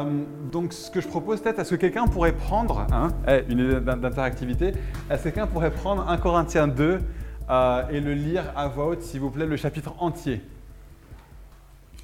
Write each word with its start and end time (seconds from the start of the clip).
Euh, 0.00 0.24
donc, 0.50 0.72
ce 0.72 0.90
que 0.90 1.00
je 1.00 1.08
propose 1.08 1.40
peut-être, 1.40 1.58
est-ce 1.58 1.70
que 1.70 1.76
quelqu'un 1.76 2.06
pourrait 2.06 2.32
prendre, 2.32 2.86
hein, 2.92 3.08
eh, 3.28 3.44
une 3.48 3.58
idée 3.58 3.80
d'interactivité, 3.80 4.72
est-ce 5.10 5.18
que 5.18 5.22
quelqu'un 5.24 5.46
pourrait 5.46 5.70
prendre 5.70 6.08
1 6.08 6.16
Corinthiens 6.16 6.68
2 6.68 7.00
euh, 7.50 7.88
et 7.90 8.00
le 8.00 8.14
lire 8.14 8.52
à 8.56 8.68
voix 8.68 8.86
haute, 8.86 9.02
s'il 9.02 9.20
vous 9.20 9.30
plaît, 9.30 9.46
le 9.46 9.56
chapitre 9.56 9.94
entier? 9.98 10.40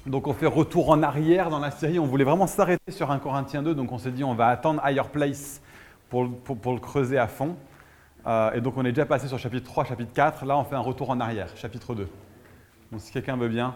Donc, 0.05 0.27
on 0.27 0.33
fait 0.33 0.47
retour 0.47 0.89
en 0.89 1.03
arrière 1.03 1.49
dans 1.49 1.59
la 1.59 1.71
série. 1.71 1.99
On 1.99 2.05
voulait 2.05 2.23
vraiment 2.23 2.47
s'arrêter 2.47 2.91
sur 2.91 3.11
1 3.11 3.19
Corinthiens 3.19 3.61
2, 3.61 3.75
donc 3.75 3.91
on 3.91 3.97
s'est 3.97 4.11
dit 4.11 4.23
on 4.23 4.35
va 4.35 4.47
attendre 4.47 4.81
Higher 4.85 5.09
Place 5.11 5.61
pour, 6.09 6.29
pour, 6.31 6.73
le 6.73 6.79
creuser 6.79 7.17
à 7.17 7.27
fond. 7.27 7.57
Euh, 8.25 8.53
et 8.53 8.61
donc, 8.61 8.77
on 8.77 8.85
est 8.85 8.91
déjà 8.91 9.05
passé 9.05 9.27
sur 9.27 9.37
chapitre 9.37 9.65
3, 9.65 9.83
chapitre 9.85 10.13
4. 10.13 10.45
Là, 10.45 10.57
on 10.57 10.63
fait 10.63 10.75
un 10.75 10.79
retour 10.79 11.09
en 11.09 11.19
arrière, 11.19 11.49
chapitre 11.55 11.93
2. 11.93 12.07
Donc, 12.91 13.01
si 13.01 13.11
quelqu'un 13.11 13.35
veut 13.35 13.49
bien. 13.49 13.75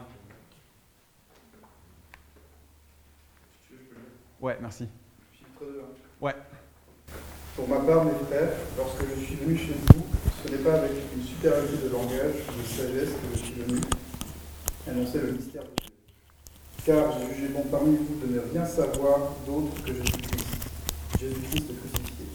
Ouais, 4.41 4.57
merci. 4.59 4.87
Chiffre 5.37 5.61
2. 5.61 5.83
Ouais. 6.19 6.33
Pour 7.55 7.67
ma 7.67 7.77
part, 7.77 8.05
mes 8.05 8.13
frères, 8.27 8.49
lorsque 8.75 9.03
je 9.15 9.23
suis 9.23 9.35
venu 9.35 9.55
chez 9.55 9.75
vous, 9.93 10.03
ce 10.43 10.51
n'est 10.51 10.63
pas 10.63 10.79
avec 10.79 10.93
une 11.15 11.23
supériorité 11.23 11.77
de 11.83 11.89
langage 11.89 12.41
ou 12.49 12.61
de 12.61 12.67
sagesse 12.67 13.09
que 13.09 13.37
je 13.37 13.43
suis 13.43 13.53
venu 13.53 13.79
annoncer 14.89 15.19
le 15.19 15.33
mystère 15.33 15.61
de 15.61 15.69
Dieu. 15.77 15.91
Car 16.83 17.13
j'ai 17.19 17.35
jugé 17.35 17.47
bon 17.49 17.61
parmi 17.69 17.97
vous 17.97 18.15
de 18.25 18.33
ne 18.33 18.39
rien 18.51 18.65
savoir 18.65 19.35
d'autre 19.45 19.75
que 19.85 19.93
Jésus-Christ, 19.93 20.47
Jésus-Christ 21.19 21.67
crucifié. 21.77 22.25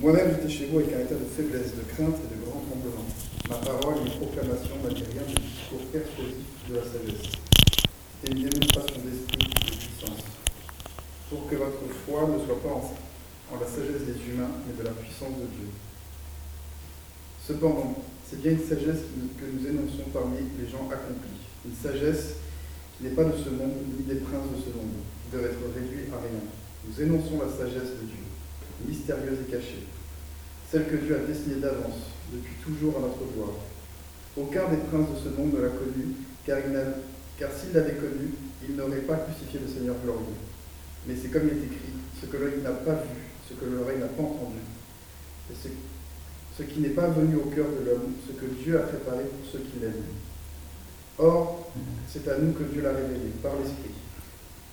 Moi-même, 0.00 0.34
j'étais 0.34 0.48
chez 0.48 0.66
vous 0.66 0.78
avec 0.80 0.92
un 0.94 1.00
état 1.00 1.14
de 1.14 1.24
faiblesse, 1.26 1.76
de 1.76 1.82
crainte 1.94 2.16
et 2.18 2.34
de 2.34 2.42
grand 2.42 2.58
tremblement. 2.66 3.06
Ma 3.48 3.54
parole 3.54 3.98
et 3.98 4.04
mes 4.04 4.16
proclamations 4.16 4.74
n'avaient 4.82 5.06
rien 5.14 5.22
de 5.22 5.38
discours 5.38 5.86
persuasif 5.92 6.42
de 6.68 6.74
la 6.74 6.82
sagesse. 6.82 7.38
C'était 8.20 8.34
une 8.34 8.48
démonstration 8.48 8.96
d'esprit 9.04 9.37
et 9.37 9.37
pour 11.28 11.48
que 11.48 11.56
votre 11.56 11.84
foi 12.06 12.28
ne 12.28 12.44
soit 12.44 12.60
pas 12.62 12.72
en, 12.72 13.60
la 13.60 13.66
sagesse 13.66 14.04
des 14.04 14.20
humains, 14.32 14.50
mais 14.66 14.76
de 14.76 14.84
la 14.84 14.94
puissance 14.94 15.36
de 15.36 15.48
Dieu. 15.52 15.68
Cependant, 17.46 17.96
c'est 18.28 18.40
bien 18.40 18.52
une 18.52 18.64
sagesse 18.64 19.08
que 19.12 19.44
nous 19.44 19.66
énonçons 19.66 20.08
parmi 20.12 20.36
les 20.58 20.68
gens 20.68 20.88
accomplis, 20.88 21.44
une 21.64 21.76
sagesse 21.76 22.40
qui 22.96 23.04
n'est 23.04 23.16
pas 23.16 23.24
de 23.24 23.36
ce 23.36 23.50
monde, 23.50 23.76
ni 23.96 24.04
des 24.04 24.20
princes 24.20 24.52
de 24.52 24.60
ce 24.60 24.72
monde, 24.76 25.00
qui 25.24 25.32
doivent 25.32 25.48
être 25.48 25.64
réduits 25.74 26.12
à 26.12 26.20
rien. 26.20 26.44
Nous 26.84 26.96
énonçons 26.96 27.40
la 27.40 27.48
sagesse 27.48 27.96
de 28.00 28.04
Dieu, 28.08 28.24
mystérieuse 28.86 29.44
et 29.48 29.50
cachée, 29.50 29.84
celle 30.70 30.88
que 30.88 30.96
Dieu 30.96 31.16
a 31.16 31.26
destinée 31.26 31.60
d'avance, 31.60 32.12
depuis 32.32 32.56
toujours 32.64 32.96
à 32.98 33.00
notre 33.00 33.24
gloire. 33.32 33.56
Aucun 34.36 34.68
des 34.68 34.80
princes 34.88 35.08
de 35.12 35.20
ce 35.24 35.32
monde 35.36 35.52
ne 35.54 35.60
l'a 35.60 35.72
connue, 35.72 36.16
car, 36.44 36.58
car 37.38 37.50
s'il 37.52 37.72
l'avait 37.72 37.96
connue, 37.96 38.32
il 38.68 38.76
n'aurait 38.76 39.08
pas 39.08 39.16
crucifié 39.16 39.60
le 39.60 39.68
Seigneur 39.68 39.96
glorieux. 40.04 40.47
Mais 41.08 41.14
c'est 41.16 41.28
comme 41.28 41.48
il 41.48 41.56
est 41.56 41.64
écrit, 41.64 41.96
ce 42.20 42.26
que 42.26 42.36
l'œil 42.36 42.60
n'a 42.62 42.70
pas 42.70 43.00
vu, 43.00 43.16
ce 43.48 43.54
que 43.54 43.64
l'oreille 43.64 43.98
n'a 43.98 44.08
pas 44.08 44.22
entendu, 44.22 44.60
ce, 45.48 46.62
qui 46.62 46.80
n'est 46.80 46.90
pas 46.90 47.08
venu 47.08 47.36
au 47.36 47.48
cœur 47.48 47.64
de 47.80 47.88
l'homme, 47.88 48.12
ce 48.28 48.32
que 48.32 48.44
Dieu 48.44 48.78
a 48.78 48.82
préparé 48.82 49.24
pour 49.24 49.50
ceux 49.50 49.60
qui 49.60 49.80
l'aiment. 49.80 50.04
Or, 51.16 51.72
c'est 52.06 52.28
à 52.28 52.36
nous 52.36 52.52
que 52.52 52.64
Dieu 52.64 52.82
l'a 52.82 52.92
révélé, 52.92 53.32
par 53.42 53.56
l'Esprit. 53.56 53.96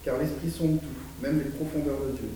Car 0.04 0.18
l'Esprit 0.18 0.52
sonde 0.52 0.82
tout, 0.82 1.24
même 1.24 1.38
les 1.40 1.52
profondeurs 1.52 2.04
de 2.06 2.18
Dieu. 2.18 2.30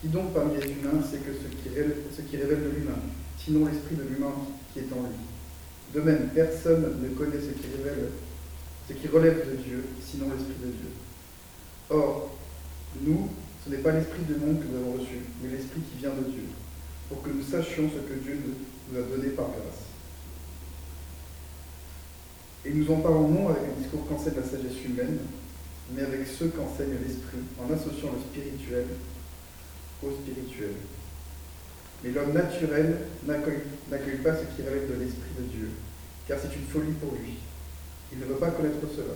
Qui 0.00 0.08
donc 0.08 0.32
parmi 0.32 0.56
les 0.56 0.70
humains 0.72 1.02
sait 1.02 1.18
que 1.18 1.34
ce 1.34 1.48
qui 1.62 1.68
révèle, 1.68 1.96
ce 2.16 2.22
qui 2.22 2.38
révèle 2.38 2.64
de 2.64 2.70
l'humain, 2.70 2.98
sinon 3.36 3.66
l'Esprit 3.66 3.96
de 3.96 4.04
l'humain 4.04 4.32
qui 4.72 4.80
est 4.80 4.92
en 4.92 5.02
lui? 5.02 5.20
De 5.92 6.00
même, 6.00 6.30
personne 6.34 6.98
ne 7.02 7.08
connaît 7.10 7.40
ce 7.40 7.52
qui 7.52 7.68
révèle, 7.76 8.08
ce 8.88 8.94
qui 8.94 9.06
relève 9.06 9.50
de 9.50 9.56
Dieu, 9.56 9.84
sinon 10.00 10.30
l'Esprit 10.30 10.56
de 10.64 10.72
Dieu. 10.72 10.90
Or, 11.90 12.30
nous, 13.02 13.28
ce 13.64 13.70
n'est 13.70 13.78
pas 13.78 13.92
l'esprit 13.92 14.22
du 14.22 14.34
monde 14.34 14.60
que 14.60 14.66
nous 14.68 14.76
avons 14.76 14.92
reçu, 14.98 15.20
mais 15.42 15.50
l'esprit 15.50 15.80
qui 15.80 15.98
vient 15.98 16.14
de 16.14 16.30
Dieu, 16.30 16.44
pour 17.08 17.22
que 17.22 17.30
nous 17.30 17.42
sachions 17.42 17.90
ce 17.90 18.00
que 18.06 18.18
Dieu 18.20 18.38
nous 18.90 18.98
a 18.98 19.02
donné 19.02 19.30
par 19.30 19.46
grâce. 19.46 19.84
Et 22.66 22.72
nous 22.72 22.90
en 22.90 23.00
parlons 23.00 23.28
non 23.28 23.48
avec 23.48 23.62
un 23.62 23.80
discours 23.80 24.06
qu'enseigne 24.08 24.36
la 24.36 24.42
sagesse 24.42 24.84
humaine, 24.84 25.18
mais 25.94 26.02
avec 26.02 26.26
ceux 26.26 26.48
qu'enseigne 26.48 26.96
l'esprit, 27.06 27.44
en 27.60 27.72
associant 27.72 28.12
le 28.12 28.20
spirituel 28.20 28.86
au 30.02 30.10
spirituel. 30.10 30.74
Mais 32.02 32.10
l'homme 32.10 32.32
naturel 32.32 32.98
n'accueille 33.26 34.18
pas 34.22 34.36
ce 34.36 34.44
qui 34.54 34.62
relève 34.66 34.88
de 34.88 35.00
l'esprit 35.00 35.34
de 35.38 35.44
Dieu, 35.44 35.70
car 36.28 36.38
c'est 36.40 36.54
une 36.54 36.66
folie 36.66 36.92
pour 37.00 37.12
lui. 37.12 37.38
Il 38.12 38.18
ne 38.18 38.26
veut 38.26 38.36
pas 38.36 38.50
connaître 38.50 38.80
cela, 38.94 39.14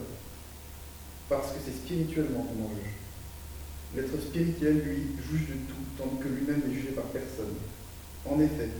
parce 1.28 1.52
que 1.52 1.58
c'est 1.64 1.76
spirituellement 1.76 2.42
qu'on 2.42 2.64
en 2.64 2.70
juge. 2.70 3.07
L'être 3.96 4.20
spirituel, 4.20 4.82
lui, 4.84 5.06
juge 5.30 5.48
de 5.48 5.54
tout, 5.54 5.82
tandis 5.96 6.18
que 6.18 6.28
lui-même 6.28 6.62
n'est 6.66 6.74
jugé 6.74 6.88
par 6.88 7.04
personne. 7.04 7.54
En 8.26 8.38
effet, 8.40 8.70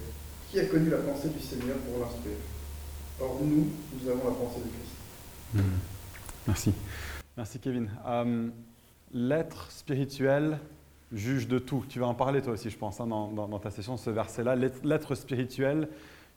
qui 0.50 0.60
a 0.60 0.66
connu 0.66 0.90
la 0.90 0.98
pensée 0.98 1.28
du 1.28 1.40
Seigneur 1.40 1.76
pour 1.78 2.00
l'instruire? 2.00 2.36
Or, 3.20 3.38
nous, 3.42 3.68
nous 3.92 4.10
avons 4.10 4.24
la 4.24 4.34
pensée 4.34 4.60
de 4.60 4.68
Christ. 4.68 5.54
Hmm. 5.54 5.78
Merci. 6.46 6.72
Merci, 7.36 7.58
Kevin. 7.58 7.90
Euh, 8.06 8.48
l'être 9.12 9.70
spirituel 9.70 10.58
juge 11.12 11.48
de 11.48 11.58
tout. 11.58 11.84
Tu 11.88 11.98
vas 11.98 12.06
en 12.06 12.14
parler, 12.14 12.42
toi 12.42 12.52
aussi, 12.52 12.70
je 12.70 12.76
pense, 12.76 13.00
hein, 13.00 13.06
dans, 13.06 13.28
dans, 13.30 13.58
ta 13.58 13.70
session, 13.70 13.96
ce 13.96 14.10
verset-là. 14.10 14.56
L'être 14.56 15.14
spirituel 15.14 15.88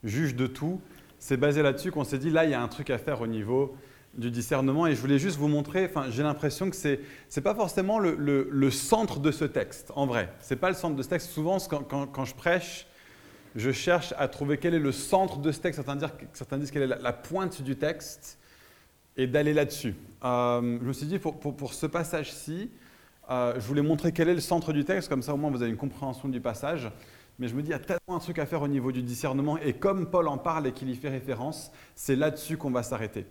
juge 0.04 0.36
de 0.36 0.48
tout. 0.48 0.80
C'est 1.20 1.38
basé 1.38 1.62
là-dessus 1.62 1.92
qu'on 1.92 2.04
s'est 2.04 2.18
dit, 2.18 2.30
là, 2.30 2.46
il 2.46 2.52
y 2.52 2.54
a 2.54 2.62
un 2.62 2.68
truc 2.68 2.90
à 2.90 2.98
faire 2.98 3.22
au 3.22 3.28
niveau 3.28 3.76
du 4.14 4.30
discernement 4.30 4.88
et 4.88 4.96
je 4.96 5.02
voulais 5.02 5.20
juste 5.20 5.38
vous 5.38 5.48
montrer, 5.48 5.86
enfin, 5.86 6.10
j'ai 6.10 6.24
l'impression 6.24 6.70
que 6.70 6.76
ce 6.76 6.88
n'est 6.90 7.42
pas 7.42 7.56
forcément 7.56 8.00
le, 8.00 8.72
centre 8.72 9.20
de 9.20 9.32
ce 9.32 9.46
texte, 9.46 9.92
en 9.96 10.06
vrai. 10.06 10.34
Ce 10.42 10.54
n'est 10.54 10.60
pas 10.60 10.70
le 10.70 10.76
centre 10.76 10.96
de 10.96 11.04
ce 11.04 11.10
texte. 11.10 11.30
Souvent, 11.30 11.58
quand, 11.60 12.26
je 12.26 12.36
prêche, 12.36 12.88
je 13.56 13.72
cherche 13.72 14.14
à 14.18 14.28
trouver 14.28 14.58
quel 14.58 14.74
est 14.74 14.80
le 14.80 14.92
centre 14.92 15.38
de 15.40 15.52
ce 15.52 15.60
texte, 15.60 15.78
certains, 15.78 15.96
dire, 15.96 16.12
certains 16.34 16.58
disent 16.58 16.72
quelle 16.72 16.84
est 16.84 17.02
la, 17.02 17.14
pointe 17.14 17.62
du 17.62 17.76
texte, 17.78 18.38
et 19.18 19.28
d'aller 19.28 19.54
là-dessus. 19.54 19.96
Euh, 20.24 20.80
je 20.82 20.86
me 20.86 20.94
suis 20.94 21.06
dit, 21.06 21.20
pour, 21.20 21.38
pour, 21.40 21.74
ce 21.74 21.86
passage-ci, 21.86 22.72
euh, 23.30 23.54
je 23.56 23.66
voulais 23.66 23.82
montrer 23.82 24.12
quel 24.12 24.30
est 24.30 24.34
le 24.34 24.42
centre 24.42 24.74
du 24.74 24.84
texte, 24.84 25.10
comme 25.10 25.22
ça 25.22 25.34
au 25.34 25.38
moins 25.38 25.52
vous 25.52 25.62
avez 25.62 25.72
une 25.72 25.78
compréhension 25.78 26.28
du 26.28 26.42
passage. 26.42 26.90
Mais 27.40 27.48
je 27.48 27.56
me 27.56 27.62
dis, 27.62 27.70
il 27.70 27.72
y 27.72 27.76
a 27.76 27.80
tellement 27.80 28.18
un 28.18 28.20
truc 28.20 28.40
à 28.40 28.46
faire 28.46 28.62
au 28.62 28.68
niveau 28.68 28.92
du 28.92 29.02
discernement, 29.02 29.58
et 29.58 29.74
comme 29.74 30.10
Paul 30.10 30.28
en 30.28 30.38
parle 30.38 30.68
et 30.68 30.74
qu'il 30.74 30.90
y 30.90 30.96
fait 30.96 31.10
référence, 31.10 31.72
c'est 31.96 32.16
là-dessus 32.16 32.58
qu'on 32.58 32.72
va 32.72 32.84
s'arrêter. 32.84 33.26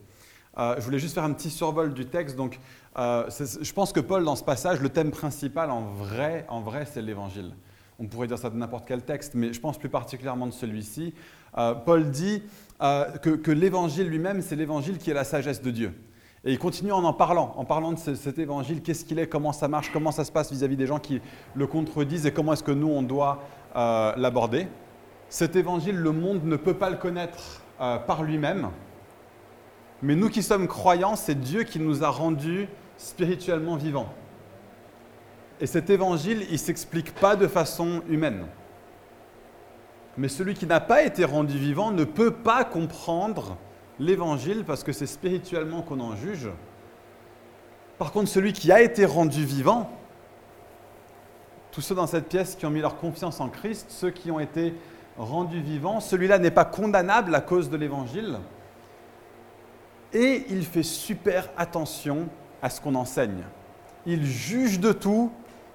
Euh, 0.58 0.74
je 0.78 0.82
voulais 0.82 0.98
juste 0.98 1.14
faire 1.14 1.24
un 1.24 1.32
petit 1.32 1.50
survol 1.50 1.94
du 1.94 2.06
texte. 2.06 2.36
Donc, 2.36 2.58
euh, 2.98 3.28
je 3.28 3.72
pense 3.72 3.92
que 3.92 4.00
Paul, 4.00 4.24
dans 4.24 4.36
ce 4.36 4.44
passage, 4.44 4.80
le 4.80 4.88
thème 4.88 5.10
principal, 5.10 5.70
en 5.70 5.82
vrai, 5.82 6.44
en 6.48 6.60
vrai 6.60 6.86
c'est 6.86 7.02
l'évangile. 7.02 7.52
On 7.98 8.06
pourrait 8.06 8.26
dire 8.26 8.38
ça 8.38 8.50
de 8.50 8.56
n'importe 8.56 8.86
quel 8.88 9.02
texte, 9.02 9.34
mais 9.34 9.52
je 9.52 9.60
pense 9.60 9.78
plus 9.78 9.88
particulièrement 9.88 10.46
de 10.46 10.52
celui-ci. 10.52 11.14
Euh, 11.58 11.74
Paul 11.74 12.10
dit 12.10 12.42
que, 12.80 13.50
l'évangile 13.50 14.08
lui-même, 14.08 14.40
c'est 14.40 14.56
l'évangile 14.56 14.98
qui 14.98 15.10
est 15.10 15.14
la 15.14 15.24
sagesse 15.24 15.60
de 15.60 15.70
Dieu. 15.70 15.92
Et 16.44 16.52
il 16.52 16.58
continue 16.58 16.92
en 16.92 17.04
en 17.04 17.12
parlant, 17.12 17.52
en 17.58 17.66
parlant 17.66 17.92
de 17.92 17.98
cet 17.98 18.38
évangile, 18.38 18.80
qu'est-ce 18.80 19.04
qu'il 19.04 19.18
est, 19.18 19.26
comment 19.26 19.52
ça 19.52 19.68
marche, 19.68 19.92
comment 19.92 20.12
ça 20.12 20.24
se 20.24 20.32
passe 20.32 20.50
vis-à-vis 20.50 20.78
des 20.78 20.86
gens 20.86 20.98
qui 20.98 21.20
le 21.54 21.66
contredisent 21.66 22.24
et 22.24 22.32
comment 22.32 22.54
est-ce 22.54 22.62
que 22.62 22.72
nous, 22.72 22.88
on 22.88 23.02
doit 23.02 23.42
l'aborder. 23.74 24.66
Cet 25.28 25.54
évangile, 25.54 25.96
le 25.96 26.12
monde 26.12 26.42
ne 26.44 26.56
peut 26.56 26.72
pas 26.72 26.88
le 26.88 26.96
connaître 26.96 27.60
par 27.78 28.22
lui-même. 28.22 28.70
Mais 30.02 30.14
nous 30.16 30.28
qui 30.28 30.42
sommes 30.42 30.66
croyants, 30.66 31.16
c'est 31.16 31.38
Dieu 31.38 31.64
qui 31.64 31.78
nous 31.78 32.02
a 32.02 32.08
rendus 32.08 32.68
spirituellement 32.96 33.76
vivants. 33.76 34.12
Et 35.60 35.66
cet 35.66 35.90
évangile, 35.90 36.44
il 36.48 36.52
ne 36.52 36.58
s'explique 36.58 37.14
pas 37.14 37.36
de 37.36 37.46
façon 37.46 38.02
humaine. 38.08 38.46
Mais 40.16 40.28
celui 40.28 40.54
qui 40.54 40.66
n'a 40.66 40.80
pas 40.80 41.02
été 41.02 41.24
rendu 41.24 41.58
vivant 41.58 41.90
ne 41.90 42.04
peut 42.04 42.32
pas 42.32 42.64
comprendre 42.64 43.56
l'évangile 43.98 44.64
parce 44.66 44.82
que 44.82 44.92
c'est 44.92 45.06
spirituellement 45.06 45.82
qu'on 45.82 46.00
en 46.00 46.16
juge. 46.16 46.48
Par 47.98 48.12
contre, 48.12 48.30
celui 48.30 48.54
qui 48.54 48.72
a 48.72 48.80
été 48.80 49.04
rendu 49.04 49.44
vivant, 49.44 49.90
tous 51.70 51.82
ceux 51.82 51.94
dans 51.94 52.06
cette 52.06 52.28
pièce 52.28 52.56
qui 52.56 52.64
ont 52.64 52.70
mis 52.70 52.80
leur 52.80 52.96
confiance 52.96 53.40
en 53.40 53.48
Christ, 53.48 53.86
ceux 53.90 54.10
qui 54.10 54.30
ont 54.30 54.40
été 54.40 54.74
rendus 55.18 55.60
vivants, 55.60 56.00
celui-là 56.00 56.38
n'est 56.38 56.50
pas 56.50 56.64
condamnable 56.64 57.34
à 57.34 57.40
cause 57.42 57.68
de 57.68 57.76
l'évangile, 57.76 58.38
et 60.12 60.44
il 60.50 60.64
fait 60.64 60.82
super 60.82 61.48
attention 61.56 62.28
à 62.62 62.70
ce 62.70 62.80
qu'on 62.80 62.94
enseigne. 62.94 63.42
Il 64.06 64.24
juge 64.24 64.80
de 64.80 64.92
tout 64.92 65.30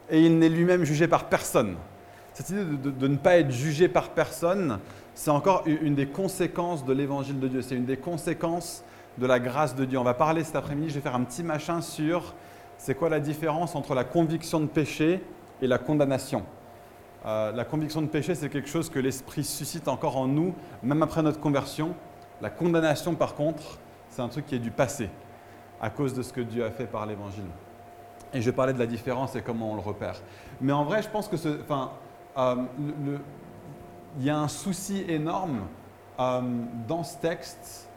et 0.10 0.22
il 0.22 0.38
n'est 0.40 0.50
lui-même 0.50 0.84
jugé 0.84 1.08
par 1.08 1.26
personne. 1.26 1.76
Cette 2.34 2.50
idée 2.50 2.64
de, 2.66 3.08
ne 3.08 3.16
pas 3.16 3.38
être 3.38 3.52
jugé 3.52 3.88
par 3.88 4.10
personne, 4.10 4.80
c'est 5.14 5.32
encore 5.32 5.64
une 5.66 5.96
des 5.96 6.08
conséquences 6.08 6.84
de 6.84 6.92
l'évangile 6.92 7.40
de 7.40 7.48
Dieu. 7.48 7.62
C'est 7.62 7.76
une 7.76 7.86
des 7.86 7.98
conséquences 7.98 8.84
de 9.18 9.26
la 9.26 9.40
grâce 9.40 9.76
de 9.76 9.86
Dieu. 9.86 9.98
On 9.98 10.04
va 10.04 10.14
parler 10.14 10.44
cet 10.44 10.58
après-midi, 10.58 10.90
je 10.90 10.96
vais 10.96 11.02
faire 11.02 11.16
un 11.16 11.24
petit 11.24 11.44
machin 11.44 11.82
sur 11.82 12.34
c'est 12.78 12.96
quoi 12.96 13.10
la 13.10 13.22
différence 13.22 13.76
entre 13.76 13.96
la 13.96 14.04
conviction 14.04 14.60
de 14.60 14.66
péché 14.66 15.22
et 15.62 15.68
la 15.68 15.78
condamnation. 15.78 16.44
Euh, 17.26 17.52
la 17.54 17.66
conviction 17.66 18.02
de 18.02 18.08
péché, 18.08 18.36
c'est 18.36 18.50
quelque 18.50 18.70
chose 18.70 18.90
que 18.90 19.00
l'Esprit 19.00 19.44
suscite 19.44 19.88
encore 19.88 20.18
en 20.18 20.28
nous, 20.28 20.54
même 20.84 21.02
après 21.02 21.24
notre 21.24 21.40
conversion. 21.40 21.96
La 22.42 22.50
condamnation, 22.50 23.16
par 23.16 23.34
contre, 23.36 23.80
c'est 24.16 24.22
un 24.22 24.30
truc 24.30 24.46
qui 24.46 24.56
est 24.56 24.60
du 24.60 24.72
passé, 24.72 25.10
à 25.82 25.90
cause 25.90 26.14
de 26.14 26.22
ce 26.22 26.32
que 26.32 26.40
Dieu 26.40 26.64
a 26.64 26.72
fait 26.72 26.86
par 26.86 27.06
l'Évangile. 27.06 27.44
Et 28.34 28.42
je 28.42 28.50
parler 28.50 28.72
de 28.72 28.80
la 28.80 28.86
différence 28.86 29.36
et 29.36 29.42
comment 29.42 29.74
on 29.74 29.76
le 29.76 29.82
repère. 29.82 30.22
Mais 30.62 30.72
en 30.72 30.86
vrai, 30.86 31.02
je 31.02 31.10
pense 31.10 31.28
que 31.28 31.36
enfin, 31.62 31.92
euh, 32.38 32.56
y 34.22 34.30
a 34.30 34.38
un 34.38 34.48
souci 34.48 35.04
énorme 35.10 35.64
euh, 36.18 36.42
dans 36.88 37.04
ce 37.04 37.18
texte 37.18 37.90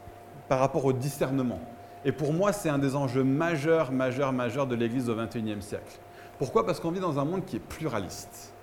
par 0.48 0.58
rapport 0.58 0.84
au 0.84 0.92
discernement. 0.92 1.60
Et 2.04 2.10
pour 2.10 2.32
moi, 2.32 2.52
c'est 2.52 2.68
un 2.68 2.78
des 2.78 2.96
enjeux 2.96 3.24
majeurs, 3.24 3.92
majeurs, 3.92 4.32
majeurs 4.32 4.66
de 4.66 4.74
l'Église 4.74 5.08
au 5.08 5.14
XXIe 5.14 5.62
siècle. 5.62 6.00
Pourquoi? 6.36 6.66
Parce 6.66 6.80
qu'on 6.80 6.90
vit 6.90 7.00
dans 7.00 7.20
un 7.20 7.24
monde 7.24 7.44
qui 7.44 7.56
est 7.56 7.60
pluraliste. 7.60 8.54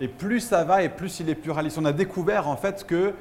Et 0.00 0.08
plus 0.08 0.40
ça 0.40 0.64
va, 0.64 0.82
et 0.82 0.88
plus 0.88 1.20
il 1.20 1.28
est 1.28 1.34
pluraliste. 1.34 1.76
On 1.76 1.84
a 1.84 1.92
découvert 1.92 2.48
en 2.48 2.56
fait 2.56 2.86
que 2.86 3.12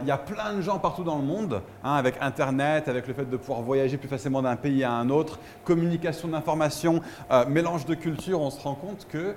il 0.00 0.06
y 0.06 0.10
a 0.10 0.18
plein 0.18 0.54
de 0.54 0.60
gens 0.60 0.78
partout 0.78 1.04
dans 1.04 1.16
le 1.16 1.22
monde, 1.22 1.62
hein, 1.84 1.94
avec 1.94 2.16
Internet, 2.20 2.88
avec 2.88 3.06
le 3.06 3.14
fait 3.14 3.24
de 3.24 3.36
pouvoir 3.36 3.62
voyager 3.62 3.96
plus 3.96 4.08
facilement 4.08 4.42
d'un 4.42 4.56
pays 4.56 4.82
à 4.82 4.92
un 4.92 5.08
autre, 5.08 5.38
communication 5.64 6.28
d'informations, 6.28 7.00
euh, 7.30 7.46
mélange 7.46 7.86
de 7.86 7.94
cultures, 7.94 8.40
on 8.40 8.50
se 8.50 8.60
rend 8.60 8.74
compte 8.74 9.06
que 9.08 9.34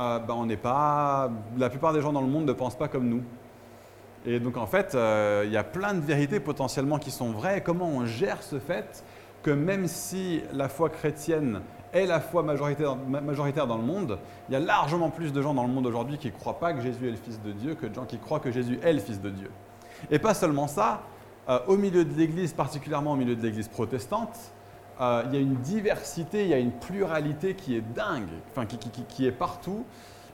euh, 0.00 0.18
ben, 0.18 0.34
on 0.34 0.46
n'est 0.46 0.56
pas, 0.56 1.30
la 1.56 1.70
plupart 1.70 1.92
des 1.92 2.00
gens 2.00 2.12
dans 2.12 2.22
le 2.22 2.26
monde 2.26 2.46
ne 2.46 2.52
pensent 2.52 2.76
pas 2.76 2.88
comme 2.88 3.08
nous. 3.08 3.22
Et 4.26 4.40
donc 4.40 4.56
en 4.56 4.66
fait, 4.66 4.96
il 5.44 5.50
y 5.50 5.56
a 5.56 5.64
plein 5.64 5.92
de 5.92 6.00
vérités 6.00 6.40
potentiellement 6.40 6.98
qui 6.98 7.10
sont 7.10 7.30
vraies. 7.30 7.62
comment 7.62 7.88
on 7.88 8.06
gère 8.06 8.42
ce 8.42 8.58
fait 8.58 9.04
que 9.44 9.50
même 9.50 9.86
si 9.86 10.42
la 10.52 10.68
foi 10.68 10.88
chrétienne 10.88 11.60
est 11.92 12.06
la 12.06 12.18
foi 12.18 12.42
majoritaire, 12.42 12.96
majoritaire, 12.96 13.66
dans 13.66 13.76
le 13.76 13.84
monde, 13.84 14.18
il 14.48 14.52
y 14.52 14.56
a 14.56 14.60
largement 14.60 15.10
plus 15.10 15.32
de 15.32 15.40
gens 15.40 15.54
dans 15.54 15.62
le 15.62 15.72
monde 15.72 15.86
aujourd'hui 15.86 16.18
qui 16.18 16.28
ne 16.28 16.32
croient 16.32 16.58
pas 16.58 16.72
que 16.72 16.80
Jésus 16.80 17.06
est 17.06 17.12
le 17.12 17.16
Fils 17.16 17.40
de 17.40 17.52
Dieu 17.52 17.74
que 17.74 17.86
de 17.86 17.94
gens 17.94 18.06
qui 18.06 18.18
croient 18.18 18.40
que 18.40 18.50
Jésus 18.50 18.80
est 18.82 18.92
le 18.92 19.00
Fils 19.00 19.20
de 19.20 19.30
Dieu. 19.30 19.50
Et 20.10 20.18
pas 20.18 20.34
seulement 20.34 20.66
ça, 20.66 21.02
euh, 21.48 21.58
au 21.66 21.76
milieu 21.76 22.04
de 22.04 22.14
l'Église, 22.14 22.52
particulièrement 22.52 23.12
au 23.12 23.16
milieu 23.16 23.36
de 23.36 23.42
l'Église 23.42 23.68
protestante, 23.68 24.52
euh, 25.00 25.22
il 25.26 25.34
y 25.34 25.36
a 25.36 25.40
une 25.40 25.56
diversité, 25.56 26.42
il 26.42 26.48
y 26.48 26.54
a 26.54 26.58
une 26.58 26.72
pluralité 26.72 27.54
qui 27.54 27.74
est 27.76 27.80
dingue, 27.80 28.28
enfin, 28.50 28.64
qui, 28.66 29.26
est 29.26 29.32
partout. 29.32 29.84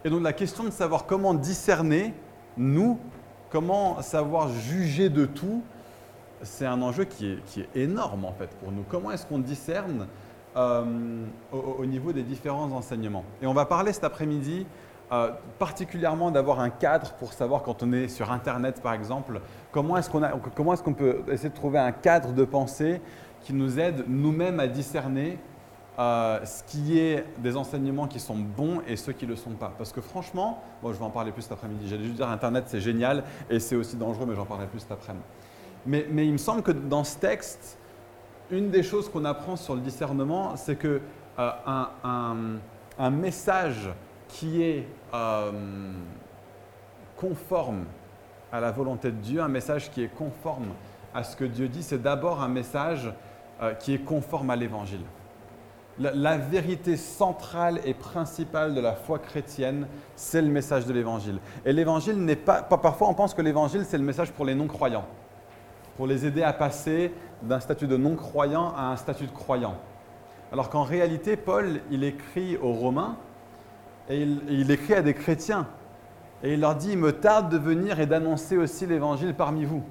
Et 0.05 0.11
donc 0.11 0.23
la 0.23 0.33
question 0.33 0.65
de 0.65 0.71
savoir 0.71 1.07
comment 1.07 1.35
discerner, 1.35 2.15
nous, 2.57 2.99
comment 3.49 4.01
savoir 4.03 4.49
juger 4.49 5.09
de 5.09 5.25
tout, 5.25 5.63
c'est 6.43 6.67
un 6.67 6.81
enjeu 6.83 7.05
qui 7.05 7.27
est, 7.33 7.69
énorme 7.75 8.25
en 8.25 8.33
fait 8.33 8.51
pour 8.61 8.71
nous. 8.71 8.85
Comment 8.89 9.11
est-ce 9.11 9.27
qu'on 9.27 9.39
discerne 9.39 10.07
euh, 10.57 11.25
au, 11.53 11.85
niveau 11.87 12.13
des 12.13 12.23
différents 12.23 12.71
enseignements? 12.73 13.25
Et 13.43 13.47
on 13.47 13.55
va 13.55 13.65
parler 13.65 13.93
cet 13.93 14.05
après-midi 14.05 14.67
euh, 15.13 15.33
particulièrement 15.59 16.31
d'avoir 16.31 16.61
un 16.61 16.71
cadre 16.71 17.15
pour 17.15 17.33
savoir 17.33 17.63
quand 17.65 17.83
on 17.83 17.93
est 17.93 18.07
sur 18.07 18.31
Internet 18.31 18.81
par 18.81 18.93
exemple, 18.93 19.41
comment 19.73 19.97
est-ce 19.97 20.09
qu'on 20.09 20.23
est 20.23 20.31
qu'on 20.85 20.95
peut 20.95 21.23
essayer 21.29 21.49
de 21.49 21.55
trouver 21.55 21.81
un 21.81 21.91
cadre 21.91 22.33
de 22.33 22.45
pensée 22.45 23.01
qui 23.41 23.53
nous 23.53 23.81
aide 23.81 24.05
nous-mêmes 24.07 24.61
à 24.61 24.69
discerner 24.69 25.39
euh, 25.99 26.45
ce 26.45 26.63
qui 26.63 27.01
est 27.01 27.25
des 27.39 27.57
enseignements 27.57 28.07
qui 28.07 28.21
sont 28.21 28.37
bons 28.37 28.83
et 28.87 28.95
ceux 28.95 29.13
qui 29.13 29.25
ne 29.25 29.31
le 29.31 29.37
sont 29.37 29.51
pas. 29.51 29.73
Parce 29.77 29.93
que 29.93 30.01
franchement, 30.01 30.63
bon, 30.81 30.93
je 30.93 30.99
vais 30.99 31.05
en 31.05 31.11
parler 31.11 31.33
plus 31.33 31.43
cet 31.43 31.53
après-midi, 31.53 31.89
j'allais 31.89 32.05
juste 32.05 32.15
dire 32.15 32.29
Internet 32.29 32.65
c'est 32.69 32.81
génial 32.81 33.25
et 33.51 33.59
c'est 33.59 33.75
aussi 33.75 33.97
dangereux, 33.97 34.27
mais 34.29 34.37
j'en 34.37 34.47
parlerai 34.47 34.69
plus 34.69 34.79
cet 34.79 34.93
après-midi. 34.93 35.25
Mais, 35.87 36.07
il 36.09 36.33
me 36.33 36.39
semble 36.39 36.63
que 36.63 36.73
dans 36.73 37.03
ce 37.03 37.19
texte, 37.19 37.79
une 38.51 38.71
des 38.71 38.85
choses 38.85 39.09
qu'on 39.09 39.25
apprend 39.25 39.57
sur 39.57 39.75
le 39.75 39.81
discernement, 39.81 40.55
c'est 40.57 40.77
que 40.77 41.01
euh, 41.39 41.51
un 42.05 43.11
message 43.11 43.91
qui 44.29 44.63
est 44.63 44.87
euh, 45.15 45.53
conforme 47.17 47.85
à 48.53 48.61
la 48.61 48.71
volonté 48.71 49.11
de 49.11 49.17
Dieu, 49.17 49.41
un 49.41 49.49
message 49.49 49.91
qui 49.91 50.03
est 50.03 50.15
conforme 50.15 50.69
à 51.15 51.25
ce 51.25 51.37
que 51.37 51.45
Dieu 51.45 51.69
dit, 51.69 51.83
c'est 51.83 52.03
d'abord 52.03 52.43
un 52.43 52.49
message 52.49 53.13
euh, 53.63 53.75
qui 53.75 53.95
est 53.95 53.99
conforme 53.99 54.51
à 54.51 54.57
l'Évangile. 54.57 55.05
La, 55.99 56.39
vérité 56.39 56.97
centrale 56.97 57.81
et 57.85 57.93
principale 57.93 58.75
de 58.75 58.81
la 58.81 58.95
foi 58.95 59.19
chrétienne, 59.19 59.87
c'est 60.17 60.41
le 60.41 60.49
message 60.49 60.87
de 60.87 60.95
l'Évangile. 60.95 61.41
Et 61.67 61.75
l'Évangile 61.75 62.17
n'est 62.17 62.37
pas, 62.37 62.63
Parfois, 62.63 63.09
on 63.09 63.15
pense 63.15 63.35
que 63.35 63.43
l'Évangile, 63.43 63.85
c'est 63.87 63.99
le 63.99 64.05
message 64.05 64.31
pour 64.31 64.47
les 64.47 64.55
non-croyants, 64.55 65.05
pour 65.99 66.07
les 66.07 66.25
aider 66.25 66.43
à 66.43 66.55
passer 66.55 67.13
d'un 67.43 67.61
statut 67.61 67.87
de 67.87 67.99
non-croyant 67.99 68.73
à 68.75 68.85
un 68.85 68.97
statut 68.97 69.27
de 69.27 69.33
croyant. 69.33 69.75
Alors 70.53 70.71
qu'en 70.71 70.85
réalité, 70.85 71.37
Paul, 71.37 71.81
il 71.91 72.03
écrit 72.03 72.57
aux 72.57 72.73
Romains, 72.73 73.17
et 74.11 74.27
il, 74.49 74.71
écrit 74.71 74.95
à 74.95 75.03
des 75.03 75.15
chrétiens. 75.15 75.69
Et 76.43 76.55
il 76.55 76.61
leur 76.61 76.75
dit, 76.75 76.91
il 76.93 76.99
me 76.99 77.13
tarde 77.13 77.51
de 77.51 77.59
venir 77.59 78.01
et 78.01 78.07
d'annoncer 78.07 78.57
aussi 78.57 78.87
l'évangile 78.87 79.35
parmi 79.35 79.65
vous. 79.65 79.85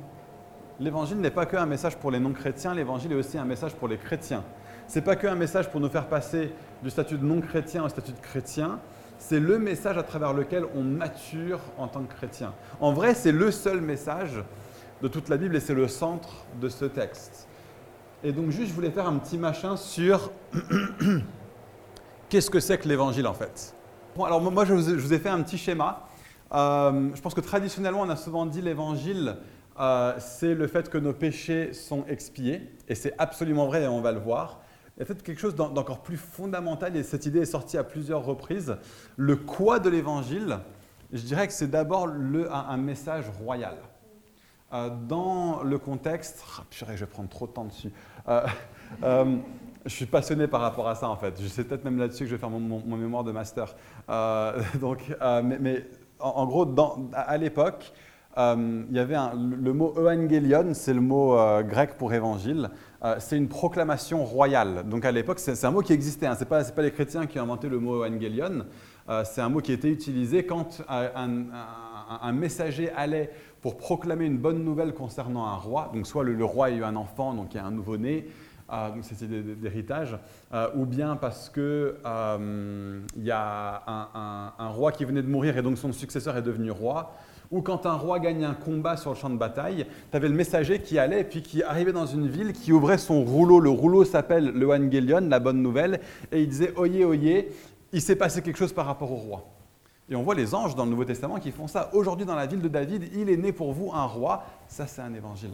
L'évangile 0.80 1.18
n'est 1.18 1.32
pas 1.32 1.46
qu'un 1.46 1.66
message 1.66 1.98
pour 1.98 2.12
les 2.12 2.20
non-chrétiens, 2.20 2.74
l'évangile 2.74 3.14
est 3.14 3.16
aussi 3.16 3.38
un 3.38 3.46
message 3.46 3.74
pour 3.76 3.88
les 3.88 3.98
chrétiens. 3.98 4.44
Ce 4.88 4.96
n'est 5.00 5.06
pas 5.06 5.16
qu'un 5.16 5.36
message 5.36 5.70
pour 5.70 5.80
nous 5.80 5.90
faire 5.90 6.08
passer 6.08 6.54
du 6.84 6.90
statut 6.90 7.18
de 7.18 7.26
non-chrétien 7.26 7.84
au 7.84 7.90
statut 7.90 8.12
de 8.12 8.20
chrétien, 8.20 8.80
c'est 9.18 9.40
le 9.40 9.58
message 9.58 9.98
à 9.98 10.04
travers 10.04 10.34
lequel 10.34 10.66
on 10.76 10.82
mature 10.82 11.60
en 11.78 11.88
tant 11.88 12.04
que 12.04 12.14
chrétien. 12.14 12.54
En 12.80 12.94
vrai, 12.94 13.14
c'est 13.14 13.34
le 13.34 13.52
seul 13.52 13.82
message 13.82 14.44
de 15.02 15.08
toute 15.08 15.30
la 15.30 15.38
Bible 15.38 15.56
et 15.56 15.60
c'est 15.60 15.74
le 15.74 15.88
centre 15.88 16.46
de 16.60 16.68
ce 16.68 16.86
texte. 16.86 17.48
Et 18.24 18.32
donc 18.32 18.50
juste, 18.50 18.70
je 18.70 18.74
voulais 18.74 18.92
faire 18.92 19.08
un 19.08 19.18
petit 19.18 19.38
machin 19.38 19.78
sur 19.78 20.32
qu'est-ce 22.30 22.50
que 22.50 22.60
c'est 22.60 22.78
que 22.78 22.88
l'évangile 22.88 23.28
en 23.28 23.34
fait 23.34 23.76
alors 24.26 24.42
moi, 24.42 24.66
je 24.66 24.74
vous, 24.74 25.14
ai 25.14 25.20
fait 25.20 25.30
un 25.30 25.42
petit 25.42 25.58
schéma. 25.58 26.08
Euh, 26.54 27.10
je 27.14 27.22
pense 27.22 27.34
que 27.34 27.42
traditionnellement, 27.42 28.02
on 28.02 28.10
a 28.10 28.16
souvent 28.16 28.46
dit 28.46 28.62
l'évangile, 28.62 29.38
euh, 29.80 30.14
c'est 30.20 30.56
le 30.56 30.68
fait 30.68 30.90
que 30.90 30.98
nos 30.98 31.14
péchés 31.14 31.74
sont 31.74 32.06
expiés, 32.08 32.70
et 32.88 32.96
c'est 32.96 33.14
absolument 33.18 33.68
vrai, 33.68 33.84
et 33.84 33.88
on 33.88 34.02
va 34.02 34.12
le 34.12 34.20
voir. 34.20 34.62
Il 34.98 35.02
y 35.02 35.04
a 35.04 35.06
peut-être 35.06 35.24
quelque 35.24 35.40
chose 35.40 35.56
d'encore 35.56 36.02
plus 36.02 36.18
fondamental, 36.18 36.96
et 36.98 37.04
cette 37.04 37.26
idée 37.26 37.40
est 37.40 37.46
sortie 37.46 37.78
à 37.78 37.84
plusieurs 37.84 38.26
reprises. 38.26 38.78
Le 39.16 39.36
quoi 39.36 39.80
de 39.80 39.90
l'évangile, 39.90 40.60
je 41.14 41.22
dirais 41.22 41.48
que 41.48 41.54
c'est 41.54 41.70
d'abord 41.70 42.08
un, 42.08 42.78
message 42.78 43.26
royal. 43.42 43.78
Euh, 44.74 44.90
dans 45.08 45.64
le 45.64 45.80
contexte, 45.80 46.44
purée, 46.70 46.98
je 46.98 47.06
vais 47.06 47.12
prendre 47.12 47.30
trop 47.30 47.48
de 47.48 47.52
temps 47.52 47.66
dessus 47.66 47.92
je 49.86 49.94
suis 49.94 50.06
passionné 50.06 50.48
par 50.48 50.62
rapport 50.62 50.88
à 50.88 50.96
ça 50.96 51.10
en 51.10 51.16
fait. 51.16 51.38
Sais 51.38 51.64
peut-être 51.64 51.84
même 51.84 51.98
là-dessus 51.98 52.24
que 52.24 52.30
je 52.30 52.36
vais 52.36 52.40
faire 52.40 52.50
mon, 52.50 52.98
mémoire 52.98 53.24
de 53.24 53.32
master. 53.32 53.76
Euh, 54.10 54.62
donc, 54.82 55.00
euh, 55.22 55.42
mais, 55.44 55.86
en, 56.20 56.46
gros, 56.46 56.68
à, 57.14 57.38
l'époque, 57.38 57.94
euh, 58.38 58.84
il 58.90 58.96
y 58.96 59.00
avait 59.00 59.16
le 59.36 59.74
mot 59.74 59.94
evangelion, 59.96 60.74
c'est 60.74 60.94
le 60.94 61.02
mot 61.02 61.38
grec 61.64 61.98
pour 61.98 62.14
évangile. 62.14 62.70
c'est 63.20 63.38
une 63.38 63.48
proclamation 63.48 64.26
royale. 64.26 64.84
Donc 64.88 65.06
à 65.06 65.12
l'époque, 65.12 65.40
c'est 65.40 65.64
un 65.64 65.72
mot 65.72 65.82
qui 65.82 65.94
existait. 65.94 66.28
Hein. 66.28 66.36
Ce 66.36 66.42
n'est 66.42 66.46
pas, 66.46 66.82
les 66.82 66.92
chrétiens 66.92 67.26
qui 67.26 67.40
ont 67.40 67.44
inventé 67.44 67.70
le 67.70 67.80
mot 67.80 68.04
evangelion. 68.04 68.66
c'est 69.24 69.42
un 69.42 69.50
mot 69.50 69.62
qui 69.62 69.72
était 69.72 69.90
utilisé 69.90 70.46
quand 70.46 70.82
un, 70.90 72.32
messager 72.34 72.92
allait 72.92 73.32
pour 73.62 73.78
proclamer 73.78 74.26
une 74.26 74.38
bonne 74.38 74.64
nouvelle 74.64 74.94
concernant 74.94 75.46
un 75.46 75.56
roi. 75.56 75.90
Donc 75.94 76.06
soit 76.06 76.26
le 76.26 76.44
roi 76.44 76.66
a 76.66 76.72
eu 76.72 76.84
un 76.84 76.98
enfant, 76.98 77.34
donc 77.34 77.54
il 77.54 77.58
y 77.58 77.60
a 77.62 77.66
un 77.66 77.72
nouveau-né. 77.72 78.28
Euh, 78.72 78.92
donc 78.92 79.04
c'est 79.04 79.28
d'héritage, 79.28 80.18
euh, 80.54 80.68
ou 80.76 80.86
bien 80.86 81.16
parce 81.16 81.50
qu'il 81.50 81.64
euh, 81.64 83.00
y 83.18 83.32
a 83.32 84.54
un, 84.60 84.70
roi 84.70 84.92
qui 84.92 85.06
venait 85.06 85.24
de 85.24 85.28
mourir 85.28 85.58
et 85.58 85.62
donc 85.62 85.78
son 85.78 85.92
successeur 85.92 86.38
est 86.38 86.42
devenu 86.42 86.70
roi, 86.70 87.16
ou 87.52 87.62
quand 87.62 87.88
un 87.88 87.96
roi 87.96 88.20
gagne 88.20 88.46
un 88.46 88.54
combat 88.54 88.96
sur 88.96 89.10
le 89.10 89.16
champ 89.16 89.30
de 89.32 89.38
bataille, 89.38 89.88
tu 90.12 90.18
avais 90.18 90.30
le 90.30 90.36
messager 90.36 90.82
qui 90.82 91.00
allait 91.00 91.24
puis 91.24 91.42
qui 91.42 91.64
arrivait 91.64 91.94
dans 91.94 92.06
une 92.06 92.28
ville, 92.28 92.54
qui 92.54 92.72
ouvrait 92.72 93.00
son 93.00 93.24
rouleau. 93.24 93.60
Le 93.60 93.72
rouleau 93.72 94.04
s'appelle 94.04 94.52
le 94.52 94.66
Evangelion, 94.66 95.22
la 95.22 95.40
bonne 95.40 95.64
nouvelle, 95.64 96.00
et 96.32 96.44
il 96.44 96.48
disait 96.48 96.74
Oyez, 96.78 97.06
oyez, 97.06 97.52
il 97.92 98.02
s'est 98.02 98.16
passé 98.16 98.44
quelque 98.44 98.58
chose 98.58 98.74
par 98.74 98.86
rapport 98.86 99.12
au 99.12 99.16
roi. 99.16 99.46
Et 100.12 100.16
on 100.16 100.22
voit 100.22 100.36
les 100.36 100.54
anges 100.54 100.76
dans 100.76 100.86
le 100.86 100.92
Nouveau 100.92 101.06
Testament 101.06 101.40
qui 101.40 101.52
font 101.52 101.68
ça. 101.68 101.90
Aujourd'hui, 101.94 102.26
dans 102.26 102.36
la 102.36 102.46
ville 102.46 102.62
de 102.62 102.68
David, 102.68 103.10
il 103.14 103.30
est 103.30 103.38
né 103.38 103.52
pour 103.52 103.74
vous 103.74 103.92
un 103.94 104.06
roi. 104.06 104.44
Ça, 104.68 104.86
c'est 104.88 105.02
un 105.02 105.14
évangile. 105.14 105.52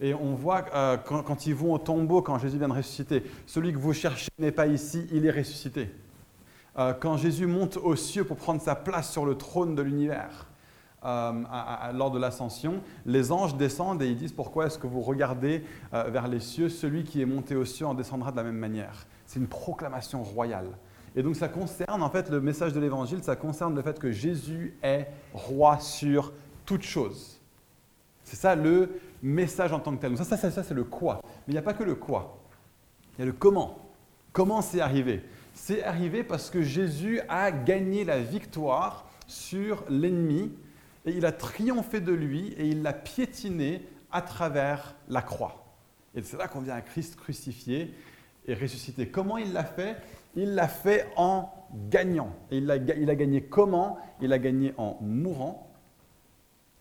Et 0.00 0.14
on 0.14 0.34
voit 0.34 0.64
euh, 0.74 0.96
quand, 0.96 1.46
ils 1.46 1.54
vont 1.54 1.72
au 1.72 1.78
tombeau, 1.78 2.22
quand 2.22 2.38
Jésus 2.38 2.58
vient 2.58 2.68
de 2.68 2.74
ressusciter, 2.74 3.22
celui 3.46 3.72
que 3.72 3.78
vous 3.78 3.92
cherchez 3.92 4.30
n'est 4.38 4.52
pas 4.52 4.66
ici, 4.66 5.06
il 5.12 5.24
est 5.26 5.30
ressuscité. 5.30 5.90
Euh, 6.78 6.92
quand 6.92 7.16
Jésus 7.16 7.46
monte 7.46 7.76
aux 7.76 7.96
cieux 7.96 8.24
pour 8.24 8.36
prendre 8.36 8.60
sa 8.60 8.74
place 8.74 9.10
sur 9.10 9.24
le 9.24 9.36
trône 9.36 9.74
de 9.74 9.82
l'univers, 9.82 10.48
euh, 11.04 11.32
lors 11.92 12.10
de 12.10 12.18
l'ascension, 12.18 12.80
les 13.06 13.30
anges 13.30 13.56
descendent 13.56 14.02
et 14.02 14.08
ils 14.08 14.16
disent 14.16 14.32
pourquoi 14.32 14.66
est-ce 14.66 14.78
que 14.78 14.86
vous 14.86 15.02
regardez 15.02 15.62
vers 15.92 16.28
les 16.28 16.40
cieux? 16.40 16.70
Celui 16.70 17.04
qui 17.04 17.20
est 17.20 17.26
monté 17.26 17.54
aux 17.54 17.66
cieux 17.66 17.86
en 17.86 17.94
descendra 17.94 18.32
de 18.32 18.36
la 18.36 18.42
même 18.42 18.56
manière. 18.56 19.06
C'est 19.26 19.38
une 19.38 19.46
proclamation 19.46 20.22
royale. 20.22 20.70
Et 21.14 21.22
donc 21.22 21.36
ça 21.36 21.48
concerne, 21.48 22.02
en 22.02 22.10
fait, 22.10 22.30
le 22.30 22.40
message 22.40 22.72
de 22.72 22.80
l'Évangile, 22.80 23.22
ça 23.22 23.36
concerne 23.36 23.76
le 23.76 23.82
fait 23.82 23.98
que 23.98 24.10
Jésus 24.10 24.76
est 24.82 25.06
roi 25.34 25.78
sur 25.78 26.32
toute 26.64 26.82
chose. 26.82 27.40
C'est 28.24 28.36
ça 28.36 28.56
le 28.56 29.00
message 29.22 29.72
en 29.72 29.78
tant 29.78 29.94
que 29.94 30.00
tel. 30.00 30.10
Donc 30.10 30.18
ça, 30.18 30.36
ça, 30.36 30.50
ça, 30.50 30.62
c'est 30.62 30.74
le 30.74 30.84
quoi. 30.84 31.20
Mais 31.22 31.52
il 31.52 31.52
n'y 31.52 31.58
a 31.58 31.62
pas 31.62 31.74
que 31.74 31.84
le 31.84 31.94
quoi. 31.94 32.38
Il 33.16 33.20
y 33.20 33.22
a 33.22 33.26
le 33.26 33.32
comment. 33.32 33.78
Comment 34.32 34.62
c'est 34.62 34.80
arrivé? 34.80 35.22
C'est 35.52 35.84
arrivé 35.84 36.24
parce 36.24 36.50
que 36.50 36.62
Jésus 36.62 37.20
a 37.28 37.52
gagné 37.52 38.04
la 38.04 38.18
victoire 38.18 39.08
sur 39.28 39.84
l'ennemi 39.88 40.52
et 41.06 41.12
il 41.12 41.24
a 41.24 41.32
triomphé 41.32 42.00
de 42.00 42.12
lui 42.12 42.54
et 42.58 42.66
il 42.66 42.82
l'a 42.82 42.92
piétiné 42.92 43.86
à 44.10 44.22
travers 44.22 44.96
la 45.08 45.22
croix. 45.22 45.64
Et 46.14 46.22
c'est 46.22 46.36
là 46.36 46.48
qu'on 46.48 46.60
vient 46.60 46.74
à 46.74 46.80
Christ 46.80 47.16
crucifié 47.16 47.94
et 48.46 48.54
ressuscité. 48.54 49.08
Comment 49.08 49.38
il 49.38 49.52
l'a 49.52 49.64
fait? 49.64 49.96
Il 50.34 50.54
l'a 50.54 50.68
fait 50.68 51.06
en 51.16 51.52
gagnant. 51.88 52.34
Et 52.50 52.58
il 52.58 52.94
il 52.98 53.10
a 53.10 53.14
gagné 53.14 53.42
comment? 53.42 53.98
Il 54.20 54.32
a 54.32 54.38
gagné 54.38 54.74
en 54.76 54.98
mourant 55.00 55.63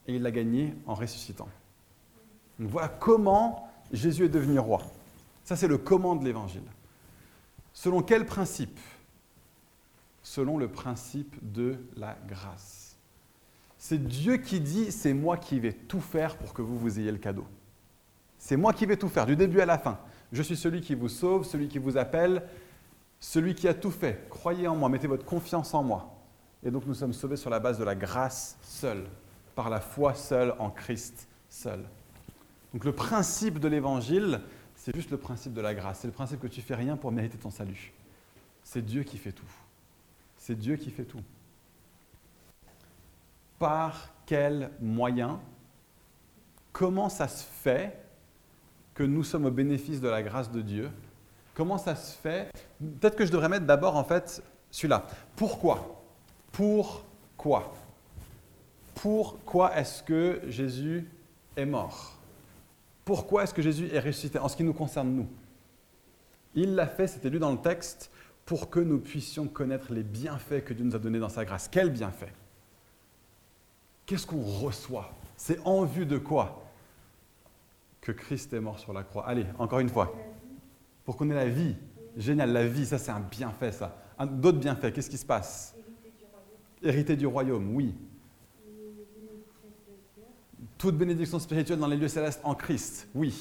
et 0.08 0.16
il 0.16 0.22
l'a 0.22 0.32
gagné 0.32 0.74
en 0.86 0.94
ressuscitant. 0.94 1.48
Donc 2.60 2.70
voilà 2.70 2.88
comment 2.88 3.70
Jésus 3.92 4.26
est 4.26 4.30
devenu 4.30 4.60
roi. 4.60 4.82
Ça, 5.44 5.56
c'est 5.56 5.68
le 5.68 5.78
comment 5.78 6.16
de 6.16 6.24
l'évangile. 6.24 6.64
Selon 7.74 8.02
quel 8.02 8.26
principe? 8.26 8.80
Selon 10.22 10.58
le 10.58 10.68
principe 10.68 11.36
de 11.42 11.78
la 11.98 12.18
grâce. 12.28 12.96
C'est 13.78 13.98
Dieu 13.98 14.38
qui 14.38 14.62
dit, 14.62 14.92
c'est 14.92 15.14
moi 15.14 15.36
qui 15.38 15.60
vais 15.60 15.74
tout 15.74 16.00
faire 16.00 16.38
pour 16.38 16.54
que 16.54 16.62
vous, 16.62 16.78
vous 16.78 17.00
ayez 17.00 17.12
le 17.12 17.18
cadeau. 17.18 17.46
C'est 18.38 18.56
moi 18.56 18.74
qui 18.74 18.86
vais 18.86 18.98
tout 18.98 19.10
faire, 19.10 19.26
du 19.26 19.36
début 19.36 19.60
à 19.60 19.66
la 19.66 19.78
fin. 19.78 20.00
Je 20.32 20.42
suis 20.42 20.56
celui 20.56 20.82
qui 20.82 20.96
vous 20.96 21.10
sauve, 21.10 21.46
celui 21.46 21.68
qui 21.68 21.80
vous 21.80 21.98
appelle, 21.98 22.44
celui 23.20 23.56
qui 23.56 23.68
a 23.68 23.74
tout 23.74 23.92
fait. 23.92 24.28
Croyez 24.30 24.68
en 24.68 24.76
moi, 24.76 24.90
mettez 24.90 25.08
votre 25.08 25.26
confiance 25.26 25.74
en 25.74 25.84
moi. 25.84 26.14
Et 26.64 26.72
donc 26.72 26.86
nous 26.86 26.94
sommes 26.94 27.14
sauvés 27.14 27.36
sur 27.36 27.50
la 27.50 27.60
base 27.60 27.78
de 27.78 27.84
la 27.84 27.96
grâce 27.96 28.58
seule, 28.62 29.06
par 29.56 29.70
la 29.70 29.80
foi 29.80 30.14
seule 30.14 30.56
en 30.60 30.70
Christ 30.70 31.28
seul. 31.50 31.84
Donc 32.74 32.86
le 32.86 32.92
principe 32.92 33.60
de 33.60 33.68
l'évangile, 33.68 34.42
c'est 34.76 34.96
juste 34.96 35.12
le 35.12 35.18
principe 35.18 35.54
de 35.54 35.62
la 35.62 35.74
grâce. 35.74 36.00
C'est 36.00 36.08
le 36.08 36.14
principe 36.14 36.40
que 36.40 36.48
tu 36.48 36.62
fais 36.62 36.76
rien 36.76 36.98
pour 36.98 37.12
mériter 37.12 37.38
ton 37.38 37.52
salut. 37.52 37.94
C'est 38.64 38.84
Dieu 38.84 39.04
qui 39.04 39.18
fait 39.18 39.32
tout. 39.32 39.52
C'est 40.38 40.56
Dieu 40.56 40.76
qui 40.76 40.90
fait 40.90 41.06
tout. 41.06 41.22
Par 43.60 44.10
quel 44.26 44.72
moyen 44.82 45.40
Comment 46.72 47.08
ça 47.08 47.28
se 47.28 47.44
fait 47.44 47.96
que 48.96 49.04
nous 49.04 49.24
sommes 49.24 49.46
au 49.46 49.52
bénéfice 49.52 50.02
de 50.02 50.10
la 50.10 50.24
grâce 50.24 50.52
de 50.52 50.62
Dieu? 50.62 50.90
Comment 51.54 51.78
ça 51.78 51.96
se 51.96 52.18
fait? 52.18 52.52
Peut-être 52.80 53.16
que 53.16 53.26
je 53.26 53.32
devrais 53.32 53.48
mettre 53.48 53.68
d'abord 53.68 53.96
en 53.96 54.04
fait 54.04 54.42
celui-là. 54.72 55.06
Pourquoi? 55.36 56.04
Pourquoi? 56.52 57.74
Pourquoi 58.96 59.76
est-ce 59.78 60.04
que 60.04 60.42
Jésus 60.48 61.08
est 61.56 61.66
mort? 61.66 62.18
Pourquoi 63.06 63.44
est-ce 63.44 63.54
que 63.54 63.62
Jésus 63.62 63.90
est 63.92 64.00
ressuscité? 64.00 64.40
En 64.40 64.48
ce 64.48 64.56
qui 64.56 64.64
nous 64.64 64.74
concerne 64.74 65.10
nous 65.10 65.28
Il 66.56 66.76
l'a 66.76 66.88
fait, 66.88 67.08
c'était 67.08 67.30
lu 67.30 67.40
dans 67.40 67.52
le 67.52 67.58
texte, 67.58 68.12
pour 68.46 68.70
que 68.70 68.80
nous 68.80 69.00
puissions 69.00 69.48
connaître 69.48 69.94
les 69.94 70.04
bienfaits 70.04 70.64
que 70.66 70.74
Dieu 70.74 70.86
nous 70.86 70.96
a 70.96 71.00
donnés 71.00 71.20
dans 71.20 71.30
sa 71.30 71.46
grâce. 71.46 71.68
Quels 71.68 71.90
bienfaits? 71.90 72.34
Qu'est-ce 74.06 74.28
qu'on 74.28 74.42
reçoit? 74.42 75.12
C'est 75.38 75.60
en 75.66 75.86
vue 75.86 76.06
de 76.06 76.18
quoi 76.18 76.64
que 78.02 78.12
Christ 78.12 78.54
est 78.54 78.60
mort 78.60 78.80
sur 78.80 78.94
la 78.94 79.04
croix? 79.04 79.26
Allez, 79.28 79.46
encore 79.58 79.80
une 79.80 79.90
fois. 79.90 80.14
Pour 81.06 81.16
qu'on 81.18 81.30
ait 81.30 81.36
la 81.36 81.48
vie. 81.48 81.76
Génial, 82.16 82.52
la 82.52 82.68
vie, 82.68 82.86
ça 82.86 82.98
c'est 82.98 83.12
un 83.12 83.22
bienfait, 83.22 83.72
ça. 83.72 83.98
D'autres 84.26 84.60
bienfaits, 84.60 84.94
qu'est-ce 84.94 85.10
qui 85.10 85.18
se 85.18 85.26
passe? 85.26 85.76
Hériter 86.82 87.16
du 87.16 87.26
royaume, 87.26 87.76
oui. 87.76 87.96
Toute 90.84 90.98
bénédiction 90.98 91.40
spirituelle 91.40 91.80
dans 91.80 91.88
les 91.88 91.96
lieux 91.96 92.10
célestes 92.10 92.42
en 92.44 92.56
Christ, 92.56 93.08
oui. 93.16 93.34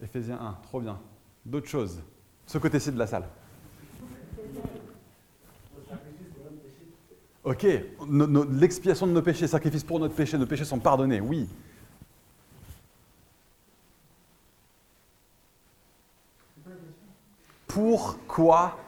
Éphésiens 0.00 0.38
1, 0.40 0.58
trop 0.62 0.80
bien. 0.80 1.00
D'autres 1.44 1.66
choses. 1.66 1.98
Ce 2.46 2.56
côté-ci 2.56 2.92
de 2.92 2.98
la 3.00 3.08
salle. 3.08 3.24
Ok, 7.42 7.66
l'expiation 8.52 9.08
de 9.08 9.12
nos 9.12 9.22
péchés, 9.22 9.48
sacrifice 9.48 9.82
pour 9.82 9.98
notre 9.98 10.14
péché, 10.14 10.38
nos 10.38 10.46
péchés 10.46 10.64
sont 10.64 10.78
pardonnés, 10.78 11.20
oui. 11.20 11.48
Pourquoi 17.66 18.78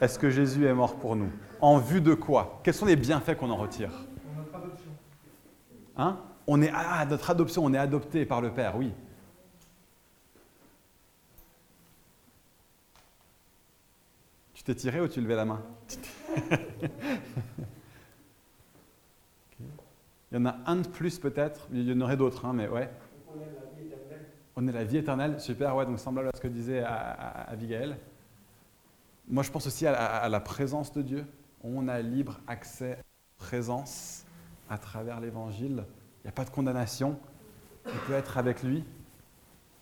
est-ce 0.00 0.18
que 0.18 0.30
Jésus 0.30 0.64
est 0.64 0.72
mort 0.72 0.96
pour 0.96 1.14
nous? 1.14 1.30
En 1.60 1.76
vue 1.76 2.00
de 2.00 2.14
quoi? 2.14 2.58
Quels 2.64 2.72
sont 2.72 2.86
les 2.86 2.96
bienfaits 2.96 3.36
qu'on 3.36 3.50
en 3.50 3.56
retire? 3.56 3.92
Hein? 5.98 6.16
On 6.52 6.60
est, 6.62 6.70
ah, 6.74 7.06
notre 7.06 7.30
adoption, 7.30 7.64
on 7.64 7.72
est 7.72 7.78
adopté 7.78 8.26
par 8.26 8.40
le 8.40 8.52
Père, 8.52 8.76
oui. 8.76 8.92
Tu 14.54 14.64
t'es 14.64 14.74
tiré 14.74 15.00
ou 15.00 15.06
tu 15.06 15.20
levais 15.20 15.36
la 15.36 15.44
main? 15.44 15.62
Il 20.32 20.38
y 20.38 20.38
en 20.38 20.46
a 20.46 20.56
un 20.66 20.76
de 20.76 20.86
plus 20.86 21.18
peut-être, 21.18 21.66
il 21.72 21.88
y 21.88 21.92
en 21.92 22.00
aurait 22.00 22.16
d'autres, 22.16 22.44
hein, 22.44 22.52
mais 22.52 22.68
ouais. 22.68 22.88
On 23.28 23.40
est 23.40 23.46
la 23.46 23.64
vie 23.74 23.86
éternelle. 23.86 24.26
On 24.54 24.68
est 24.68 24.72
la 24.72 24.84
vie 24.84 24.96
éternelle, 24.98 25.40
super, 25.40 25.74
ouais, 25.74 25.86
donc 25.86 25.98
semblable 25.98 26.28
à 26.28 26.36
ce 26.36 26.40
que 26.40 26.46
disait 26.46 26.84
Abigail. 26.84 27.96
Moi, 29.28 29.42
je 29.42 29.50
pense 29.50 29.66
aussi 29.66 29.88
à, 29.88 30.28
la 30.28 30.40
présence 30.40 30.92
de 30.92 31.02
Dieu. 31.02 31.26
On 31.64 31.88
a 31.88 32.00
libre 32.00 32.38
accès 32.46 32.92
à 32.92 32.96
la 32.96 33.02
présence 33.38 34.24
à 34.68 34.78
travers 34.78 35.18
l'Évangile. 35.18 35.84
Il 36.20 36.26
n'y 36.26 36.28
a 36.28 36.32
pas 36.32 36.44
de 36.44 36.50
condamnation. 36.50 37.18
On 37.86 38.06
peut 38.06 38.14
être 38.14 38.38
avec 38.38 38.62
lui. 38.62 38.84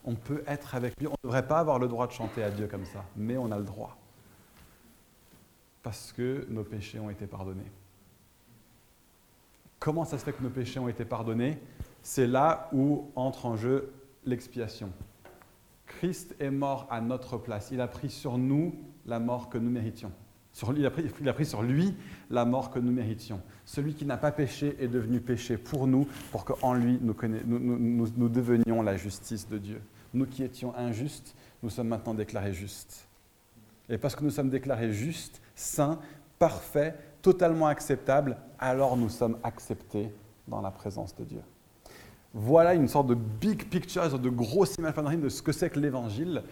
On 0.04 0.14
peut 0.14 0.42
être 0.46 0.74
avec 0.74 0.98
lui. 0.98 1.06
On 1.06 1.12
ne 1.12 1.28
devrait 1.28 1.46
pas 1.46 1.58
avoir 1.58 1.78
le 1.78 1.88
droit 1.88 2.06
de 2.06 2.12
chanter 2.12 2.42
à 2.42 2.50
Dieu 2.50 2.66
comme 2.66 2.84
ça, 2.84 3.04
mais 3.16 3.36
on 3.36 3.50
a 3.50 3.58
le 3.58 3.64
droit. 3.64 3.98
Parce 5.82 6.12
que 6.12 6.46
nos 6.48 6.64
péchés 6.64 7.00
ont 7.00 7.10
été 7.10 7.26
pardonnés. 7.26 7.70
Comment 9.78 10.04
ça 10.04 10.18
se 10.18 10.24
fait 10.24 10.32
que 10.32 10.42
nos 10.42 10.50
péchés 10.50 10.80
ont 10.80 10.88
été 10.88 11.04
pardonnés? 11.04 11.58
C'est 12.02 12.26
là 12.26 12.68
où 12.72 13.10
entre 13.16 13.46
en 13.46 13.56
jeu 13.56 13.92
l'expiation. 14.24 14.92
Christ 15.86 16.36
est 16.38 16.50
mort 16.50 16.86
à 16.90 17.00
notre 17.00 17.38
place. 17.38 17.70
Il 17.72 17.80
a 17.80 17.88
pris 17.88 18.10
sur 18.10 18.38
nous 18.38 18.74
la 19.06 19.18
mort 19.18 19.48
que 19.48 19.58
nous 19.58 19.70
méritions. 19.70 20.12
Il, 20.76 20.86
a 21.28 21.32
pris, 21.32 21.46
sur 21.46 21.62
lui 21.62 21.94
la 22.30 22.44
mort 22.44 22.70
que 22.70 22.78
nous 22.78 22.92
méritions. 22.92 23.40
Celui 23.64 23.94
qui 23.94 24.04
n'a 24.04 24.16
pas 24.16 24.32
péché 24.32 24.76
est 24.80 24.88
devenu 24.88 25.20
péché 25.20 25.56
pour 25.56 25.86
nous, 25.86 26.06
pour 26.32 26.44
qu'en 26.44 26.74
lui 26.74 26.98
nous, 27.00 28.28
devenions 28.28 28.82
la 28.82 28.96
justice 28.96 29.48
de 29.48 29.58
Dieu. 29.58 29.80
Nous 30.14 30.26
qui 30.26 30.42
étions 30.42 30.74
injustes, 30.76 31.34
nous 31.62 31.70
sommes 31.70 31.88
maintenant 31.88 32.14
déclarés 32.14 32.54
justes. 32.54 33.06
Et 33.88 33.98
parce 33.98 34.16
que 34.16 34.24
nous 34.24 34.30
sommes 34.30 34.50
déclarés 34.50 34.92
justes, 34.92 35.40
saints, 35.54 35.98
parfaits, 36.38 36.96
totalement 37.22 37.66
acceptables, 37.66 38.36
alors 38.58 38.96
nous 38.96 39.08
sommes 39.08 39.38
acceptés 39.42 40.12
dans 40.46 40.60
la 40.60 40.70
présence 40.70 41.14
de 41.14 41.24
Dieu. 41.24 41.40
Voilà 42.34 42.74
une 42.74 42.88
sorte 42.88 43.06
de 43.06 43.14
big 43.14 43.68
picture, 43.68 44.18
de 44.18 44.28
grosse 44.28 44.76
image 44.76 44.94
de 44.94 45.28
ce 45.28 45.42
que 45.42 45.52
c'est 45.52 45.70
que 45.70 45.80
l'évangile. 45.80 46.42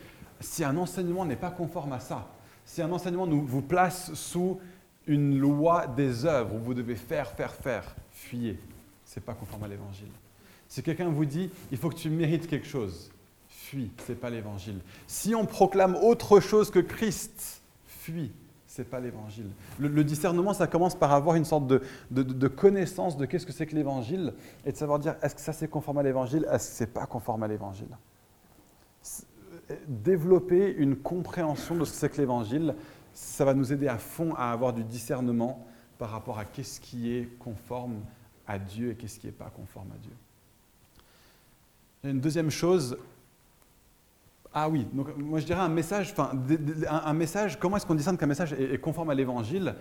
Si 0.41 0.65
un 0.65 0.77
enseignement 0.77 1.25
n'est 1.25 1.37
pas 1.37 1.51
conforme 1.51 1.93
à 1.93 2.01
ça, 2.01 2.27
si 2.67 2.83
un 2.83 2.93
enseignement 2.93 3.27
vous 3.27 3.63
place 3.63 4.13
sous 4.13 4.61
une 5.07 5.39
loi 5.39 5.87
des 5.87 6.27
œuvres 6.27 6.57
où 6.57 6.59
vous 6.59 6.75
devez 6.75 6.97
faire, 6.97 7.31
faire, 7.31 7.55
faire, 7.55 7.97
fuyez. 8.11 8.59
Ce 9.05 9.19
n'est 9.19 9.25
pas 9.25 9.35
conforme 9.35 9.63
à 9.63 9.69
l'évangile. 9.69 10.11
Si 10.69 10.83
quelqu'un 10.83 11.09
vous 11.09 11.25
dit, 11.25 11.49
il 11.71 11.79
faut 11.79 11.89
que 11.89 11.95
tu 11.95 12.11
mérites 12.11 12.49
quelque 12.49 12.67
chose, 12.67 13.11
fuis, 13.49 13.93
ce 14.05 14.13
n'est 14.13 14.19
pas 14.19 14.31
l'évangile. 14.31 14.81
Si 15.07 15.33
on 15.35 15.47
proclame 15.47 15.95
autre 15.95 16.41
chose 16.41 16.71
que 16.73 16.81
Christ, 16.81 17.63
fuis, 17.87 18.33
ce 18.67 18.83
n'est 18.83 18.89
pas 18.89 18.99
l'évangile. 18.99 19.47
Le, 19.79 20.03
discernement, 20.03 20.53
ça 20.53 20.67
commence 20.67 20.97
par 20.97 21.13
avoir 21.13 21.37
une 21.37 21.45
sorte 21.45 21.69
de, 21.69 21.83
de 22.11 22.49
connaissance 22.49 23.17
de 23.17 23.27
qu'est-ce 23.27 23.47
que 23.47 23.53
c'est 23.53 23.67
que 23.67 23.77
l'évangile 23.77 24.35
et 24.65 24.73
de 24.73 24.77
savoir 24.77 24.99
dire, 24.99 25.15
est-ce 25.23 25.37
que 25.37 25.41
ça 25.41 25.53
c'est 25.53 25.69
conforme 25.69 25.99
à 25.99 26.03
l'évangile, 26.03 26.45
est-ce 26.51 26.71
que 26.71 26.77
ce 26.79 26.83
n'est 26.83 26.91
pas 26.91 27.07
conforme 27.07 27.45
à 27.45 27.49
l'évangile? 27.49 27.97
Développer 29.89 30.75
une 30.75 30.97
compréhension 30.97 31.77
de 31.77 31.85
ce 31.85 31.91
que 31.91 31.97
c'est 31.97 32.09
que 32.11 32.19
l'Évangile, 32.19 32.75
ça 33.13 33.45
va 33.45 33.55
nous 33.55 33.73
aider 33.73 33.89
à 33.89 33.99
fond 33.99 34.35
à 34.35 34.53
avoir 34.53 34.73
du 34.73 34.85
discernement 34.85 35.67
par 35.99 36.11
rapport 36.11 36.39
à 36.39 36.45
qu'est-ce 36.45 36.81
qui 36.81 37.13
est 37.13 37.29
conforme 37.39 38.01
à 38.47 38.59
Dieu 38.59 38.91
et 38.91 38.95
qu'est-ce 38.95 39.19
qui 39.19 39.27
n'est 39.27 39.33
pas 39.33 39.51
conforme 39.55 39.91
à 39.93 39.99
Dieu. 39.99 40.13
une 42.05 42.21
deuxième 42.21 42.51
chose. 42.51 42.97
Ah 44.53 44.69
oui, 44.69 44.87
donc 44.93 45.15
moi 45.19 45.41
je 45.41 45.47
dirais 45.47 45.61
un 45.61 45.69
message, 45.69 46.13
enfin, 46.13 46.31
un, 46.89 47.13
message, 47.13 47.59
comment 47.59 47.77
est-ce 47.77 47.85
qu'on 47.85 47.95
discerne 47.95 48.17
qu'un 48.17 48.27
message 48.27 48.55
est, 48.55 48.81
conforme 48.81 49.11
à 49.11 49.15
l'évangile? 49.15 49.75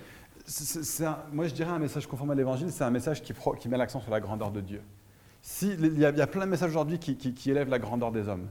Moi 1.31 1.47
je 1.47 1.53
dirais 1.53 1.71
un 1.71 1.79
message 1.79 2.07
conforme 2.07 2.31
à 2.31 2.35
l'évangile, 2.35 2.71
c'est 2.71 2.83
un 2.83 2.91
message 2.91 3.21
qui, 3.21 3.69
met 3.69 3.77
l'accent 3.77 4.01
sur 4.01 4.11
la 4.11 4.19
grandeur 4.19 4.51
de 4.51 4.61
Dieu. 4.61 4.81
Si, 5.41 5.69
il, 5.69 5.99
y 5.99 6.05
a, 6.05 6.09
il, 6.09 6.17
y 6.17 6.21
a, 6.21 6.27
plein 6.27 6.45
de 6.45 6.51
messages 6.51 6.71
aujourd'hui 6.71 6.99
qui, 6.99 7.15
qui 7.15 7.51
élèvent 7.51 7.69
la 7.69 7.79
grandeur 7.79 8.11
des 8.11 8.27
hommes. 8.27 8.47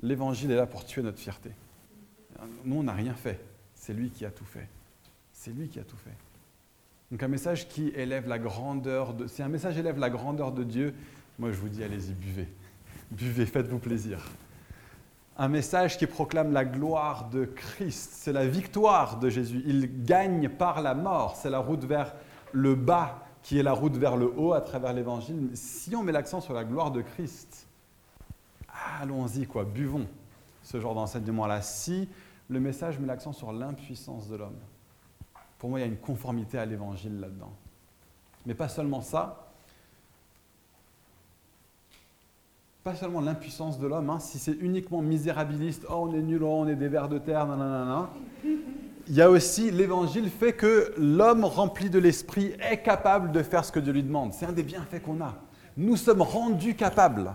L'évangile 0.00 0.50
est 0.50 0.56
là 0.56 0.66
pour 0.66 0.84
tuer 0.84 1.02
notre 1.02 1.18
fierté. 1.18 1.50
Nous, 2.64 2.76
on 2.76 2.82
n'a 2.82 2.92
rien 2.92 3.14
fait. 3.14 3.40
C'est 3.74 3.92
lui 3.92 4.10
qui 4.10 4.24
a 4.24 4.30
tout 4.30 4.44
fait. 4.44 4.68
C'est 5.32 5.52
lui 5.52 5.68
qui 5.68 5.78
a 5.78 5.84
tout 5.84 5.96
fait. 5.96 6.14
Donc 7.10 7.22
un 7.22 7.28
message 7.28 7.68
qui 7.68 7.88
élève 7.88 8.26
la 8.26 8.38
grandeur 8.38 9.14
de... 9.14 9.26
Si 9.26 9.42
un 9.42 9.48
message 9.48 9.78
élève 9.78 9.98
la 9.98 10.10
grandeur 10.10 10.50
de 10.52 10.64
Dieu, 10.64 10.94
moi 11.38 11.52
je 11.52 11.56
vous 11.56 11.68
dis, 11.68 11.84
allez-y, 11.84 12.12
buvez. 12.12 12.48
Buvez, 13.12 13.46
faites-vous 13.46 13.78
plaisir. 13.78 14.18
Un 15.38 15.48
message 15.48 15.98
qui 15.98 16.06
proclame 16.06 16.52
la 16.52 16.64
gloire 16.64 17.28
de 17.28 17.44
Christ, 17.44 18.10
c'est 18.14 18.32
la 18.32 18.46
victoire 18.46 19.18
de 19.18 19.28
Jésus. 19.28 19.62
Il 19.66 20.04
gagne 20.04 20.48
par 20.48 20.82
la 20.82 20.94
mort. 20.94 21.36
C'est 21.36 21.50
la 21.50 21.58
route 21.58 21.84
vers 21.84 22.14
le 22.52 22.74
bas 22.74 23.22
qui 23.42 23.58
est 23.58 23.62
la 23.62 23.72
route 23.72 23.96
vers 23.96 24.16
le 24.16 24.32
haut 24.36 24.54
à 24.54 24.60
travers 24.60 24.92
l'évangile. 24.92 25.50
Si 25.54 25.94
on 25.94 26.02
met 26.02 26.10
l'accent 26.10 26.40
sur 26.40 26.54
la 26.54 26.64
gloire 26.64 26.90
de 26.90 27.02
Christ, 27.02 27.65
allons-y, 29.00 29.46
quoi, 29.46 29.64
buvons 29.64 30.06
ce 30.62 30.80
genre 30.80 30.94
d'enseignement-là. 30.94 31.62
Si 31.62 32.08
le 32.48 32.60
message 32.60 32.98
met 32.98 33.06
l'accent 33.06 33.32
sur 33.32 33.52
l'impuissance 33.52 34.28
de 34.28 34.36
l'homme. 34.36 34.58
Pour 35.58 35.70
moi, 35.70 35.80
il 35.80 35.82
y 35.82 35.84
a 35.84 35.88
une 35.88 35.96
conformité 35.96 36.58
à 36.58 36.64
l'évangile 36.64 37.18
là-dedans. 37.20 37.52
Mais 38.44 38.54
pas 38.54 38.68
seulement 38.68 39.00
ça, 39.00 39.46
pas 42.84 42.94
seulement 42.94 43.20
l'impuissance 43.20 43.80
de 43.80 43.86
l'homme, 43.88 44.10
hein. 44.10 44.20
si 44.20 44.38
c'est 44.38 44.52
uniquement 44.60 45.02
misérabiliste, 45.02 45.84
oh 45.90 46.06
on 46.08 46.14
est 46.14 46.22
nul, 46.22 46.44
oh, 46.44 46.58
on 46.60 46.68
est 46.68 46.76
des 46.76 46.86
vers 46.86 47.08
de 47.08 47.18
terre, 47.18 47.44
nanana, 47.44 48.10
il 49.08 49.14
y 49.14 49.22
a 49.22 49.30
aussi 49.30 49.70
l'évangile 49.70 50.30
fait 50.30 50.52
que 50.52 50.92
l'homme 50.96 51.44
rempli 51.44 51.90
de 51.90 51.98
l'esprit 51.98 52.54
est 52.60 52.82
capable 52.82 53.32
de 53.32 53.42
faire 53.42 53.64
ce 53.64 53.72
que 53.72 53.80
Dieu 53.80 53.92
lui 53.92 54.02
demande. 54.02 54.32
C'est 54.32 54.46
un 54.46 54.52
des 54.52 54.64
bienfaits 54.64 55.00
qu'on 55.02 55.20
a. 55.20 55.34
Nous 55.76 55.96
sommes 55.96 56.22
rendus 56.22 56.74
capables, 56.74 57.32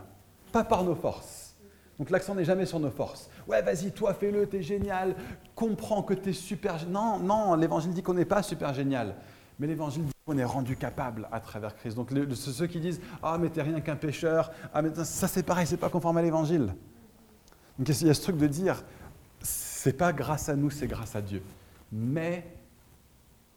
pas 0.52 0.64
par 0.64 0.84
nos 0.84 0.96
forces. 0.96 1.56
Donc 2.00 2.10
l'accent 2.10 2.36
n'est 2.36 2.46
jamais 2.46 2.66
sur 2.66 2.80
nos 2.80 2.90
forces. 2.90 3.30
Ouais, 3.48 3.62
vas-y, 3.62 3.92
toi 3.92 4.14
fais-le, 4.14 4.48
t'es 4.48 4.62
génial, 4.62 5.16
comprends 5.56 6.02
que 6.02 6.14
t'es 6.14 6.34
super. 6.34 6.88
Non, 6.88 7.20
non, 7.20 7.56
l'évangile 7.56 7.94
dit 7.94 8.02
qu'on 8.02 8.14
n'est 8.14 8.26
pas 8.26 8.42
super 8.42 8.74
génial. 8.74 9.16
Mais 9.60 9.68
l'évangile 9.68 10.06
dit 10.06 10.12
qu'on 10.26 10.38
est 10.38 10.44
rendu 10.44 10.76
capable 10.76 11.28
à 11.32 11.40
travers 11.40 11.76
Christ. 11.76 11.96
Donc 11.96 12.12
ceux 12.34 12.68
qui 12.68 12.80
disent 12.80 13.02
Ah, 13.22 13.38
mais 13.40 13.50
t'es 13.50 13.62
rien 13.62 13.82
qu'un 13.82 13.96
pécheur, 13.96 14.52
ah, 14.74 14.82
mais 14.82 14.90
ça 15.04 15.28
c'est 15.28 15.44
pareil, 15.44 15.68
c'est 15.68 15.78
pas 15.78 15.90
conforme 15.90 16.18
à 16.18 16.22
l'évangile. 16.22 16.74
Donc 17.78 17.88
il 17.90 18.08
y 18.08 18.10
a 18.10 18.14
ce 18.14 18.22
truc 18.22 18.38
de 18.38 18.48
dire 18.48 18.84
C'est 19.42 19.94
pas 19.94 20.14
grâce 20.14 20.50
à 20.50 20.56
nous, 20.56 20.70
c'est 20.70 20.88
grâce 20.88 21.16
à 21.16 21.22
Dieu 21.22 21.44
mais 21.92 22.46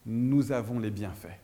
nous 0.04 0.52
avons 0.52 0.78
les 0.78 0.90
bienfaits. 0.90 1.38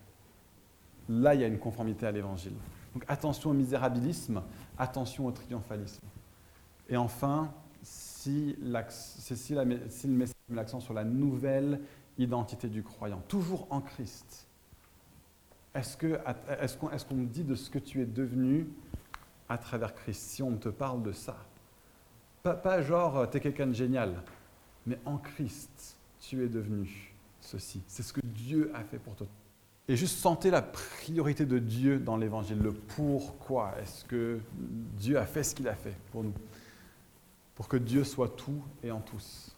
Là, 1.08 1.34
il 1.34 1.40
y 1.40 1.44
a 1.44 1.46
une 1.46 1.58
conformité 1.58 2.06
à 2.06 2.12
l'évangile. 2.12 2.54
Donc 2.94 3.04
attention 3.08 3.50
au 3.50 3.54
misérabilisme, 3.54 4.42
attention 4.78 5.26
au 5.26 5.32
triomphalisme. 5.32 6.02
Et 6.88 6.96
enfin, 6.96 7.52
si, 7.82 8.56
le 8.60 9.64
message 9.64 10.34
met 10.48 10.56
l'accent 10.56 10.80
sur 10.80 10.92
la 10.92 11.04
nouvelle 11.04 11.80
identité 12.18 12.68
du 12.68 12.82
croyant, 12.82 13.22
toujours 13.28 13.66
en 13.70 13.80
Christ, 13.80 14.46
est-ce 15.74 15.96
qu'on 16.76 16.88
qu 16.88 17.26
dit 17.26 17.44
de 17.44 17.54
ce 17.54 17.70
que 17.70 17.78
tu 17.78 18.02
es 18.02 18.06
devenu 18.06 18.68
à 19.48 19.56
travers 19.56 19.94
Christ? 19.94 20.20
Si 20.20 20.42
on 20.42 20.56
te 20.56 20.68
parle 20.68 21.02
de 21.02 21.12
ça, 21.12 21.36
pas, 22.42 22.54
pas 22.54 22.82
genre, 22.82 23.30
tu 23.30 23.36
es 23.36 23.40
quelqu'un 23.40 23.68
de 23.68 23.72
génial, 23.72 24.22
mais 24.86 24.98
en 25.04 25.18
Christ, 25.18 25.96
tu 26.20 26.44
es 26.44 26.48
devenu 26.48 27.14
ceci. 27.40 27.82
C'est 27.86 28.02
ce 28.02 28.12
que 28.12 28.20
Dieu 28.24 28.72
a 28.74 28.82
fait 28.82 28.98
pour 28.98 29.14
toi. 29.14 29.26
Et 29.90 29.96
juste 29.96 30.18
sentez 30.18 30.52
la 30.52 30.62
priorité 30.62 31.46
de 31.46 31.58
Dieu 31.58 31.98
dans 31.98 32.16
l'évangile, 32.16 32.58
le 32.58 32.72
pourquoi 32.72 33.74
est-ce 33.82 34.04
que 34.04 34.38
Dieu 34.96 35.18
a 35.18 35.26
fait 35.26 35.42
ce 35.42 35.52
qu'il 35.52 35.66
a 35.66 35.74
fait 35.74 35.96
pour 36.12 36.22
nous. 36.22 36.32
Pour 37.56 37.66
que 37.66 37.76
Dieu 37.76 38.04
soit 38.04 38.28
tout 38.28 38.62
et 38.84 38.92
en 38.92 39.00
tous. 39.00 39.56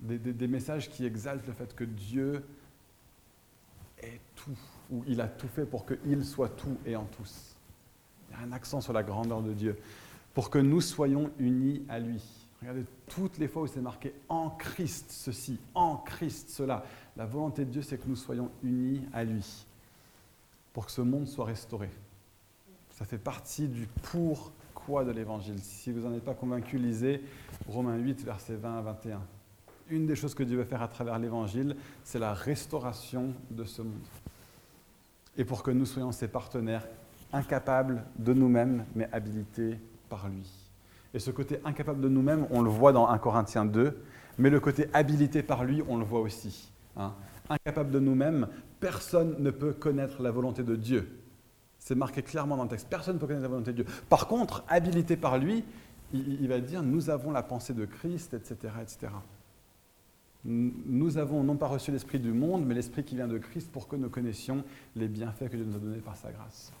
Des, 0.00 0.48
messages 0.48 0.90
qui 0.90 1.06
exaltent 1.06 1.46
le 1.46 1.52
fait 1.52 1.76
que 1.76 1.84
Dieu 1.84 2.44
est 4.02 4.18
tout, 4.34 4.58
ou 4.90 5.04
il 5.06 5.20
a 5.20 5.28
tout 5.28 5.46
fait 5.46 5.64
pour 5.64 5.86
qu'il 5.86 6.24
soit 6.24 6.48
tout 6.48 6.76
et 6.84 6.96
en 6.96 7.04
tous. 7.04 7.54
Il 8.30 8.32
y 8.32 8.40
a 8.40 8.42
un 8.44 8.50
accent 8.50 8.80
sur 8.80 8.92
la 8.92 9.04
grandeur 9.04 9.42
de 9.42 9.52
Dieu. 9.52 9.76
Pour 10.34 10.50
que 10.50 10.58
nous 10.58 10.80
soyons 10.80 11.30
unis 11.38 11.84
à 11.88 12.00
lui. 12.00 12.41
Regardez 12.62 12.84
toutes 13.08 13.38
les 13.38 13.48
fois 13.48 13.62
où 13.62 13.66
c'est 13.66 13.80
marqué 13.80 14.14
en 14.28 14.48
Christ 14.50 15.06
ceci, 15.10 15.58
en 15.74 15.96
Christ 15.96 16.48
cela. 16.48 16.84
La 17.16 17.26
volonté 17.26 17.64
de 17.64 17.70
Dieu, 17.70 17.82
c'est 17.82 17.98
que 17.98 18.08
nous 18.08 18.16
soyons 18.16 18.52
unis 18.62 19.02
à 19.12 19.24
lui 19.24 19.66
pour 20.72 20.86
que 20.86 20.92
ce 20.92 21.00
monde 21.00 21.26
soit 21.26 21.44
restauré. 21.44 21.90
Ça 22.90 23.04
fait 23.04 23.18
partie 23.18 23.66
du 23.66 23.88
pourquoi 24.12 25.04
de 25.04 25.10
l'évangile. 25.10 25.58
Si 25.58 25.90
vous 25.90 26.08
n'en 26.08 26.14
êtes 26.14 26.24
pas 26.24 26.34
convaincu, 26.34 26.78
lisez 26.78 27.20
Romains 27.66 27.96
8, 27.96 28.24
versets 28.24 28.54
20 28.54 28.78
à 28.78 28.82
21. 28.82 29.20
Une 29.88 30.06
des 30.06 30.14
choses 30.14 30.34
que 30.34 30.44
Dieu 30.44 30.56
veut 30.56 30.64
faire 30.64 30.82
à 30.82 30.88
travers 30.88 31.18
l'évangile, 31.18 31.76
c'est 32.04 32.20
la 32.20 32.32
restauration 32.32 33.34
de 33.50 33.64
ce 33.64 33.82
monde. 33.82 34.06
Et 35.36 35.44
pour 35.44 35.64
que 35.64 35.72
nous 35.72 35.84
soyons 35.84 36.12
ses 36.12 36.28
partenaires, 36.28 36.86
incapables 37.32 38.04
de 38.16 38.32
nous-mêmes, 38.32 38.84
mais 38.94 39.08
habilités 39.10 39.78
par 40.08 40.28
lui. 40.28 40.61
Et 41.14 41.18
ce 41.18 41.30
côté 41.30 41.60
incapable 41.64 42.00
de 42.00 42.08
nous-mêmes, 42.08 42.46
on 42.50 42.62
le 42.62 42.70
voit 42.70 42.92
dans 42.92 43.08
1 43.08 43.18
Corinthiens 43.18 43.64
2, 43.64 43.98
mais 44.38 44.50
le 44.50 44.60
côté 44.60 44.88
habilité 44.92 45.42
par 45.42 45.64
lui, 45.64 45.82
on 45.88 45.98
le 45.98 46.04
voit 46.04 46.20
aussi. 46.20 46.72
Hein. 46.96 47.12
Incapable 47.50 47.90
de 47.90 47.98
nous-mêmes, 47.98 48.48
personne 48.80 49.36
ne 49.38 49.50
peut 49.50 49.72
connaître 49.72 50.22
la 50.22 50.30
volonté 50.30 50.62
de 50.62 50.74
Dieu. 50.74 51.18
C'est 51.78 51.94
marqué 51.94 52.22
clairement 52.22 52.56
dans 52.56 52.62
le 52.62 52.68
texte. 52.68 52.88
Personne 52.88 53.16
ne 53.16 53.20
peut 53.20 53.26
connaître 53.26 53.42
la 53.42 53.48
volonté 53.48 53.72
de 53.72 53.82
Dieu. 53.82 53.94
Par 54.08 54.26
contre, 54.26 54.64
habilité 54.68 55.16
par 55.16 55.36
lui, 55.38 55.64
il, 56.12 56.46
va 56.48 56.60
dire 56.60 56.82
nous 56.82 57.10
avons 57.10 57.30
la 57.30 57.42
pensée 57.42 57.74
de 57.74 57.84
Christ, 57.84 58.34
etc., 58.34 58.72
etc. 58.80 59.12
Nous 60.44 61.18
avons 61.18 61.42
non 61.44 61.56
pas 61.56 61.68
reçu 61.68 61.92
l'esprit 61.92 62.18
du 62.18 62.32
monde, 62.32 62.66
mais 62.66 62.74
l'esprit 62.74 63.04
qui 63.04 63.14
vient 63.14 63.28
de 63.28 63.38
Christ 63.38 63.70
pour 63.70 63.86
que 63.86 63.96
nous 63.96 64.08
connaissions 64.08 64.64
les 64.96 65.08
bienfaits 65.08 65.48
que 65.48 65.56
Dieu 65.56 65.64
nous 65.64 65.76
a 65.76 65.78
donnés 65.78 66.00
par 66.00 66.16
sa 66.16 66.32
grâce. 66.32 66.72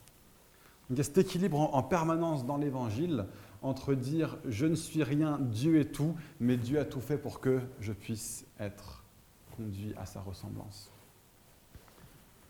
il 0.90 0.96
y 0.96 1.00
a 1.00 1.04
cet 1.04 1.18
équilibre 1.18 1.58
en 1.74 1.82
permanence 1.82 2.44
dans 2.44 2.56
l'évangile 2.56 3.26
entre 3.62 3.94
dire 3.94 4.36
je 4.48 4.66
ne 4.66 4.74
suis 4.74 5.02
rien, 5.02 5.38
Dieu 5.40 5.80
est 5.80 5.92
tout, 5.92 6.14
mais 6.40 6.56
Dieu 6.56 6.78
a 6.80 6.84
tout 6.84 7.00
fait 7.00 7.18
pour 7.18 7.40
que 7.40 7.60
je 7.80 7.92
puisse 7.92 8.44
être 8.58 9.04
conduit 9.56 9.94
à 9.96 10.06
sa 10.06 10.20
ressemblance. 10.20 10.90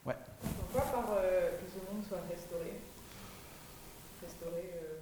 Ouais. 0.04 0.16
Pourquoi 0.72 0.90
par 0.90 1.12
euh, 1.16 1.50
que 1.50 1.70
ce 1.70 1.92
monde 1.92 2.04
soit 2.08 2.18
restauré? 2.30 2.80
Restauré 4.22 4.70
euh, 4.74 4.96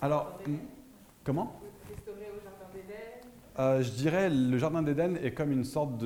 Alors, 0.00 0.38
comment? 1.24 1.60
Restauré 1.88 2.30
au 2.30 2.42
Jardin 2.42 2.72
d'Éden? 2.72 2.94
Euh, 3.58 3.82
Je 3.82 3.90
dirais 3.90 4.30
le 4.30 4.56
Jardin 4.56 4.82
d'Éden 4.82 5.16
est 5.16 5.32
comme 5.32 5.52
une 5.52 5.64
sorte 5.64 6.02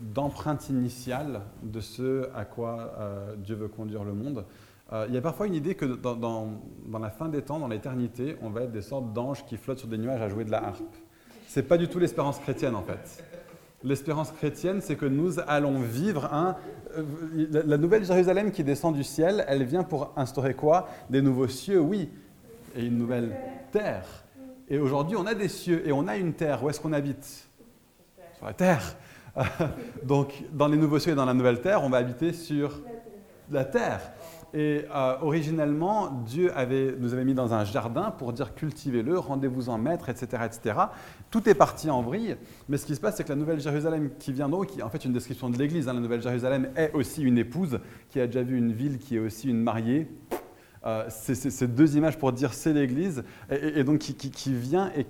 d'empreinte 0.00 0.68
initiale 0.70 1.42
de 1.62 1.80
ce 1.80 2.30
à 2.34 2.44
quoi 2.44 2.94
Dieu 3.38 3.56
veut 3.56 3.68
conduire 3.68 4.04
le 4.04 4.14
monde. 4.14 4.46
Euh, 4.94 5.06
il 5.08 5.14
y 5.14 5.18
a 5.18 5.20
parfois 5.20 5.46
une 5.48 5.54
idée 5.54 5.74
que 5.74 5.84
dans, 5.84 6.60
la 7.00 7.10
fin 7.10 7.28
des 7.28 7.42
temps, 7.42 7.58
dans 7.58 7.68
l'éternité, 7.68 8.36
on 8.42 8.50
va 8.50 8.62
être 8.62 8.72
des 8.72 8.82
sortes 8.82 9.12
d'anges 9.12 9.44
qui 9.44 9.56
flottent 9.56 9.80
sur 9.80 9.88
des 9.88 9.98
nuages 9.98 10.22
à 10.22 10.28
jouer 10.28 10.44
de 10.44 10.52
la 10.52 10.64
harpe. 10.64 10.94
Ce 11.48 11.58
n'est 11.58 11.66
pas 11.66 11.76
du 11.76 11.88
tout 11.88 11.98
l'espérance 11.98 12.38
chrétienne 12.38 12.76
en 12.76 12.82
fait. 12.82 13.24
L'espérance 13.82 14.30
chrétienne, 14.30 14.80
c'est 14.80 14.96
que 14.96 15.04
nous 15.04 15.40
allons 15.46 15.80
vivre 15.80 16.32
un... 16.32 16.56
Euh, 16.96 17.02
la 17.66 17.76
nouvelle 17.76 18.04
Jérusalem 18.04 18.52
qui 18.52 18.62
descend 18.62 18.94
du 18.94 19.04
ciel, 19.04 19.44
elle 19.48 19.64
vient 19.64 19.82
pour 19.82 20.12
instaurer 20.16 20.54
quoi? 20.54 20.88
Des 21.10 21.20
nouveaux 21.20 21.48
cieux, 21.48 21.80
oui, 21.80 22.08
et 22.76 22.86
une 22.86 22.96
nouvelle 22.96 23.36
terre. 23.72 24.06
Et 24.68 24.78
aujourd'hui, 24.78 25.16
on 25.16 25.26
a 25.26 25.34
des 25.34 25.48
cieux 25.48 25.86
et 25.86 25.92
on 25.92 26.06
a 26.06 26.16
une 26.16 26.32
terre. 26.32 26.62
Où 26.62 26.70
est-ce 26.70 26.80
qu'on 26.80 26.92
habite? 26.92 27.48
Sur 28.36 28.46
la 28.46 28.54
terre. 28.54 28.96
Donc, 30.02 30.44
dans 30.52 30.68
les 30.68 30.78
nouveaux 30.78 30.98
cieux 30.98 31.12
et 31.12 31.16
dans 31.16 31.26
la 31.26 31.34
nouvelle 31.34 31.60
terre, 31.60 31.82
on 31.82 31.90
va 31.90 31.98
habiter 31.98 32.32
sur 32.32 32.80
la 33.50 33.64
terre. 33.64 34.00
Et 34.54 34.84
euh, 34.94 35.16
originellement, 35.20 36.22
Dieu 36.24 36.52
nous 37.00 37.12
avait 37.12 37.24
mis 37.24 37.34
dans 37.34 37.52
un 37.52 37.64
jardin 37.64 38.12
pour 38.12 38.32
dire 38.32 38.54
cultivez-le, 38.54 39.18
rendez-vous 39.18 39.68
en 39.68 39.78
maître, 39.78 40.08
etc., 40.08 40.44
etc. 40.46 40.78
Tout 41.32 41.48
est 41.48 41.54
parti 41.54 41.90
en 41.90 42.02
vrille, 42.02 42.36
mais 42.68 42.76
ce 42.76 42.86
qui 42.86 42.94
se 42.94 43.00
passe, 43.00 43.16
c'est 43.16 43.24
que 43.24 43.30
la 43.30 43.34
Nouvelle 43.34 43.58
Jérusalem 43.58 44.10
qui 44.16 44.32
vient 44.32 44.48
d'en 44.48 44.58
haut, 44.58 44.64
qui 44.64 44.78
est 44.78 44.84
en 44.84 44.90
fait 44.90 45.04
une 45.04 45.12
description 45.12 45.50
de 45.50 45.58
l'Église, 45.58 45.88
hein, 45.88 45.94
la 45.94 46.00
Nouvelle 46.00 46.22
Jérusalem 46.22 46.68
est 46.76 46.92
aussi 46.92 47.24
une 47.24 47.36
épouse 47.36 47.80
qui 48.10 48.20
a 48.20 48.28
déjà 48.28 48.44
vu 48.44 48.56
une 48.56 48.72
ville 48.72 48.98
qui 48.98 49.16
est 49.16 49.18
aussi 49.18 49.48
une 49.48 49.60
mariée. 49.60 50.06
Euh, 50.86 51.04
c'est 51.08 51.74
deux 51.74 51.96
images 51.96 52.16
pour 52.16 52.30
dire 52.30 52.54
c'est 52.54 52.74
l'Église, 52.74 53.24
et, 53.50 53.82
donc 53.82 53.98
qui, 53.98 54.54
vient 54.54 54.92
et 54.94 55.04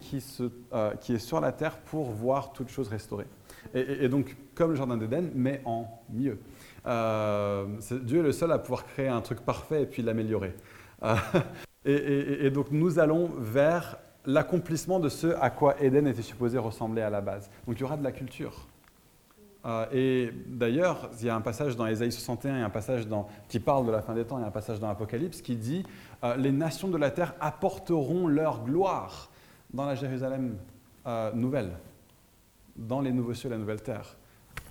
euh, 0.73 0.91
qui, 1.01 1.13
est 1.13 1.19
sur 1.19 1.41
la 1.41 1.53
terre 1.53 1.77
pour 1.77 2.13
voir 2.13 2.55
toutes 2.55 2.71
choses 2.71 2.89
restaurées. 2.89 3.27
Et, 3.75 4.05
et 4.05 4.09
donc 4.09 4.37
comme 4.55 4.71
le 4.71 4.77
Jardin 4.77 4.97
d'Éden, 4.97 5.31
mais 5.35 5.61
en 5.67 5.87
mieux. 6.11 6.39
Euh, 6.87 7.67
Dieu 8.03 8.21
est 8.21 8.23
le 8.23 8.33
seul 8.33 8.53
à 8.53 8.59
pouvoir 8.59 8.85
créer 8.85 9.09
un 9.09 9.21
truc 9.21 9.41
parfait 9.41 9.83
et 9.83 9.87
puis 9.87 10.03
l'améliorer. 10.03 10.55
Euh, 11.03 11.15
et, 11.85 12.51
donc 12.51 12.71
nous 12.71 12.99
allons 12.99 13.31
vers 13.39 13.99
l'accomplissement 14.27 15.01
de 15.01 15.09
ce 15.09 15.29
à 15.41 15.51
quoi 15.51 15.81
Éden 15.83 16.07
était 16.07 16.23
supposé 16.23 16.59
ressembler 16.59 17.03
à 17.03 17.11
la 17.11 17.21
base. 17.21 17.51
Donc 17.67 17.77
il 17.79 17.81
y 17.81 17.85
aura 17.85 17.97
de 17.97 18.05
la 18.05 18.13
culture. 18.13 18.67
Euh, 19.67 19.87
et 19.93 20.31
d'ailleurs, 20.47 21.11
il 21.19 21.27
y 21.27 21.31
a 21.31 21.35
un 21.35 21.41
passage 21.41 21.75
dans 21.75 21.87
Ésaïe 21.87 22.13
61 22.13 22.59
et 22.59 22.63
un 22.63 22.71
passage 22.71 23.09
qui 23.49 23.61
parle 23.61 23.87
de 23.87 23.93
la 23.93 24.03
fin 24.03 24.15
des 24.15 24.27
temps 24.27 24.39
et 24.39 24.45
un 24.45 24.51
passage 24.51 24.79
dans 24.79 24.89
l'Apocalypse 24.89 25.41
qui 25.41 25.57
dit 25.57 25.85
Les 26.37 26.53
nations 26.53 26.89
de 26.89 26.99
la 26.99 27.11
terre 27.11 27.35
apporteront 27.41 28.27
leur 28.27 28.63
gloire 28.63 29.31
dans 29.73 29.87
la 29.87 29.95
Jérusalem 29.95 30.59
nouvelle, 31.33 31.71
dans 32.77 33.01
les 33.01 33.11
nouveaux 33.11 33.33
cieux 33.33 33.49
et 33.49 33.53
la 33.53 33.59
nouvelle 33.59 33.83
terre 33.83 34.17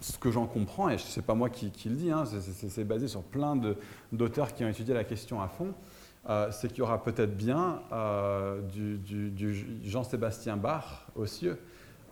ce 0.03 0.17
que 0.17 0.31
j'en 0.31 0.45
comprends, 0.45 0.89
et 0.89 0.97
ce 0.97 1.19
n'est 1.19 1.25
pas 1.25 1.33
moi 1.33 1.49
qui, 1.49 1.71
le 1.85 1.95
dis, 1.95 2.11
hein, 2.11 2.25
c'est 2.25 2.83
basé 2.83 3.07
sur 3.07 3.23
plein 3.23 3.59
d'auteurs 4.11 4.53
qui 4.53 4.65
ont 4.65 4.67
étudié 4.67 4.93
la 4.93 5.05
question 5.05 5.41
à 5.41 5.47
fond, 5.47 5.73
euh, 6.29 6.49
c'est 6.51 6.67
qu'il 6.69 6.79
y 6.79 6.81
aura 6.81 7.01
peut-être 7.03 7.35
bien 7.35 7.81
euh, 7.91 8.61
du, 8.61 9.79
Jean-Sébastien 9.83 10.57
Bach 10.57 11.07
aux 11.15 11.25
cieux. 11.25 11.57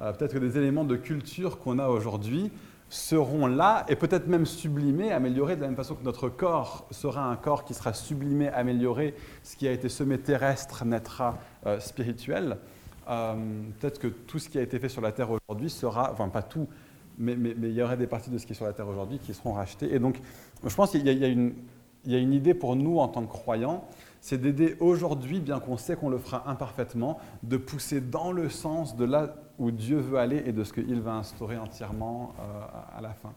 Euh, 0.02 0.14
peut-être 0.14 0.34
que 0.34 0.40
des 0.40 0.58
éléments 0.58 0.86
de 0.86 0.96
culture 0.96 1.60
qu'on 1.60 1.80
a 1.80 1.88
aujourd'hui 1.88 2.52
seront 2.90 3.48
là 3.48 3.86
et 3.88 3.96
peut-être 3.96 4.28
même 4.28 4.46
sublimés, 4.46 5.12
améliorés 5.12 5.56
de 5.56 5.62
la 5.62 5.68
même 5.68 5.78
façon 5.78 5.96
que 5.96 6.04
notre 6.04 6.30
corps 6.30 6.88
sera 6.92 7.26
un 7.26 7.36
corps 7.36 7.64
qui 7.64 7.74
sera 7.74 7.94
sublimé, 7.94 8.50
amélioré, 8.50 9.16
ce 9.44 9.56
qui 9.56 9.68
a 9.68 9.72
été 9.72 9.88
semé 9.88 10.18
terrestre 10.18 10.84
naîtra 10.84 11.38
spirituel. 11.80 12.58
peut-être 13.06 13.98
que 14.00 14.08
tout 14.08 14.40
ce 14.40 14.50
qui 14.50 14.58
a 14.58 14.62
été 14.62 14.78
fait 14.78 14.90
sur 14.90 15.02
la 15.02 15.14
terre 15.14 15.30
aujourd'hui 15.32 15.70
sera, 15.70 16.12
enfin 16.12 16.28
pas 16.28 16.44
tout, 16.44 16.68
mais, 17.22 17.34
il 17.34 17.74
y 17.74 17.82
aurait 17.82 17.98
des 17.98 18.08
parties 18.08 18.30
de 18.30 18.38
ce 18.38 18.46
qui 18.46 18.54
est 18.54 18.56
sur 18.56 18.66
la 18.66 18.74
terre 18.74 18.88
aujourd'hui 18.88 19.20
qui 19.20 19.34
seront 19.34 19.54
rachetées. 19.54 19.94
Et 19.94 20.00
donc, 20.00 20.20
je 20.66 20.76
pense 20.76 20.92
qu'il 20.92 21.08
y, 21.08 21.26
a 21.26 22.18
une 22.18 22.34
idée 22.34 22.54
pour 22.54 22.76
nous 22.76 23.00
en 23.00 23.08
tant 23.08 23.24
que 23.24 23.32
croyants, 23.32 23.86
c'est 24.20 24.40
d'aider 24.40 24.76
aujourd'hui, 24.80 25.40
bien 25.40 25.60
qu'on 25.60 25.78
sait 25.78 25.96
qu'on 25.96 26.10
le 26.10 26.18
fera 26.18 26.50
imparfaitement, 26.50 27.20
de 27.44 27.58
pousser 27.58 28.02
dans 28.02 28.32
le 28.32 28.50
sens 28.50 28.96
de 28.96 29.06
là 29.06 29.36
où 29.58 29.72
Dieu 29.72 29.98
veut 29.98 30.18
aller 30.18 30.44
et 30.46 30.52
de 30.52 30.64
ce 30.64 30.74
qu'il 30.74 31.02
va 31.02 31.14
instaurer 31.16 31.58
entièrement 31.58 32.34
euh, 32.40 32.98
à 32.98 33.02
la 33.02 33.14
fin. 33.14 33.34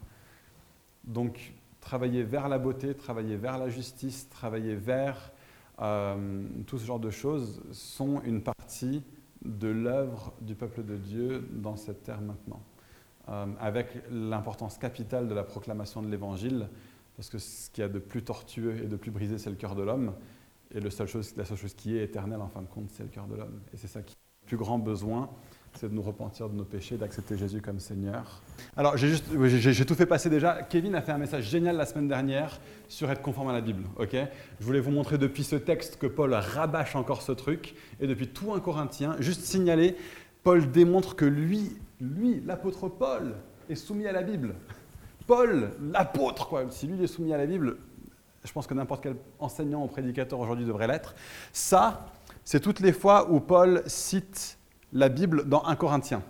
Donc, 1.04 1.52
travailler 1.80 2.22
vers 2.22 2.48
la 2.48 2.58
beauté, 2.58 2.94
travailler 2.94 3.36
vers 3.36 3.58
la 3.58 3.68
justice, 3.68 4.28
travailler 4.30 4.74
vers 4.74 5.32
euh, 5.80 6.44
tout 6.66 6.78
ce 6.78 6.86
genre 6.86 7.00
de 7.00 7.10
choses 7.10 7.62
sont 7.72 8.22
une 8.24 8.42
partie 8.42 9.02
de 9.44 9.68
l'œuvre 9.68 10.32
du 10.40 10.54
peuple 10.54 10.84
de 10.84 10.96
Dieu 10.96 11.48
dans 11.52 11.76
cette 11.76 12.02
terre 12.02 12.20
maintenant. 12.20 12.60
Euh, 13.30 13.46
avec 13.58 13.88
l'importance 14.10 14.76
capitale 14.76 15.28
de 15.28 15.34
la 15.34 15.44
proclamation 15.44 16.02
de 16.02 16.10
l'Évangile, 16.10 16.68
parce 17.16 17.30
que 17.30 17.38
ce 17.38 17.70
qu'il 17.70 17.80
y 17.80 17.84
a 17.84 17.88
de 17.88 17.98
plus 17.98 18.22
tortueux 18.22 18.76
et 18.84 18.86
de 18.86 18.96
plus 18.96 19.10
brisé, 19.10 19.38
c'est 19.38 19.48
le 19.48 19.56
cœur 19.56 19.74
de 19.74 19.82
l'homme, 19.82 20.12
et 20.74 20.80
la 20.80 20.90
seule, 20.90 21.08
chose, 21.08 21.32
qui 21.74 21.96
est 21.96 22.04
éternelle, 22.04 22.42
en 22.42 22.48
fin 22.48 22.60
de 22.60 22.66
compte, 22.66 22.90
c'est 22.90 23.02
le 23.02 23.08
cœur 23.08 23.26
de 23.26 23.36
l'homme. 23.36 23.60
Et 23.72 23.78
c'est 23.78 23.86
ça 23.86 24.02
qui 24.02 24.12
a 24.12 24.16
le 24.42 24.48
plus 24.48 24.56
grand 24.58 24.78
besoin, 24.78 25.30
c'est 25.72 25.88
de 25.88 25.94
nous 25.94 26.02
repentir 26.02 26.50
de 26.50 26.54
nos 26.54 26.64
péchés, 26.64 26.98
d'accepter 26.98 27.38
Jésus 27.38 27.62
comme 27.62 27.80
Seigneur. 27.80 28.42
Alors, 28.76 28.98
j'ai, 28.98 29.16
tout 29.86 29.94
fait 29.94 30.04
passer 30.04 30.28
déjà. 30.28 30.62
Kevin 30.62 30.94
a 30.94 31.00
fait 31.00 31.12
un 31.12 31.18
message 31.18 31.44
génial 31.44 31.78
la 31.78 31.86
semaine 31.86 32.08
dernière 32.08 32.60
sur 32.88 33.10
être 33.10 33.22
conforme 33.22 33.48
à 33.48 33.54
la 33.54 33.62
Bible. 33.62 33.84
ok? 33.96 34.16
Je 34.60 34.64
voulais 34.66 34.80
vous 34.80 34.90
montrer 34.90 35.16
depuis 35.16 35.44
ce 35.44 35.56
texte 35.56 35.96
que 35.96 36.06
Paul 36.06 36.34
rabâche 36.34 36.94
encore 36.94 37.22
ce 37.22 37.32
truc, 37.32 37.74
et 38.00 38.06
depuis 38.06 38.28
tout 38.28 38.52
un 38.52 38.60
Corinthien, 38.60 39.16
juste 39.20 39.44
signaler, 39.44 39.96
Paul 40.42 40.70
démontre 40.70 41.16
que 41.16 41.24
lui, 41.24 41.78
lui, 42.00 42.40
l'apôtre 42.44 42.88
Paul, 42.88 43.34
est 43.68 43.74
soumis 43.74 44.06
à 44.06 44.12
la 44.12 44.22
Bible. 44.22 44.54
Paul, 45.26 45.70
l'apôtre, 45.80 46.48
quoi. 46.48 46.64
Si 46.70 46.86
lui 46.86 47.02
est 47.02 47.06
soumis 47.06 47.32
à 47.32 47.38
la 47.38 47.46
Bible, 47.46 47.78
je 48.44 48.52
pense 48.52 48.66
que 48.66 48.74
n'importe 48.74 49.02
quel 49.02 49.16
enseignant 49.38 49.82
ou 49.82 49.86
prédicateur 49.86 50.38
aujourd'hui 50.38 50.66
devrait 50.66 50.86
l'être. 50.86 51.14
Ça, 51.52 52.06
c'est 52.44 52.60
toutes 52.60 52.80
les 52.80 52.92
fois 52.92 53.30
où 53.30 53.40
Paul 53.40 53.82
cite 53.86 54.58
la 54.92 55.08
Bible 55.08 55.48
dans 55.48 55.64
1 55.64 55.76
Corinthien. 55.76 56.22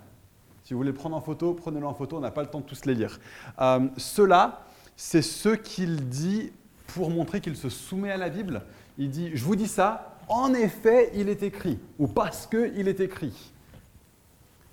Si 0.63 0.73
vous 0.73 0.79
voulez 0.79 0.93
prendre 0.93 1.17
en 1.17 1.21
photo, 1.21 1.55
prenez-le 1.55 1.87
en 1.87 1.95
photo, 1.95 2.17
on 2.17 2.21
n'a 2.21 2.31
pas 2.31 2.43
le 2.43 2.49
temps 2.49 2.61
de 2.61 2.67
tous 2.67 2.85
les 2.87 2.95
lire. 2.95 3.19
Euh, 3.61 3.89
Ceux-là, 3.97 4.63
c'est 4.97 5.23
ce 5.23 5.51
qu'il 5.51 6.09
dit 6.09 6.53
pour 6.87 7.11
montrer 7.11 7.41
qu'il 7.41 7.57
se 7.57 7.69
soumet 7.69 8.13
à 8.13 8.17
la 8.17 8.29
Bible. 8.29 8.63
Il 8.97 9.11
dit, 9.11 9.33
je 9.35 9.45
vous 9.45 9.57
dis 9.57 9.69
ça, 9.69 10.17
en 10.29 10.55
effet, 10.55 11.11
il 11.15 11.29
est 11.29 11.43
écrit, 11.43 11.79
ou 11.99 12.07
parce 12.07 12.47
qu'il 12.47 12.89
est 12.89 13.01
écrit. 13.01 13.53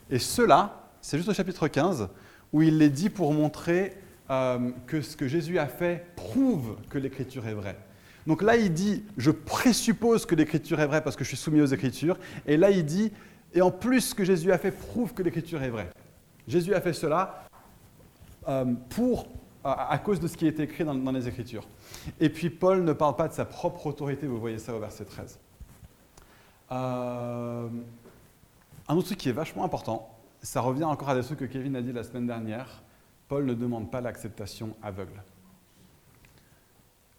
Et 0.09 0.19
cela, 0.19 0.80
c'est 1.01 1.17
juste 1.17 1.29
au 1.29 1.33
chapitre 1.33 1.67
15, 1.67 2.09
où 2.53 2.61
il 2.61 2.77
les 2.77 2.89
dit 2.89 3.09
pour 3.09 3.33
montrer 3.33 3.97
euh, 4.29 4.71
que 4.87 5.01
ce 5.01 5.17
que 5.17 5.27
Jésus 5.27 5.59
a 5.59 5.67
fait 5.67 6.05
prouve 6.15 6.77
que 6.89 6.97
l'Écriture 6.97 7.47
est 7.47 7.53
vraie. 7.53 7.77
Donc 8.27 8.41
là, 8.41 8.55
il 8.55 8.71
dit, 8.71 9.03
je 9.17 9.31
présuppose 9.31 10.25
que 10.25 10.35
l'Écriture 10.35 10.79
est 10.79 10.85
vraie 10.85 11.03
parce 11.03 11.15
que 11.15 11.23
je 11.23 11.29
suis 11.29 11.37
soumis 11.37 11.61
aux 11.61 11.65
Écritures. 11.65 12.17
Et 12.45 12.55
là, 12.55 12.69
il 12.69 12.85
dit, 12.85 13.11
et 13.53 13.61
en 13.61 13.71
plus, 13.71 14.01
ce 14.01 14.15
que 14.15 14.23
Jésus 14.23 14.51
a 14.51 14.57
fait 14.57 14.71
prouve 14.71 15.13
que 15.13 15.23
l'Écriture 15.23 15.61
est 15.63 15.69
vraie. 15.69 15.89
Jésus 16.47 16.73
a 16.73 16.81
fait 16.81 16.93
cela 16.93 17.45
euh, 18.47 18.65
pour, 18.89 19.27
à, 19.63 19.97
cause 19.97 20.19
de 20.19 20.27
ce 20.27 20.37
qui 20.37 20.47
est 20.47 20.59
écrit 20.59 20.83
dans, 20.83 21.11
les 21.11 21.27
Écritures. 21.27 21.67
Et 22.19 22.29
puis 22.29 22.49
Paul 22.49 22.83
ne 22.83 22.93
parle 22.93 23.15
pas 23.15 23.27
de 23.27 23.33
sa 23.33 23.45
propre 23.45 23.87
autorité, 23.87 24.27
vous 24.27 24.39
voyez 24.39 24.59
ça 24.59 24.73
au 24.73 24.79
verset 24.79 25.05
13. 25.05 25.39
Euh, 26.71 27.67
un 28.87 28.95
autre 28.95 29.07
truc 29.07 29.17
qui 29.17 29.29
est 29.29 29.33
vachement 29.33 29.63
important, 29.63 30.09
ça 30.41 30.61
revient 30.61 30.83
encore 30.83 31.09
à 31.09 31.15
des 31.15 31.23
trucs 31.23 31.39
que 31.39 31.45
Kevin 31.45 31.75
a 31.75 31.81
dit 31.81 31.91
la 31.91 32.03
semaine 32.03 32.27
dernière, 32.27 32.83
Paul 33.27 33.45
ne 33.45 33.53
demande 33.53 33.91
pas 33.91 34.01
l'acceptation 34.01 34.75
aveugle. 34.81 35.21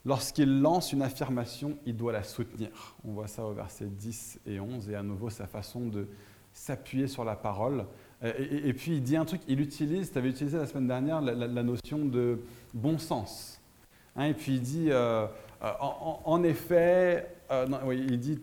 Lorsqu'il 0.05 0.61
lance 0.61 0.93
une 0.93 1.03
affirmation, 1.03 1.79
il 1.87 1.97
doit 1.97 2.13
la 2.13 2.25
soutenir. 2.25 2.97
On 3.07 3.13
voit 3.13 3.29
ça 3.29 3.45
au 3.45 3.53
verset 3.53 3.87
10 3.87 4.41
et 4.47 4.59
11, 4.59 4.91
et 4.91 4.97
à 4.97 5.03
nouveau 5.03 5.31
sa 5.31 5.47
façon 5.47 5.87
de 5.87 6.09
s'appuyer 6.53 7.07
sur 7.07 7.25
la 7.25 7.37
parole. 7.37 7.87
Et, 8.23 8.73
puis 8.73 8.97
il 8.97 9.03
dit 9.03 9.17
un 9.17 9.25
truc, 9.25 9.41
il 9.49 9.61
utilise, 9.61 10.13
tu 10.13 10.19
avais 10.19 10.29
utilisé 10.29 10.59
la 10.59 10.67
semaine 10.67 10.87
dernière 10.87 11.21
la, 11.21 11.63
notion 11.63 12.05
de 12.05 12.41
bon 12.75 12.99
sens. 12.99 13.61
Hein, 14.15 14.27
et 14.27 14.35
puis 14.35 14.55
il 14.55 14.61
dit, 14.61 14.91
euh, 14.91 15.27
euh, 15.63 15.71
en, 15.81 16.43
effet, 16.43 17.35
euh, 17.51 17.67
il 17.93 18.21
dit, 18.21 18.39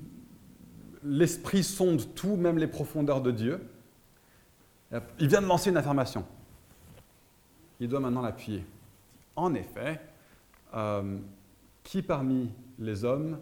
l'esprit 1.03 1.63
sonde 1.63 2.13
tout, 2.13 2.35
même 2.35 2.57
les 2.57 2.67
profondeurs 2.67 3.21
de 3.21 3.31
Dieu. 3.31 3.68
Il 5.19 5.27
vient 5.27 5.41
de 5.41 5.47
lancer 5.47 5.69
une 5.69 5.77
affirmation. 5.77 6.25
Il 7.79 7.87
doit 7.87 7.99
maintenant 7.99 8.21
l'appuyer. 8.21 8.65
En 9.35 9.53
effet, 9.53 10.01
qui 11.83 12.01
parmi 12.01 12.49
les 12.77 13.03
hommes 13.03 13.39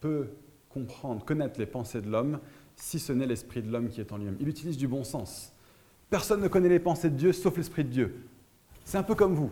peut 0.00 0.28
comprendre, 0.70 1.24
connaître 1.24 1.58
les 1.58 1.66
pensées 1.66 2.00
de 2.00 2.10
l'homme, 2.10 2.38
si 2.76 2.98
ce 2.98 3.12
n'est 3.12 3.26
l'esprit 3.26 3.62
de 3.62 3.70
l'homme 3.70 3.88
qui 3.88 4.00
est 4.00 4.12
en 4.12 4.18
lui-même? 4.18 4.36
Il 4.40 4.48
utilise 4.48 4.76
du 4.76 4.88
bon 4.88 5.04
sens. 5.04 5.52
Personne 6.10 6.40
ne 6.40 6.48
connaît 6.48 6.68
les 6.68 6.78
pensées 6.78 7.10
de 7.10 7.16
Dieu 7.16 7.32
sauf 7.32 7.56
l'esprit 7.56 7.84
de 7.84 7.90
Dieu. 7.90 8.28
C'est 8.84 8.98
un 8.98 9.02
peu 9.02 9.14
comme 9.14 9.34
vous. 9.34 9.50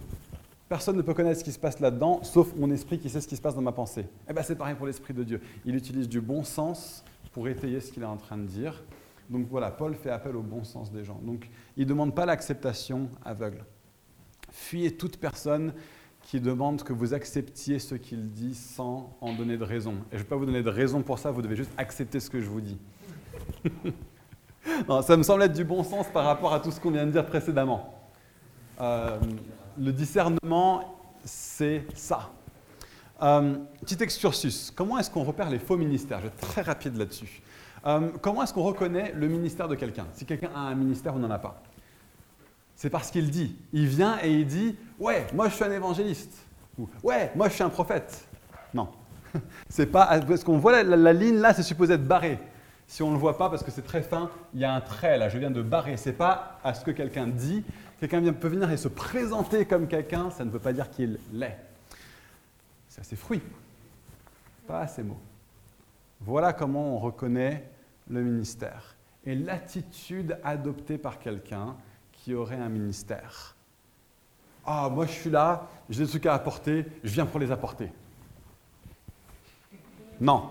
Personne 0.68 0.96
ne 0.96 1.02
peut 1.02 1.14
connaître 1.14 1.40
ce 1.40 1.44
qui 1.44 1.52
se 1.52 1.58
passe 1.58 1.80
là-dedans, 1.80 2.22
sauf 2.22 2.54
mon 2.56 2.70
esprit 2.70 2.98
qui 2.98 3.10
sait 3.10 3.20
ce 3.20 3.28
qui 3.28 3.36
se 3.36 3.42
passe 3.42 3.54
dans 3.54 3.62
ma 3.62 3.72
pensée. 3.72 4.06
Eh 4.28 4.32
bien, 4.32 4.42
c'est 4.42 4.56
pareil 4.56 4.74
pour 4.74 4.86
l'esprit 4.86 5.14
de 5.14 5.22
Dieu. 5.22 5.40
Il 5.64 5.74
utilise 5.74 6.08
du 6.08 6.20
bon 6.20 6.42
sens 6.42 7.04
pour 7.32 7.48
étayer 7.48 7.80
ce 7.80 7.92
qu'il 7.92 8.02
est 8.02 8.06
en 8.06 8.16
train 8.16 8.36
de 8.36 8.46
dire. 8.46 8.82
Donc 9.30 9.46
voilà, 9.48 9.70
Paul 9.70 9.94
fait 9.94 10.10
appel 10.10 10.36
au 10.36 10.42
bon 10.42 10.64
sens 10.64 10.92
des 10.92 11.04
gens. 11.04 11.20
Donc 11.22 11.48
il 11.76 11.84
ne 11.84 11.88
demande 11.88 12.14
pas 12.14 12.26
l'acceptation 12.26 13.08
aveugle. 13.24 13.64
Fuyez 14.50 14.96
toute 14.96 15.16
personne 15.16 15.72
qui 16.22 16.40
demande 16.40 16.82
que 16.82 16.92
vous 16.92 17.12
acceptiez 17.12 17.78
ce 17.78 17.94
qu'il 17.94 18.30
dit 18.30 18.54
sans 18.54 19.14
en 19.20 19.34
donner 19.34 19.56
de 19.56 19.64
raison. 19.64 19.94
Et 20.10 20.12
je 20.12 20.16
ne 20.16 20.18
vais 20.22 20.28
pas 20.28 20.36
vous 20.36 20.46
donner 20.46 20.62
de 20.62 20.70
raison 20.70 21.02
pour 21.02 21.18
ça, 21.18 21.30
vous 21.30 21.42
devez 21.42 21.56
juste 21.56 21.72
accepter 21.76 22.20
ce 22.20 22.30
que 22.30 22.40
je 22.40 22.48
vous 22.48 22.60
dis. 22.60 22.78
ça 25.02 25.16
me 25.16 25.22
semble 25.22 25.42
être 25.42 25.52
du 25.52 25.64
bon 25.64 25.82
sens 25.82 26.06
par 26.08 26.24
rapport 26.24 26.54
à 26.54 26.60
tout 26.60 26.70
ce 26.70 26.80
qu'on 26.80 26.90
vient 26.90 27.06
de 27.06 27.10
dire 27.10 27.26
précédemment. 27.26 27.94
Euh, 28.80 29.18
le 29.78 29.92
discernement, 29.92 30.98
c'est 31.24 31.84
ça. 31.94 32.32
Euh, 33.22 33.56
petit 33.80 34.02
excursus. 34.02 34.72
Comment 34.74 34.98
est-ce 34.98 35.10
qu'on 35.10 35.24
repère 35.24 35.50
les 35.50 35.58
faux 35.58 35.76
ministères? 35.76 36.18
Je 36.18 36.24
vais 36.24 36.28
être 36.28 36.48
très 36.48 36.62
rapide 36.62 36.96
là-dessus. 36.96 37.42
Euh, 37.86 38.10
comment 38.20 38.42
est-ce 38.42 38.54
qu'on 38.54 38.62
reconnaît 38.62 39.12
le 39.14 39.28
ministère 39.28 39.68
de 39.68 39.74
quelqu'un? 39.74 40.06
Si 40.14 40.24
quelqu'un 40.24 40.50
a 40.54 40.60
un 40.60 40.74
ministère 40.74 41.14
ou 41.14 41.18
n'en 41.18 41.30
a 41.30 41.38
pas 41.38 41.62
c'est 42.76 42.90
parce 42.90 43.10
qu'il 43.10 43.30
dit. 43.30 43.56
Il 43.72 43.86
vient 43.86 44.18
et 44.22 44.30
il 44.30 44.46
dit 44.46 44.76
Ouais, 44.98 45.26
moi 45.32 45.48
je 45.48 45.54
suis 45.54 45.64
un 45.64 45.70
évangéliste. 45.70 46.36
Ou 46.78 46.88
Ouais, 47.02 47.30
moi 47.34 47.48
je 47.48 47.54
suis 47.54 47.62
un 47.62 47.68
prophète. 47.68 48.26
Non. 48.72 48.88
C'est 49.68 49.86
pas. 49.86 50.20
Parce 50.20 50.44
qu'on 50.44 50.58
voit 50.58 50.82
la, 50.82 51.12
ligne 51.12 51.38
là, 51.38 51.54
c'est 51.54 51.62
supposé 51.62 51.94
être 51.94 52.06
barré. 52.06 52.38
Si 52.86 53.02
on 53.02 53.08
ne 53.08 53.14
le 53.14 53.18
voit 53.18 53.38
pas 53.38 53.48
parce 53.48 53.62
que 53.62 53.70
c'est 53.70 53.82
très 53.82 54.02
fin, 54.02 54.28
il 54.52 54.60
y 54.60 54.64
a 54.64 54.74
un 54.74 54.82
trait 54.82 55.16
là, 55.16 55.30
je 55.30 55.38
viens 55.38 55.50
de 55.50 55.62
barrer. 55.62 55.96
C'est 55.96 56.12
pas 56.12 56.60
à 56.62 56.74
ce 56.74 56.84
que 56.84 56.90
quelqu'un 56.90 57.26
dit. 57.26 57.64
Quelqu'un 57.98 58.20
peut 58.34 58.48
venir 58.48 58.70
et 58.70 58.76
se 58.76 58.88
présenter 58.88 59.64
comme 59.64 59.88
quelqu'un, 59.88 60.30
ça 60.30 60.44
ne 60.44 60.50
veut 60.50 60.58
pas 60.58 60.74
dire 60.74 60.90
qu'il 60.90 61.18
l'est. 61.32 61.56
C'est 62.90 63.00
à 63.00 63.04
ses 63.04 63.16
fruits, 63.16 63.40
pas 64.66 64.80
à 64.80 64.86
ses 64.86 65.02
mots. 65.02 65.20
Voilà 66.20 66.52
comment 66.52 66.96
on 66.96 66.98
reconnaît 66.98 67.64
le 68.08 68.22
ministère. 68.22 68.96
Et 69.24 69.34
l'attitude 69.34 70.38
adoptée 70.44 70.98
par 70.98 71.18
quelqu'un, 71.18 71.76
qui 72.12 72.34
aurait 72.34 72.56
un 72.56 72.70
ministère. 72.70 73.54
Ah, 74.64 74.88
moi 74.90 75.04
je 75.04 75.12
suis 75.12 75.30
là, 75.30 75.68
j'ai 75.90 76.04
des 76.04 76.08
trucs 76.08 76.24
à 76.24 76.32
apporter, 76.32 76.86
je 77.02 77.12
viens 77.12 77.26
pour 77.26 77.38
les 77.38 77.52
apporter. 77.52 77.92
Non. 80.20 80.50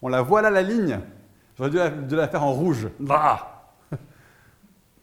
On 0.00 0.08
la 0.08 0.22
voit 0.22 0.40
là, 0.40 0.48
la 0.50 0.62
ligne. 0.62 1.00
J'aurais 1.56 1.70
dû 1.70 2.16
la, 2.16 2.28
faire 2.28 2.42
en 2.42 2.52
rouge. 2.52 2.88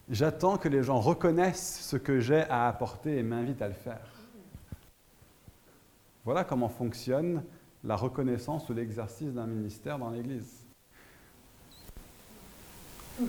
J'attends 0.10 0.58
que 0.58 0.68
les 0.68 0.82
gens 0.82 1.00
reconnaissent 1.00 1.82
ce 1.82 1.96
que 1.96 2.20
j'ai 2.20 2.42
à 2.50 2.68
apporter 2.68 3.18
et 3.18 3.24
m'invitent 3.24 3.62
à 3.62 3.68
le 3.68 3.74
faire. 3.74 4.08
Voilà 6.26 6.44
comment 6.44 6.70
fonctionne 6.70 7.44
la 7.84 7.96
reconnaissance 7.96 8.68
ou 8.70 8.74
l'exercice 8.74 9.32
d'un 9.32 9.48
ministère 9.48 10.00
dans 10.00 10.10
l'Église. 10.10 10.61
Il 13.20 13.28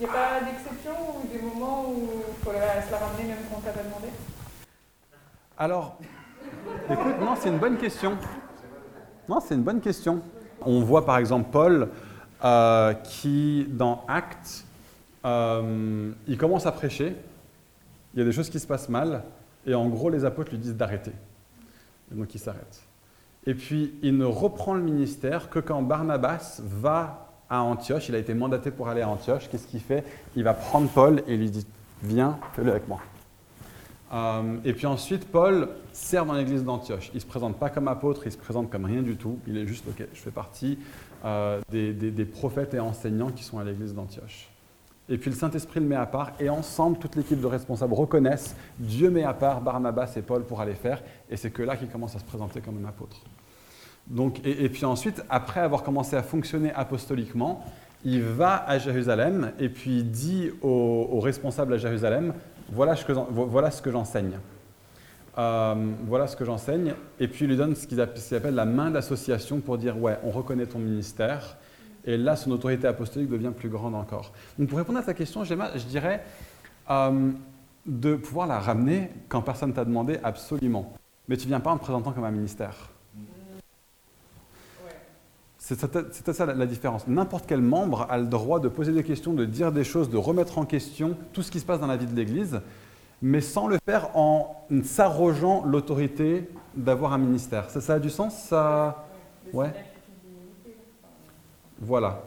n'y 0.00 0.06
a 0.06 0.12
pas 0.12 0.40
d'exception 0.44 0.92
ou 1.16 1.26
des 1.32 1.40
moments 1.40 1.86
où 1.88 2.08
il 2.28 2.44
faut 2.44 2.50
se 2.50 2.90
la 2.90 2.98
ramener 2.98 3.28
même 3.28 3.38
quand 3.48 3.58
on 3.58 3.60
t'a 3.60 3.70
pas 3.70 3.82
demandé? 3.82 4.08
Alors, 5.56 5.98
écoute, 6.90 7.20
non, 7.20 7.34
c'est 7.38 7.48
une 7.48 7.58
bonne 7.58 7.76
question. 7.76 8.18
Non, 9.28 9.40
c'est 9.40 9.54
une 9.54 9.62
bonne 9.62 9.80
question. 9.80 10.20
On 10.60 10.80
voit 10.80 11.06
par 11.06 11.18
exemple 11.18 11.50
Paul 11.50 11.88
euh, 12.44 12.92
qui, 12.94 13.66
dans 13.68 14.04
Actes, 14.08 14.64
euh, 15.24 16.12
il 16.26 16.36
commence 16.36 16.66
à 16.66 16.72
prêcher, 16.72 17.16
il 18.12 18.18
y 18.18 18.22
a 18.22 18.24
des 18.24 18.32
choses 18.32 18.50
qui 18.50 18.60
se 18.60 18.66
passent 18.66 18.88
mal, 18.88 19.22
et 19.66 19.74
en 19.74 19.88
gros, 19.88 20.10
les 20.10 20.24
apôtres 20.24 20.50
lui 20.50 20.58
disent 20.58 20.76
d'arrêter. 20.76 21.12
Donc 22.10 22.34
il 22.34 22.38
s'arrête. 22.38 22.82
Et 23.46 23.54
puis, 23.54 23.94
il 24.02 24.16
ne 24.16 24.24
reprend 24.24 24.74
le 24.74 24.82
ministère 24.82 25.50
que 25.50 25.58
quand 25.58 25.82
Barnabas 25.82 26.60
va 26.62 27.23
à 27.58 27.62
Antioche, 27.62 28.08
il 28.08 28.14
a 28.14 28.18
été 28.18 28.34
mandaté 28.34 28.70
pour 28.70 28.88
aller 28.88 29.02
à 29.02 29.08
Antioche. 29.08 29.48
Qu'est-ce 29.50 29.66
qu'il 29.66 29.80
fait? 29.80 30.04
Il 30.36 30.44
va 30.44 30.54
prendre 30.54 30.88
Paul 30.88 31.22
et 31.26 31.36
lui 31.36 31.50
dit 31.50 31.66
Viens, 32.02 32.38
fais-le 32.54 32.70
avec 32.70 32.86
moi. 32.88 33.00
Euh, 34.12 34.58
et 34.64 34.72
puis 34.74 34.86
ensuite, 34.86 35.26
Paul 35.26 35.68
sert 35.92 36.24
dans 36.24 36.34
l'église 36.34 36.64
d'Antioche. 36.64 37.10
Il 37.12 37.16
ne 37.16 37.20
se 37.20 37.26
présente 37.26 37.58
pas 37.58 37.70
comme 37.70 37.88
apôtre, 37.88 38.22
il 38.26 38.32
se 38.32 38.36
présente 38.36 38.70
comme 38.70 38.84
rien 38.84 39.02
du 39.02 39.16
tout. 39.16 39.38
Il 39.46 39.56
est 39.56 39.66
juste, 39.66 39.86
ok, 39.88 40.06
je 40.12 40.20
fais 40.20 40.30
partie 40.30 40.78
euh, 41.24 41.60
des, 41.70 41.92
des, 41.92 42.24
prophètes 42.24 42.74
et 42.74 42.80
enseignants 42.80 43.30
qui 43.30 43.42
sont 43.42 43.58
à 43.58 43.64
l'église 43.64 43.94
d'Antioche. 43.94 44.50
Et 45.08 45.18
puis 45.18 45.30
le 45.30 45.36
Saint-Esprit 45.36 45.80
le 45.80 45.86
met 45.86 45.96
à 45.96 46.06
part, 46.06 46.32
et 46.38 46.48
ensemble, 46.48 46.98
toute 46.98 47.16
l'équipe 47.16 47.40
de 47.40 47.46
responsables 47.46 47.92
reconnaissent 47.92 48.56
Dieu 48.78 49.10
met 49.10 49.24
à 49.24 49.34
part 49.34 49.60
Barnabas 49.60 50.12
et 50.16 50.22
Paul 50.22 50.44
pour 50.44 50.60
aller 50.60 50.74
faire, 50.74 51.02
et 51.28 51.36
c'est 51.36 51.50
que 51.50 51.62
là 51.62 51.76
qu'il 51.76 51.88
commence 51.88 52.16
à 52.16 52.18
se 52.18 52.24
présenter 52.24 52.60
comme 52.60 52.82
un 52.82 52.88
apôtre. 52.88 53.20
Donc, 54.06 54.40
et, 54.44 54.68
puis 54.68 54.84
ensuite, 54.84 55.22
après 55.30 55.60
avoir 55.60 55.82
commencé 55.82 56.14
à 56.16 56.22
fonctionner 56.22 56.72
apostoliquement, 56.74 57.64
il 58.04 58.20
va 58.20 58.56
à 58.68 58.78
Jérusalem 58.78 59.52
et 59.58 59.68
puis 59.68 60.02
dit 60.02 60.50
aux, 60.60 61.20
responsables 61.20 61.72
à 61.72 61.78
Jérusalem, 61.78 62.34
voilà 62.70 62.96
ce 62.96 63.04
que, 63.04 63.12
voilà 63.12 63.70
ce 63.70 63.80
que 63.80 63.90
j'enseigne. 63.90 64.38
Euh, 65.38 65.74
voilà 66.06 66.26
ce 66.26 66.36
que 66.36 66.44
j'enseigne. 66.44 66.94
Et 67.18 67.28
puis 67.28 67.46
il 67.46 67.48
lui 67.48 67.56
donne 67.56 67.74
ce 67.74 67.86
qu'il 67.86 68.00
appelle 68.00 68.54
la 68.54 68.66
main 68.66 68.90
d'association 68.90 69.60
pour 69.60 69.78
dire, 69.78 70.00
ouais, 70.00 70.18
on 70.22 70.30
reconnaît 70.30 70.66
ton 70.66 70.78
ministère. 70.78 71.56
Et 72.04 72.18
là, 72.18 72.36
son 72.36 72.50
autorité 72.50 72.86
apostolique 72.86 73.30
devient 73.30 73.52
plus 73.56 73.70
grande 73.70 73.94
encore. 73.94 74.32
Donc 74.58 74.68
pour 74.68 74.78
répondre 74.78 74.98
à 74.98 75.02
ta 75.02 75.14
question, 75.14 75.42
je 75.44 75.86
dirais 75.86 76.22
euh, 76.90 77.30
de 77.86 78.14
pouvoir 78.16 78.46
la 78.46 78.60
ramener 78.60 79.10
quand 79.28 79.40
personne 79.40 79.72
t'a 79.72 79.84
demandé 79.84 80.18
absolument. 80.22 80.92
Mais 81.28 81.38
tu 81.38 81.48
viens 81.48 81.60
pas 81.60 81.70
en 81.70 81.78
te 81.78 81.82
présentant 81.82 82.12
comme 82.12 82.24
un 82.24 82.30
ministère. 82.30 82.90
C'est 85.66 86.34
ça 86.34 86.44
la, 86.44 86.66
différence. 86.66 87.08
N'importe 87.08 87.46
quel 87.48 87.62
membre 87.62 88.06
a 88.10 88.18
le 88.18 88.26
droit 88.26 88.60
de 88.60 88.68
poser 88.68 88.92
des 88.92 89.02
questions, 89.02 89.32
de 89.32 89.46
dire 89.46 89.72
des 89.72 89.82
choses, 89.82 90.10
de 90.10 90.18
remettre 90.18 90.58
en 90.58 90.66
question 90.66 91.16
tout 91.32 91.42
ce 91.42 91.50
qui 91.50 91.58
se 91.58 91.64
passe 91.64 91.80
dans 91.80 91.86
la 91.86 91.96
vie 91.96 92.04
de 92.04 92.14
l'Église, 92.14 92.60
mais 93.22 93.40
sans 93.40 93.66
le 93.66 93.78
faire 93.86 94.14
en 94.14 94.66
s'arrogeant 94.82 95.64
l'autorité 95.64 96.50
d'avoir 96.76 97.14
un 97.14 97.18
ministère. 97.18 97.70
Ça, 97.70 97.80
ça, 97.80 97.94
a 97.94 97.98
du 97.98 98.10
sens 98.10 98.36
ça... 98.36 99.06
Ouais. 99.54 99.72
Voilà. 101.80 102.24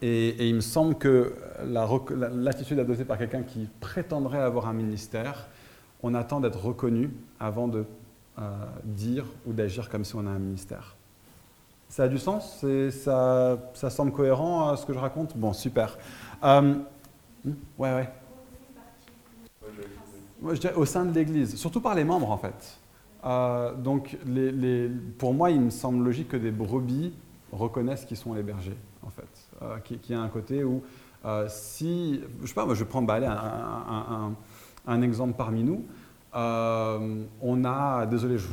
Et, 0.00 0.48
il 0.48 0.54
me 0.54 0.60
semble 0.60 0.94
que 0.94 1.34
l'attitude 1.64 2.78
adoptée 2.78 3.04
par 3.04 3.18
quelqu'un 3.18 3.42
qui 3.42 3.68
prétendrait 3.80 4.38
avoir 4.38 4.68
un 4.68 4.74
ministère, 4.74 5.48
on 6.04 6.14
attend 6.14 6.38
d'être 6.38 6.64
reconnu 6.64 7.10
avant 7.40 7.66
de 7.66 7.84
euh, 8.38 8.42
dire 8.84 9.26
ou 9.44 9.52
d'agir 9.52 9.88
comme 9.88 10.04
si 10.04 10.14
on 10.14 10.24
a 10.24 10.30
un 10.30 10.38
ministère. 10.38 10.93
Ça 11.88 12.04
a 12.04 12.08
du 12.08 12.18
sens 12.18 12.64
ça, 12.90 13.90
semble 13.90 14.12
cohérent 14.12 14.68
à 14.68 14.76
ce 14.76 14.84
que 14.84 14.92
je 14.92 14.98
raconte? 14.98 15.36
Bon, 15.36 15.52
super. 15.52 15.96
Euh, 16.42 16.74
hmm, 17.44 17.52
ouais, 17.78 17.94
ouais. 17.94 18.10
Moi, 20.40 20.54
je 20.54 20.60
dirais 20.60 20.74
au 20.74 20.84
sein 20.84 21.04
de 21.04 21.12
l'Église, 21.12 21.56
surtout 21.56 21.80
par 21.80 21.94
les 21.94 22.04
membres 22.04 22.30
en 22.30 22.36
fait. 22.36 22.78
Euh, 23.24 23.74
donc, 23.74 24.18
pour 25.18 25.34
moi, 25.34 25.50
il 25.50 25.60
me 25.60 25.70
semble 25.70 26.04
logique 26.04 26.28
que 26.28 26.36
des 26.36 26.50
brebis 26.50 27.14
reconnaissent 27.52 28.04
qui 28.04 28.16
sont 28.16 28.34
les 28.34 28.42
bergers, 28.42 28.76
en 29.02 29.10
fait. 29.10 29.48
Euh, 29.62 29.78
qui, 29.78 30.12
a 30.12 30.20
un 30.20 30.28
côté 30.28 30.64
où, 30.64 30.82
euh, 31.24 31.46
si, 31.48 32.20
je 32.42 32.46
sais 32.46 32.54
pas, 32.54 32.66
je 32.74 32.84
prends 32.84 33.02
bah, 33.02 33.16
un, 33.16 34.26
un, 34.26 34.34
un, 34.86 35.02
exemple 35.02 35.34
parmi 35.38 35.62
nous, 35.62 35.84
on 36.34 37.64
a, 37.64 38.04
désolé, 38.06 38.38
je, 38.38 38.48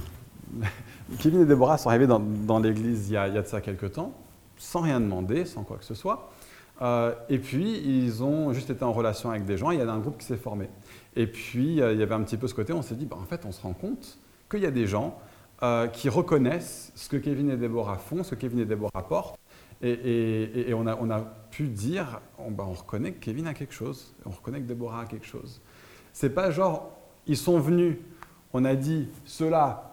Kevin 1.19 1.41
et 1.41 1.45
Déborah 1.45 1.77
sont 1.77 1.89
arrivés 1.89 2.07
dans, 2.07 2.59
l'église 2.59 3.09
il, 3.09 3.13
y 3.13 3.17
a 3.17 3.29
de 3.29 3.47
ça 3.47 3.61
quelques 3.61 3.93
temps, 3.93 4.13
sans 4.57 4.81
rien 4.81 4.99
demander, 4.99 5.45
sans 5.45 5.63
quoi 5.63 5.77
que 5.77 5.85
ce 5.85 5.95
soit. 5.95 6.31
Euh, 6.81 7.13
et 7.29 7.37
puis, 7.37 7.77
ils 7.77 8.23
ont 8.23 8.53
juste 8.53 8.69
été 8.69 8.83
en 8.83 8.91
relation 8.91 9.29
avec 9.29 9.45
des 9.45 9.57
gens, 9.57 9.71
il 9.71 9.79
y 9.79 9.81
a 9.81 9.91
un 9.91 9.99
groupe 9.99 10.17
qui 10.17 10.25
s'est 10.25 10.37
formé. 10.37 10.69
Et 11.15 11.27
puis, 11.27 11.81
euh, 11.81 11.93
il 11.93 11.99
y 11.99 12.03
avait 12.03 12.15
un 12.15 12.23
petit 12.23 12.37
peu 12.37 12.47
ce 12.47 12.55
côté, 12.55 12.73
on 12.73 12.81
s'est 12.81 12.95
dit, 12.95 13.05
bah, 13.05 13.17
en 13.21 13.25
fait, 13.25 13.45
on 13.45 13.51
se 13.51 13.61
rend 13.61 13.73
compte 13.73 14.17
qu'il 14.49 14.61
y 14.61 14.65
a 14.65 14.71
des 14.71 14.87
gens 14.87 15.19
euh, 15.61 15.87
qui 15.87 16.09
reconnaissent 16.09 16.91
ce 16.95 17.07
que 17.07 17.17
Kevin 17.17 17.51
et 17.51 17.57
Déborah 17.57 17.97
font, 17.97 18.23
ce 18.23 18.31
que 18.31 18.41
Kevin 18.41 18.59
et 18.59 18.65
Déborah 18.65 18.91
apportent. 18.95 19.39
Et, 19.83 20.73
on, 20.75 20.85
a, 20.85 20.95
on, 21.01 21.09
a, 21.09 21.21
pu 21.49 21.67
dire, 21.67 22.21
on, 22.37 22.51
bah, 22.51 22.65
on, 22.67 22.73
reconnaît 22.73 23.13
que 23.13 23.19
Kevin 23.19 23.47
a 23.47 23.55
quelque 23.55 23.73
chose, 23.73 24.13
on 24.25 24.29
reconnaît 24.29 24.59
que 24.59 24.67
Déborah 24.67 25.01
a 25.01 25.05
quelque 25.05 25.25
chose. 25.25 25.59
C'est 26.13 26.29
pas 26.29 26.51
genre, 26.51 26.91
ils 27.25 27.37
sont 27.37 27.59
venus, 27.59 27.97
on 28.53 28.63
a 28.63 28.75
dit, 28.75 29.07
ceux-là, 29.25 29.90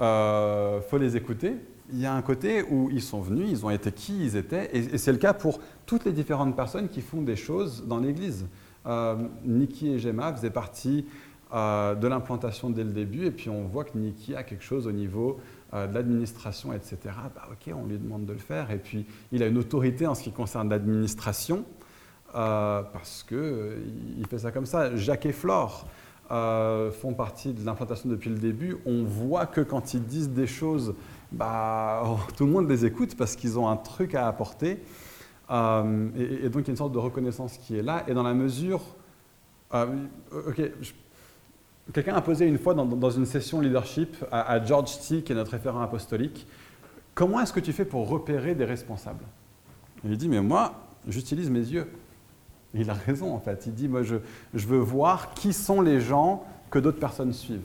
euh, 0.00 0.80
faut 0.80 0.98
les 0.98 1.16
écouter. 1.16 1.56
Il 1.92 2.00
y 2.00 2.06
a 2.06 2.14
un 2.14 2.22
côté 2.22 2.62
où 2.62 2.88
ils 2.90 3.02
sont 3.02 3.20
venus, 3.20 3.48
ils 3.50 3.66
ont 3.66 3.70
été 3.70 3.90
qui 3.90 4.24
ils 4.24 4.36
étaient, 4.36 4.70
et, 4.72 4.96
c'est 4.96 5.12
le 5.12 5.18
cas 5.18 5.32
pour 5.34 5.60
toutes 5.86 6.04
les 6.04 6.12
différentes 6.12 6.54
personnes 6.54 6.88
qui 6.88 7.00
font 7.00 7.22
des 7.22 7.36
choses 7.36 7.84
dans 7.86 7.98
l'Église. 7.98 8.46
Euh, 8.86 9.16
Niki 9.44 9.92
et 9.92 9.98
Gemma 9.98 10.32
faisaient 10.32 10.50
partie 10.50 11.04
euh, 11.52 11.94
de 11.94 12.06
l'implantation 12.06 12.70
dès 12.70 12.84
le 12.84 12.92
début, 12.92 13.26
et 13.26 13.30
puis 13.30 13.50
on 13.50 13.64
voit 13.64 13.84
que 13.84 13.98
Niki 13.98 14.34
a 14.34 14.42
quelque 14.44 14.62
chose 14.62 14.86
au 14.86 14.92
niveau 14.92 15.40
euh, 15.74 15.86
de 15.86 15.94
l'administration, 15.94 16.72
etc. 16.72 16.96
Bah, 17.34 17.48
ok, 17.50 17.74
on 17.74 17.86
lui 17.86 17.98
demande 17.98 18.24
de 18.24 18.32
le 18.32 18.38
faire, 18.38 18.70
et 18.70 18.78
puis 18.78 19.04
il 19.32 19.42
a 19.42 19.46
une 19.46 19.58
autorité 19.58 20.06
en 20.06 20.14
ce 20.14 20.22
qui 20.22 20.32
concerne 20.32 20.70
l'administration, 20.70 21.64
parce 22.32 23.24
qu'il 23.28 24.24
fait 24.28 24.38
ça 24.38 24.52
comme 24.52 24.66
ça. 24.66 24.94
Jacques 24.94 25.26
et 25.26 25.32
Flore, 25.32 25.88
euh, 26.30 26.90
font 26.92 27.14
partie 27.14 27.52
de 27.52 27.64
l'implantation 27.64 28.08
depuis 28.08 28.30
le 28.30 28.38
début, 28.38 28.76
on 28.86 29.04
voit 29.04 29.46
que 29.46 29.60
quand 29.60 29.94
ils 29.94 30.04
disent 30.04 30.30
des 30.30 30.46
choses, 30.46 30.94
bah, 31.32 32.02
oh, 32.04 32.18
tout 32.36 32.46
le 32.46 32.52
monde 32.52 32.68
les 32.68 32.84
écoute 32.84 33.16
parce 33.16 33.36
qu'ils 33.36 33.58
ont 33.58 33.68
un 33.68 33.76
truc 33.76 34.14
à 34.14 34.28
apporter. 34.28 34.82
Euh, 35.50 36.08
et, 36.16 36.48
donc 36.48 36.62
il 36.62 36.66
y 36.66 36.70
a 36.70 36.72
une 36.72 36.76
sorte 36.76 36.92
de 36.92 36.98
reconnaissance 36.98 37.58
qui 37.58 37.76
est 37.76 37.82
là. 37.82 38.04
Et 38.08 38.14
dans 38.14 38.22
la 38.22 38.34
mesure... 38.34 38.80
Euh, 39.72 39.86
quelqu'un 41.92 42.14
a 42.14 42.20
posé 42.20 42.46
une 42.46 42.58
fois 42.58 42.74
dans, 42.74 43.10
une 43.10 43.26
session 43.26 43.60
leadership 43.60 44.16
à, 44.30 44.52
à, 44.52 44.64
George 44.64 44.98
T, 45.00 45.22
qui 45.22 45.32
est 45.32 45.34
notre 45.34 45.52
référent 45.52 45.80
apostolique, 45.80 46.46
comment 47.14 47.40
est-ce 47.40 47.52
que 47.52 47.60
tu 47.60 47.72
fais 47.72 47.84
pour 47.84 48.08
repérer 48.08 48.54
des 48.54 48.64
responsables? 48.64 49.24
Il 50.04 50.16
dit, 50.16 50.28
mais 50.28 50.40
moi, 50.40 50.72
j'utilise 51.06 51.50
mes 51.50 51.60
yeux. 51.60 51.86
Il 52.74 52.88
a 52.90 52.94
raison 52.94 53.34
en 53.34 53.40
fait. 53.40 53.64
Il 53.66 53.74
dit, 53.74 53.88
moi 53.88 54.02
je, 54.02 54.16
veux 54.54 54.78
voir 54.78 55.34
qui 55.34 55.52
sont 55.52 55.80
les 55.80 56.00
gens 56.00 56.44
que 56.70 56.78
d'autres 56.78 57.00
personnes 57.00 57.32
suivent. 57.32 57.60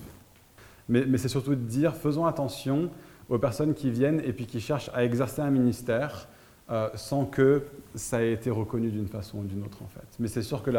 Mais, 0.88 1.18
c'est 1.18 1.30
surtout 1.30 1.56
de 1.56 1.56
dire, 1.56 1.96
faisons 1.96 2.26
attention 2.26 2.90
aux 3.30 3.40
personnes 3.40 3.74
qui 3.74 3.90
viennent 3.90 4.22
et 4.24 4.34
puis 4.34 4.46
qui 4.46 4.60
cherchent 4.60 4.92
à 4.94 5.04
exercer 5.04 5.42
un 5.42 5.50
ministère 5.50 6.28
euh, 6.70 6.90
sans 6.94 7.26
que 7.26 7.64
ça 7.96 8.24
ait 8.24 8.34
été 8.34 8.52
reconnu 8.52 8.92
d'une 8.92 9.08
façon 9.08 9.40
ou 9.40 9.44
d'une 9.44 9.64
autre 9.64 9.82
en 9.84 9.88
fait. 9.88 10.08
Mais 10.20 10.28
c'est 10.28 10.44
sûr 10.44 10.62
que 10.62 10.72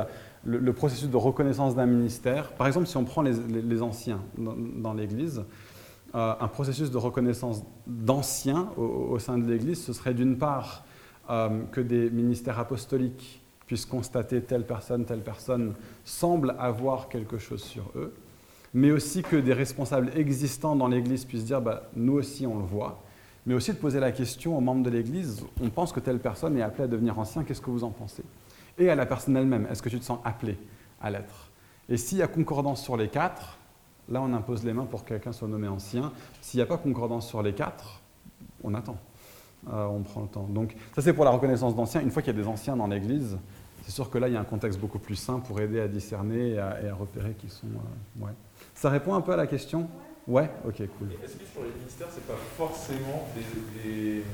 le, 0.44 0.72
processus 0.72 1.08
de 1.08 1.16
reconnaissance 1.16 1.74
d'un 1.74 1.86
ministère, 1.86 2.52
par 2.52 2.66
exemple 2.66 2.86
si 2.86 2.96
on 2.96 3.04
prend 3.04 3.22
les, 3.22 3.82
anciens 3.82 4.20
dans, 4.36 4.94
l'Église, 4.94 5.44
euh, 6.14 6.34
un 6.38 6.48
processus 6.48 6.90
de 6.90 6.98
reconnaissance 6.98 7.64
d'anciens 7.86 8.68
au, 8.76 9.18
sein 9.18 9.38
de 9.38 9.48
l'Église, 9.48 9.84
ce 9.84 9.92
serait 9.92 10.14
d'une 10.14 10.38
part 10.38 10.84
euh, 11.30 11.62
que 11.72 11.80
des 11.80 12.10
ministères 12.10 12.58
apostoliques 12.58 13.40
puissent 13.66 13.86
constater 13.86 14.40
telle 14.42 14.64
personne, 14.64 15.04
telle 15.04 15.20
personne 15.20 15.74
semble 16.04 16.54
avoir 16.58 17.08
quelque 17.08 17.38
chose 17.38 17.62
sur 17.62 17.90
eux, 17.96 18.14
mais 18.74 18.90
aussi 18.90 19.22
que 19.22 19.36
des 19.36 19.52
responsables 19.52 20.10
existants 20.16 20.76
dans 20.76 20.88
l'Église 20.88 21.24
puissent 21.24 21.44
dire 21.44 21.60
bah, 21.60 21.88
nous 21.94 22.14
aussi 22.14 22.46
on 22.46 22.58
le 22.58 22.64
voit, 22.64 23.02
mais 23.44 23.54
aussi 23.54 23.72
de 23.72 23.78
poser 23.78 24.00
la 24.00 24.12
question 24.12 24.56
aux 24.56 24.60
membres 24.60 24.84
de 24.84 24.90
l'Église 24.90 25.44
on 25.60 25.70
pense 25.70 25.92
que 25.92 26.00
telle 26.00 26.18
personne 26.18 26.56
est 26.56 26.62
appelée 26.62 26.84
à 26.84 26.88
devenir 26.88 27.18
ancien, 27.18 27.44
qu'est-ce 27.44 27.60
que 27.60 27.70
vous 27.70 27.84
en 27.84 27.90
pensez? 27.90 28.22
Et 28.78 28.90
à 28.90 28.94
la 28.94 29.06
personne 29.06 29.36
elle-même, 29.36 29.66
est-ce 29.70 29.82
que 29.82 29.88
tu 29.88 29.98
te 29.98 30.04
sens 30.04 30.20
appelé 30.24 30.58
à 31.00 31.10
l'être? 31.10 31.50
Et 31.88 31.96
s'il 31.96 32.18
y 32.18 32.22
a 32.22 32.28
concordance 32.28 32.82
sur 32.82 32.96
les 32.96 33.08
quatre, 33.08 33.58
là 34.08 34.20
on 34.22 34.32
impose 34.32 34.64
les 34.64 34.72
mains 34.72 34.86
pour 34.86 35.04
que 35.04 35.08
quelqu'un 35.10 35.32
soit 35.32 35.48
nommé 35.48 35.68
ancien. 35.68 36.12
S'il 36.40 36.58
n'y 36.58 36.62
a 36.62 36.66
pas 36.66 36.78
concordance 36.78 37.26
sur 37.26 37.42
les 37.42 37.52
quatre, 37.54 38.02
on 38.62 38.74
attend. 38.74 38.98
Euh, 39.72 39.86
on 39.86 40.02
prend 40.02 40.22
le 40.22 40.28
temps. 40.28 40.46
Donc 40.48 40.76
ça 40.94 41.02
c'est 41.02 41.12
pour 41.12 41.24
la 41.24 41.30
reconnaissance 41.30 41.74
d'anciens. 41.74 42.00
Une 42.00 42.10
fois 42.10 42.22
qu'il 42.22 42.34
y 42.34 42.38
a 42.38 42.40
des 42.40 42.48
anciens 42.48 42.76
dans 42.76 42.86
l'Église, 42.86 43.36
c'est 43.86 43.92
sûr 43.92 44.10
que 44.10 44.18
là, 44.18 44.26
il 44.26 44.34
y 44.34 44.36
a 44.36 44.40
un 44.40 44.44
contexte 44.44 44.80
beaucoup 44.80 44.98
plus 44.98 45.14
sain 45.14 45.38
pour 45.38 45.60
aider 45.60 45.80
à 45.80 45.86
discerner 45.86 46.54
et 46.54 46.58
à, 46.58 46.94
repérer 46.94 47.34
qui 47.34 47.48
sont. 47.48 47.68
Euh, 47.68 48.24
ouais. 48.24 48.32
Ça 48.74 48.90
répond 48.90 49.14
un 49.14 49.20
peu 49.20 49.32
à 49.32 49.36
la 49.36 49.46
question? 49.46 49.88
Ouais 50.26 50.50
Ok, 50.66 50.82
cool. 50.98 51.12
Est-ce 51.22 51.36
que 51.36 51.46
sur 51.46 51.62
les 51.62 51.70
ministères, 51.78 52.08
c'est 52.10 52.26
pas 52.26 52.38
forcément 52.56 53.28
des, 53.34 54.24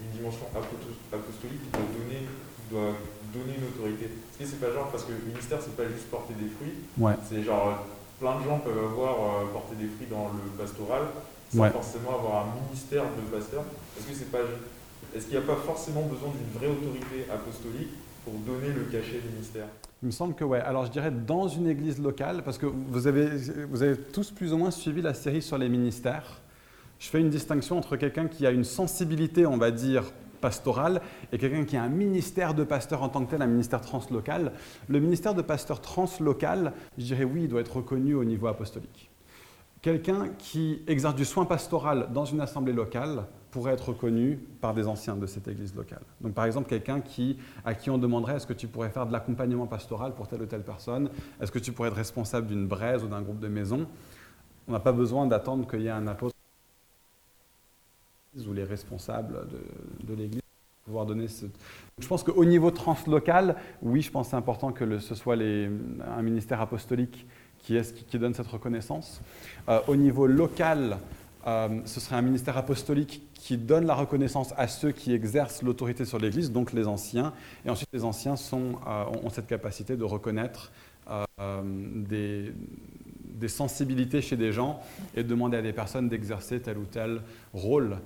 une 0.00 0.10
dimension 0.18 0.46
apostolique 0.56 1.62
qui 1.62 1.70
doit 1.70 1.86
donner, 1.94 2.26
doit 2.68 2.96
donner 3.32 3.58
une 3.58 3.68
autorité? 3.68 4.06
Est-ce 4.06 4.38
que 4.38 4.56
c'est 4.58 4.66
pas 4.66 4.72
genre, 4.74 4.90
parce 4.90 5.04
que 5.04 5.12
le 5.12 5.24
ministère, 5.24 5.58
c'est 5.60 5.76
pas 5.76 5.86
juste 5.86 6.10
porter 6.10 6.34
des 6.34 6.48
fruits, 6.48 6.74
ouais. 6.98 7.14
c'est 7.28 7.44
genre 7.44 7.86
plein 8.18 8.40
de 8.40 8.44
gens 8.44 8.58
peuvent 8.58 8.84
avoir 8.90 9.14
euh, 9.14 9.52
porté 9.52 9.76
des 9.76 9.86
fruits 9.86 10.08
dans 10.10 10.30
le 10.34 10.50
pastoral 10.58 11.02
sans 11.54 11.70
forcément 11.70 12.14
avoir 12.14 12.46
un 12.46 12.54
ministère 12.66 13.04
de 13.04 13.36
pasteur. 13.36 13.64
Est-ce 13.98 14.06
que 14.06 14.14
c'est 14.14 14.30
pas 14.30 14.38
est-ce 15.14 15.26
qu'il 15.26 15.36
n'y 15.36 15.42
a 15.42 15.46
pas 15.46 15.56
forcément 15.56 16.02
besoin 16.02 16.28
d'une 16.30 16.58
vraie 16.58 16.68
autorité 16.68 17.26
apostolique 17.32 17.90
pour 18.24 18.34
donner 18.34 18.72
le 18.72 18.84
cachet 18.84 19.18
du 19.18 19.28
ministère 19.28 19.66
Il 20.02 20.06
me 20.06 20.10
semble 20.12 20.34
que 20.34 20.44
oui. 20.44 20.58
Alors 20.58 20.86
je 20.86 20.90
dirais 20.92 21.10
dans 21.10 21.48
une 21.48 21.66
église 21.66 22.00
locale, 22.00 22.42
parce 22.44 22.58
que 22.58 22.66
vous 22.66 23.06
avez, 23.06 23.26
vous 23.68 23.82
avez 23.82 23.96
tous 23.96 24.30
plus 24.30 24.52
ou 24.52 24.58
moins 24.58 24.70
suivi 24.70 25.02
la 25.02 25.14
série 25.14 25.42
sur 25.42 25.58
les 25.58 25.68
ministères. 25.68 26.40
Je 27.00 27.08
fais 27.08 27.20
une 27.20 27.30
distinction 27.30 27.78
entre 27.78 27.96
quelqu'un 27.96 28.28
qui 28.28 28.46
a 28.46 28.50
une 28.50 28.62
sensibilité, 28.62 29.46
on 29.46 29.56
va 29.56 29.70
dire, 29.70 30.04
pastoral 30.40 31.02
et 31.32 31.38
quelqu'un 31.38 31.64
qui 31.64 31.76
a 31.76 31.82
un 31.82 31.88
ministère 31.88 32.54
de 32.54 32.62
pasteur 32.62 33.02
en 33.02 33.08
tant 33.08 33.24
que 33.24 33.30
tel, 33.30 33.42
un 33.42 33.46
ministère 33.46 33.80
translocal. 33.80 34.52
Le 34.88 35.00
ministère 35.00 35.34
de 35.34 35.42
pasteur 35.42 35.80
translocal, 35.80 36.72
je 36.98 37.04
dirais 37.04 37.24
oui, 37.24 37.42
il 37.44 37.48
doit 37.48 37.62
être 37.62 37.76
reconnu 37.76 38.14
au 38.14 38.24
niveau 38.24 38.46
apostolique. 38.46 39.09
Quelqu'un 39.82 40.28
qui 40.38 40.82
exerce 40.86 41.14
du 41.14 41.24
soin 41.24 41.46
pastoral 41.46 42.08
dans 42.12 42.26
une 42.26 42.40
assemblée 42.40 42.74
locale 42.74 43.24
pourrait 43.50 43.72
être 43.72 43.88
reconnu 43.88 44.38
par 44.60 44.74
des 44.74 44.86
anciens 44.86 45.16
de 45.16 45.26
cette 45.26 45.48
église 45.48 45.74
locale. 45.74 46.02
Donc 46.20 46.34
par 46.34 46.44
exemple, 46.44 46.68
quelqu'un 46.68 47.02
à 47.64 47.74
qui 47.74 47.90
on 47.90 47.98
demanderait 47.98 48.36
est-ce 48.36 48.46
que 48.46 48.52
tu 48.52 48.68
pourrais 48.68 48.90
faire 48.90 49.06
de 49.06 49.12
l'accompagnement 49.12 49.66
pastoral 49.66 50.14
pour 50.14 50.28
telle 50.28 50.42
ou 50.42 50.46
telle 50.46 50.62
personne, 50.62 51.10
est-ce 51.40 51.50
que 51.50 51.58
tu 51.58 51.72
pourrais 51.72 51.88
être 51.88 51.96
responsable 51.96 52.46
d'une 52.46 52.66
braise 52.66 53.02
ou 53.02 53.08
d'un 53.08 53.22
groupe 53.22 53.40
de 53.40 53.48
maison, 53.48 53.86
on 54.68 54.72
n'a 54.72 54.80
pas 54.80 54.92
besoin 54.92 55.26
d'attendre 55.26 55.66
qu'il 55.66 55.80
y 55.80 55.86
ait 55.86 55.90
un 55.90 56.06
apôtre 56.06 56.34
ou 58.46 58.52
les 58.52 58.64
responsables 58.64 59.48
de, 60.04 60.14
l'Église 60.14 60.42
pour 60.42 60.84
pouvoir 60.84 61.06
donner 61.06 61.26
ce... 61.26 61.46
Je 61.98 62.06
pense 62.06 62.22
qu'au 62.22 62.44
niveau 62.44 62.70
translocal, 62.70 63.56
oui, 63.82 64.02
je 64.02 64.10
pense 64.10 64.26
que 64.26 64.30
c'est 64.30 64.36
important 64.36 64.72
que 64.72 64.98
ce 64.98 65.14
soit 65.14 65.34
un 65.34 66.22
ministère 66.22 66.60
apostolique 66.60 67.26
qui, 67.62 68.18
donne 68.18 68.34
cette 68.34 68.46
reconnaissance. 68.46 69.20
Euh, 69.68 69.80
au 69.86 69.96
niveau 69.96 70.26
local, 70.26 70.98
euh, 71.46 71.80
ce 71.84 72.00
serait 72.00 72.16
un 72.16 72.22
ministère 72.22 72.56
apostolique 72.56 73.22
qui 73.34 73.56
donne 73.56 73.86
la 73.86 73.94
reconnaissance 73.94 74.52
à 74.56 74.68
ceux 74.68 74.92
qui 74.92 75.12
exercent 75.12 75.62
l'autorité 75.62 76.04
sur 76.04 76.18
l'Église, 76.18 76.52
donc 76.52 76.72
les 76.72 76.86
anciens. 76.86 77.32
Et 77.64 77.70
ensuite, 77.70 77.88
les 77.92 78.04
anciens 78.04 78.34
euh, 78.34 79.04
ont 79.22 79.30
cette 79.30 79.46
capacité 79.46 79.96
de 79.96 80.04
reconnaître 80.04 80.72
des, 82.06 82.52
sensibilités 83.48 84.20
chez 84.20 84.36
des 84.36 84.52
gens 84.52 84.80
et 85.14 85.24
de 85.24 85.28
demander 85.28 85.56
à 85.56 85.62
des 85.62 85.72
personnes 85.72 86.08
d'exercer 86.08 86.60
tel 86.60 86.78
ou 86.78 86.84
tel 86.84 87.22
rôle 87.52 87.96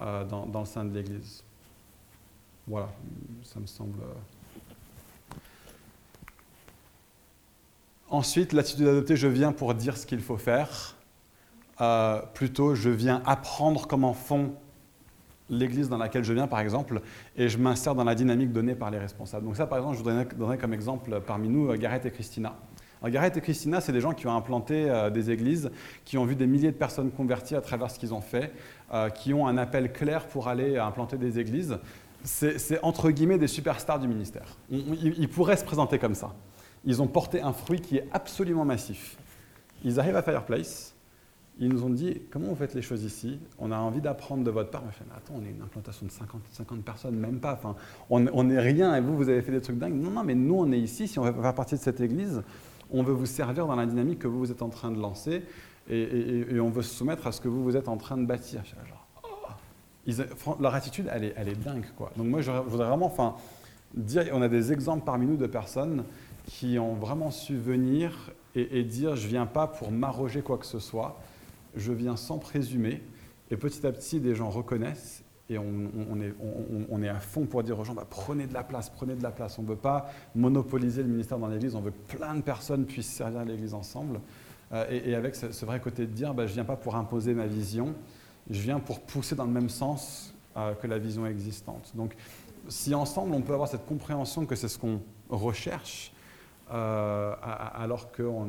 dans, 0.00 0.60
le 0.60 0.64
sein 0.64 0.84
de 0.84 0.94
l'Église. 0.94 1.44
Voilà, 2.66 2.88
ça 3.42 3.60
me 3.60 3.66
semble. 3.66 3.98
Ensuite, 8.14 8.52
l'attitude 8.52 8.86
adoptée, 8.86 9.16
je 9.16 9.26
viens 9.26 9.50
pour 9.50 9.74
dire 9.74 9.96
ce 9.96 10.06
qu'il 10.06 10.20
faut 10.20 10.36
faire. 10.36 10.94
Euh, 11.80 12.20
plutôt, 12.32 12.76
je 12.76 12.88
viens 12.88 13.20
apprendre 13.26 13.88
comment 13.88 14.14
font 14.14 14.52
l'église 15.50 15.88
dans 15.88 15.98
laquelle 15.98 16.22
je 16.22 16.32
viens, 16.32 16.46
par 16.46 16.60
exemple, 16.60 17.00
et 17.36 17.48
je 17.48 17.58
m'insère 17.58 17.96
dans 17.96 18.04
la 18.04 18.14
dynamique 18.14 18.52
donnée 18.52 18.76
par 18.76 18.92
les 18.92 18.98
responsables. 18.98 19.44
Donc 19.44 19.56
ça, 19.56 19.66
par 19.66 19.78
exemple, 19.78 19.96
je 19.96 20.02
vous 20.04 20.36
donnerai 20.38 20.58
comme 20.58 20.72
exemple 20.72 21.20
parmi 21.26 21.48
nous 21.48 21.76
Gareth 21.76 22.06
et 22.06 22.12
Christina. 22.12 22.54
Gareth 23.04 23.36
et 23.36 23.40
Christina, 23.40 23.80
c'est 23.80 23.90
des 23.90 24.00
gens 24.00 24.12
qui 24.12 24.28
ont 24.28 24.36
implanté 24.36 24.88
euh, 24.88 25.10
des 25.10 25.32
églises, 25.32 25.72
qui 26.04 26.16
ont 26.16 26.24
vu 26.24 26.36
des 26.36 26.46
milliers 26.46 26.70
de 26.70 26.76
personnes 26.76 27.10
converties 27.10 27.56
à 27.56 27.60
travers 27.60 27.90
ce 27.90 27.98
qu'ils 27.98 28.14
ont 28.14 28.20
fait, 28.20 28.52
euh, 28.92 29.08
qui 29.08 29.34
ont 29.34 29.48
un 29.48 29.58
appel 29.58 29.92
clair 29.92 30.28
pour 30.28 30.46
aller 30.46 30.78
implanter 30.78 31.16
des 31.16 31.40
églises. 31.40 31.78
C'est 32.22 32.78
entre 32.82 33.10
guillemets 33.10 33.38
des 33.38 33.48
superstars 33.48 33.98
du 33.98 34.06
ministère. 34.06 34.56
Ils, 34.70 35.28
pourraient 35.28 35.56
se 35.56 35.64
présenter 35.64 35.98
comme 35.98 36.14
ça. 36.14 36.32
Ils 36.86 37.00
ont 37.02 37.06
porté 37.06 37.40
un 37.40 37.52
fruit 37.52 37.80
qui 37.80 37.96
est 37.96 38.08
absolument 38.12 38.64
massif. 38.64 39.16
Ils 39.84 40.00
arrivent 40.00 40.16
à 40.16 40.22
Fireplace, 40.22 40.94
ils 41.60 41.68
nous 41.68 41.84
ont 41.84 41.90
dit 41.90 42.20
comment 42.30 42.48
vous 42.48 42.56
faites 42.56 42.74
les 42.74 42.82
choses 42.82 43.04
ici? 43.04 43.38
On 43.58 43.70
a 43.70 43.76
envie 43.76 44.00
d'apprendre 44.00 44.42
de 44.42 44.50
votre 44.50 44.70
part. 44.70 44.82
Mais 44.82 45.16
attends, 45.16 45.34
on 45.36 45.44
est 45.44 45.50
une 45.50 45.62
implantation 45.62 46.06
de 46.06 46.10
50, 46.10 46.40
50 46.50 46.82
personnes, 46.82 47.16
même 47.16 47.38
pas. 47.38 47.52
Enfin, 47.52 47.76
on 48.10 48.44
n'est 48.44 48.58
rien 48.58 48.94
et 48.96 49.00
vous, 49.00 49.16
vous 49.16 49.28
avez 49.28 49.42
fait 49.42 49.52
des 49.52 49.60
trucs 49.60 49.78
dingues. 49.78 49.94
Non, 49.94 50.10
non, 50.10 50.24
mais 50.24 50.34
nous, 50.34 50.56
on 50.56 50.72
est 50.72 50.80
ici. 50.80 51.06
Si 51.06 51.18
on 51.18 51.22
veut 51.22 51.32
faire 51.32 51.54
partie 51.54 51.76
de 51.76 51.80
cette 51.80 52.00
église, 52.00 52.42
on 52.90 53.02
veut 53.02 53.12
vous 53.12 53.26
servir 53.26 53.66
dans 53.66 53.76
la 53.76 53.86
dynamique 53.86 54.18
que 54.20 54.28
vous, 54.28 54.40
vous 54.40 54.50
êtes 54.50 54.62
en 54.62 54.68
train 54.68 54.90
de 54.90 55.00
lancer 55.00 55.42
et, 55.88 56.58
on 56.60 56.70
veut 56.70 56.82
se 56.82 56.94
soumettre 56.94 57.26
à 57.26 57.32
ce 57.32 57.40
que 57.40 57.48
vous, 57.48 57.62
vous 57.62 57.76
êtes 57.76 57.88
en 57.88 57.96
train 57.96 58.16
de 58.16 58.24
bâtir. 58.24 58.62
Oh. 59.22 60.56
leur 60.60 60.74
attitude, 60.74 61.08
elle 61.12 61.24
est, 61.24 61.62
dingue. 61.62 61.84
Donc 62.16 62.26
moi, 62.26 62.40
je, 62.40 62.50
voudrais 62.50 62.88
vraiment 62.88 63.06
enfin, 63.06 63.36
dire, 63.94 64.24
on 64.32 64.42
a 64.42 64.48
des 64.48 64.72
exemples 64.72 65.04
parmi 65.04 65.26
nous 65.26 65.36
de 65.36 65.46
personnes 65.46 66.04
qui 66.46 66.78
ont 66.78 66.94
vraiment 66.94 67.30
su 67.30 67.56
venir 67.56 68.32
et, 68.54 68.84
dire, 68.84 69.16
je 69.16 69.26
viens 69.26 69.46
pas 69.46 69.66
pour 69.66 69.90
m'arroger 69.90 70.40
quoi 70.40 70.58
que 70.58 70.66
ce 70.66 70.78
soit, 70.78 71.18
je 71.74 71.92
viens 71.92 72.16
sans 72.16 72.38
présumer. 72.38 73.02
Et 73.50 73.56
petit 73.56 73.84
à 73.84 73.90
petit, 73.90 74.20
des 74.20 74.34
gens 74.34 74.48
reconnaissent 74.48 75.24
et 75.50 75.58
on, 75.58 77.02
est, 77.02 77.08
à 77.08 77.20
fond 77.20 77.46
pour 77.46 77.62
dire 77.62 77.78
aux 77.78 77.84
gens, 77.84 77.94
bah, 77.94 78.06
prenez 78.08 78.46
de 78.46 78.54
la 78.54 78.62
place, 78.62 78.90
prenez 78.90 79.14
de 79.14 79.22
la 79.22 79.30
place. 79.30 79.58
On 79.58 79.62
ne 79.62 79.68
veut 79.68 79.76
pas 79.76 80.10
monopoliser 80.34 81.02
le 81.02 81.08
ministère 81.08 81.38
dans 81.38 81.48
l'Église, 81.48 81.74
on 81.74 81.80
veut 81.80 81.90
que 81.90 82.16
plein 82.16 82.34
de 82.34 82.40
personnes 82.40 82.86
puissent 82.86 83.12
servir 83.12 83.44
l'Église 83.44 83.74
ensemble. 83.74 84.20
Euh, 84.72 84.86
et, 84.90 85.14
avec 85.14 85.34
ce, 85.34 85.64
vrai 85.64 85.80
côté 85.80 86.06
de 86.06 86.12
dire, 86.12 86.32
bah, 86.32 86.46
je 86.46 86.52
ne 86.52 86.54
viens 86.54 86.64
pas 86.64 86.76
pour 86.76 86.94
imposer 86.94 87.34
ma 87.34 87.46
vision, 87.46 87.94
je 88.48 88.60
viens 88.60 88.78
pour 88.78 89.00
pousser 89.00 89.34
dans 89.34 89.44
le 89.44 89.50
même 89.50 89.68
sens 89.68 90.32
euh, 90.56 90.74
que 90.74 90.86
la 90.86 90.98
vision 90.98 91.26
existante. 91.26 91.92
Donc 91.94 92.14
si 92.68 92.94
ensemble 92.94 93.34
on 93.34 93.42
peut 93.42 93.52
avoir 93.52 93.68
cette 93.68 93.86
compréhension 93.86 94.46
que 94.46 94.54
c'est 94.54 94.68
ce 94.68 94.78
qu'on 94.78 95.00
recherche, 95.28 96.13
euh, 96.72 97.34
alors 97.74 98.12
qu'on 98.12 98.48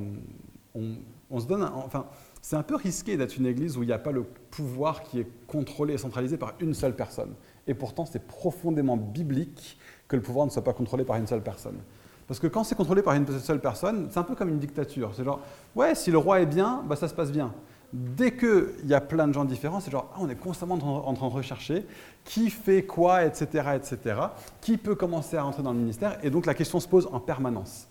on, 0.73 1.39
se 1.39 1.47
donne... 1.47 1.63
enfin, 1.63 2.06
c'est 2.41 2.56
un 2.56 2.63
peu 2.63 2.75
risqué 2.75 3.17
d'être 3.17 3.38
une 3.38 3.45
église 3.45 3.78
où 3.78 3.84
il 3.84 3.88
n'y 3.88 3.93
a 3.93 3.99
pas 3.99 4.12
le 4.12 4.23
pouvoir 4.23 5.04
qui 5.04 5.19
est 5.19 5.28
contrôlé 5.47 5.95
et 5.95 5.97
centralisé 5.97 6.38
par 6.38 6.54
une 6.60 6.73
seule 6.73 6.95
personne. 6.95 7.34
Et 7.67 7.73
pourtant, 7.73 8.06
c'est 8.06 8.25
profondément 8.25 8.97
biblique 8.97 9.80
que 10.08 10.15
le 10.15 10.21
pouvoir 10.21 10.45
ne 10.45 10.51
soit 10.51 10.63
pas 10.63 10.73
contrôlé 10.73 11.04
par 11.04 11.15
une 11.17 11.28
seule 11.28 11.41
personne. 11.41 11.78
Parce 12.28 12.39
que 12.39 12.47
quand 12.47 12.63
c'est 12.63 12.75
contrôlé 12.75 13.01
par 13.01 13.13
une 13.13 13.28
seule 13.39 13.60
personne, 13.60 14.08
c'est 14.10 14.19
un 14.19 14.23
peu 14.23 14.36
comme 14.36 14.49
une 14.49 14.60
dictature. 14.60 15.12
C'est 15.15 15.23
genre, 15.23 15.39
ouais, 15.75 15.93
si 15.95 16.12
le 16.12 16.17
roi 16.17 16.41
est 16.41 16.45
bien, 16.45 16.84
bah, 16.88 16.95
ça 16.95 17.08
se 17.08 17.13
passe 17.13 17.32
bien. 17.32 17.54
Dès 17.93 18.36
qu'il 18.36 18.86
y 18.86 18.93
a 18.93 19.01
plein 19.01 19.28
de 19.28 19.34
gens 19.34 19.45
différents, 19.45 19.80
c'est 19.80 19.91
genre, 19.91 20.12
ah, 20.13 20.17
on 20.19 20.30
est 20.30 20.36
constamment 20.36 20.75
en 20.75 21.13
train 21.13 21.28
de 21.28 21.34
rechercher 21.34 21.86
qui 22.23 22.49
fait 22.49 22.84
quoi, 22.84 23.25
etc., 23.25 23.69
etc., 23.75 24.19
qui 24.60 24.78
peut 24.78 24.95
commencer 24.95 25.38
à 25.38 25.45
entrer 25.45 25.63
dans 25.63 25.71
le 25.71 25.80
ministère? 25.80 26.17
Et 26.23 26.30
donc 26.30 26.45
la 26.45 26.56
question 26.56 26.80
se 26.80 26.88
pose 26.88 27.08
en 27.12 27.19
permanence. 27.19 27.88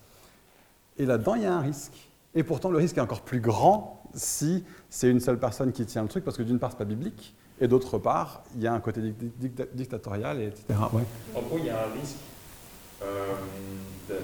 Et 0.99 1.07
là-dedans, 1.07 1.35
il 1.35 1.43
y 1.43 1.47
a 1.47 1.55
un 1.55 1.61
risque. 1.61 2.11
Et 2.35 2.43
pourtant, 2.43 2.71
le 2.71 2.79
risque 2.79 2.99
est 2.99 3.01
encore 3.01 3.23
plus 3.23 3.41
grand 3.41 4.03
si 4.15 4.65
c'est 4.89 5.11
une 5.11 5.21
seule 5.21 5.39
personne 5.39 5.73
qui 5.73 5.87
tient 5.87 6.03
le 6.03 6.09
truc, 6.09 6.25
parce 6.25 6.37
que 6.37 6.43
d'une 6.43 6.59
part, 6.59 6.71
ce 6.71 6.77
n'est 6.77 6.79
pas 6.79 6.85
biblique, 6.85 7.35
et 7.61 7.69
d'autre 7.69 7.99
part, 7.99 8.43
il 8.55 8.63
y 8.63 8.67
a 8.67 8.73
un 8.73 8.81
côté 8.81 9.01
dictatorial, 9.75 10.41
etc. 10.41 10.65
En 11.35 11.41
gros, 11.43 11.59
il 11.59 11.67
y 11.67 11.71
a 11.71 11.85
un 11.85 11.93
risque 11.93 12.17
euh, 13.03 13.35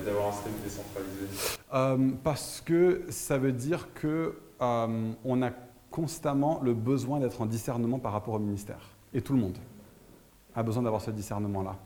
d'avoir 0.04 0.28
un 0.28 0.32
système 0.32 0.52
décentralisé 0.64 1.58
euh, 1.74 2.10
Parce 2.22 2.60
que 2.60 3.02
ça 3.08 3.38
veut 3.38 3.52
dire 3.52 3.88
qu'on 4.00 4.32
euh, 4.62 5.42
a 5.42 5.50
constamment 5.90 6.60
le 6.62 6.74
besoin 6.74 7.20
d'être 7.20 7.40
en 7.40 7.46
discernement 7.46 7.98
par 7.98 8.12
rapport 8.12 8.34
au 8.34 8.38
ministère. 8.38 8.90
Et 9.12 9.20
tout 9.20 9.32
le 9.32 9.40
monde 9.40 9.58
a 10.54 10.62
besoin 10.62 10.82
d'avoir 10.82 11.02
ce 11.02 11.10
discernement-là. 11.10 11.76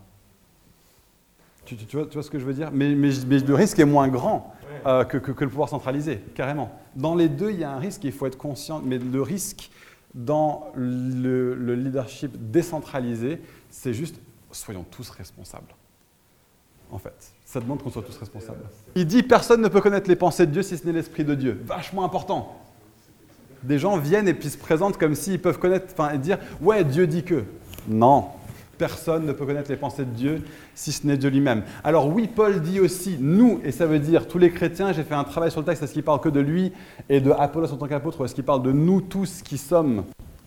Tu, 1.65 1.77
vois, 1.97 2.23
ce 2.23 2.31
que 2.31 2.39
je 2.39 2.45
veux 2.45 2.53
dire 2.53 2.71
mais, 2.73 2.95
le 2.95 3.55
risque 3.55 3.79
est 3.79 3.85
moins 3.85 4.09
grand 4.09 4.55
euh, 4.87 5.05
que, 5.05 5.17
le 5.17 5.49
pouvoir 5.49 5.69
centralisé, 5.69 6.19
carrément. 6.35 6.79
Dans 6.95 7.15
les 7.15 7.29
deux, 7.29 7.51
il 7.51 7.61
y 7.61 7.65
a 7.65 7.73
un 7.73 7.79
risque, 7.79 8.05
il 8.05 8.13
faut 8.13 8.27
être 8.27 8.39
conscient, 8.39 8.83
mais 8.85 8.99
le 8.99 9.23
risque 9.23 9.71
dans 10.15 10.69
le, 10.75 11.75
leadership 11.75 12.51
décentralisé, 12.51 13.41
c'est 13.71 13.95
juste 13.95 14.17
soyons 14.53 14.85
tous 14.91 15.11
responsables. 15.11 15.75
En 16.93 16.99
fait, 16.99 17.33
ça 17.45 17.61
demande 17.61 17.83
qu'on 17.83 17.91
soit 17.91 18.03
tous 18.03 18.17
responsables. 18.17 18.61
Il 18.95 19.07
dit 19.07 19.23
personne 19.23 19.61
ne 19.61 19.69
peut 19.69 19.81
connaître 19.81 20.09
les 20.09 20.17
pensées 20.17 20.47
de 20.47 20.53
Dieu 20.53 20.63
si 20.63 20.77
ce 20.77 20.87
n'est 20.87 20.93
l'esprit 20.93 21.25
de 21.25 21.35
Dieu. 21.35 21.61
Vachement 21.65 22.05
important. 22.05 22.61
Des 23.65 23.79
gens 23.79 23.97
viennent 23.97 24.29
et 24.29 24.35
puis 24.35 24.51
se 24.51 24.59
présentent 24.59 24.99
comme 24.99 25.15
s'ils 25.15 25.41
peuvent 25.41 25.59
connaître, 25.59 25.87
enfin, 25.93 26.17
dire 26.17 26.39
ouais 26.61 26.85
Dieu 26.85 27.07
dit 27.07 27.25
que. 27.25 27.45
Non, 27.89 28.29
Personne 28.85 29.25
ne 29.25 29.33
peut 29.33 29.47
connaître 29.47 29.71
les 29.71 29.79
pensées 29.79 30.05
de 30.05 30.11
Dieu 30.11 30.43
si 30.75 30.93
ce 30.93 31.07
n'est 31.07 31.17
de 31.17 31.27
lui-même. 31.27 31.63
Alors 31.85 32.07
oui, 32.07 32.29
Paul 32.29 32.61
dit 32.61 32.81
aussi 32.81 33.17
nous, 33.19 33.59
et 33.65 33.73
ça 33.73 33.87
veut 33.87 33.99
dire 33.99 34.29
tous 34.29 34.37
les 34.37 34.51
chrétiens, 34.51 34.93
j'ai 34.93 35.05
fait 35.05 35.15
un 35.15 35.25
travail 35.25 35.51
sur 35.51 35.61
le 35.61 35.65
texte, 35.65 35.83
est-ce 35.83 35.95
qu'il 35.95 36.03
parle 36.03 36.21
que 36.21 36.29
de 36.29 36.41
lui 36.41 36.71
et 37.09 37.23
de 37.23 37.31
Apollos 37.31 37.73
en 37.73 37.79
tant 37.79 37.87
qu'apôtre, 37.87 38.21
ou 38.21 38.27
est-ce 38.27 38.35
qu'il 38.35 38.45
parle 38.45 38.63
de 38.63 38.73
nous 38.73 39.01
tous 39.01 39.41
qui 39.41 39.57
sommes 39.57 40.05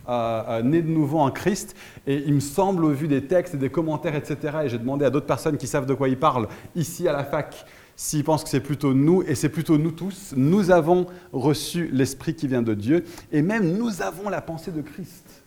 euh, 0.08 0.44
euh, 0.50 0.62
nés 0.62 0.84
de 0.84 0.88
nouveau 0.88 1.18
en 1.18 1.32
Christ? 1.32 1.76
Et 2.06 2.26
il 2.28 2.36
me 2.36 2.40
semble, 2.40 2.86
au 2.86 2.92
vu 2.92 3.08
des 3.08 3.26
textes 3.26 3.56
et 3.56 3.58
des 3.58 3.72
commentaires, 3.72 4.14
etc., 4.14 4.38
et 4.66 4.70
j'ai 4.70 4.78
demandé 4.78 5.04
à 5.04 5.10
d'autres 5.10 5.26
personnes 5.26 5.58
qui 5.58 5.66
savent 5.66 5.88
de 5.88 5.96
quoi 5.96 6.08
il 6.08 6.20
parle 6.20 6.48
ici 6.76 7.08
à 7.08 7.14
la 7.14 7.24
fac, 7.24 7.66
s'ils 7.96 8.24
pensent 8.24 8.44
que 8.44 8.52
c'est 8.52 8.60
plutôt 8.60 8.94
nous, 8.94 9.24
et 9.24 9.34
c'est 9.34 9.50
plutôt 9.50 9.80
nous 9.80 9.94
tous, 9.94 10.36
nous 10.38 10.70
avons 10.70 11.08
reçu 11.34 11.90
l'Esprit 11.92 12.36
qui 12.36 12.48
vient 12.48 12.62
de 12.62 12.76
Dieu, 12.76 13.04
et 13.32 13.42
même 13.42 13.80
nous 13.80 14.04
avons 14.04 14.30
la 14.30 14.42
pensée 14.42 14.72
de 14.72 14.82
Christ. 14.82 15.44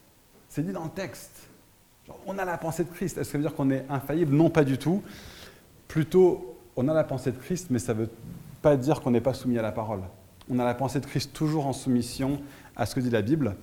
C'est 0.48 0.66
dit 0.66 0.72
dans 0.72 0.82
le 0.82 0.90
texte 0.90 1.39
on 2.26 2.38
a 2.38 2.44
la 2.44 2.58
pensée 2.58 2.84
de 2.84 2.90
Christ. 2.90 3.18
Est-ce 3.18 3.28
que 3.28 3.32
ça 3.32 3.38
veut 3.38 3.44
dire 3.44 3.54
qu'on 3.54 3.70
est 3.70 3.84
infaillible? 3.88 4.34
Non, 4.34 4.50
pas 4.50 4.64
du 4.64 4.78
tout. 4.78 5.02
Plutôt, 5.88 6.56
on 6.76 6.88
a 6.88 6.94
la 6.94 7.04
pensée 7.04 7.32
de 7.32 7.36
Christ, 7.36 7.68
mais 7.70 7.78
ça 7.78 7.94
ne 7.94 8.00
veut 8.00 8.10
pas 8.62 8.76
dire 8.76 9.00
qu'on 9.00 9.10
n'est 9.10 9.20
pas 9.20 9.34
soumis 9.34 9.58
à 9.58 9.62
la 9.62 9.72
parole. 9.72 10.02
On 10.50 10.58
a 10.58 10.64
la 10.64 10.74
pensée 10.74 11.00
de 11.00 11.06
Christ 11.06 11.32
toujours 11.32 11.66
en 11.66 11.72
soumission 11.72 12.40
à 12.76 12.86
ce 12.86 12.94
que 12.94 13.00
dit 13.00 13.10
la 13.10 13.22
Bible. 13.22 13.56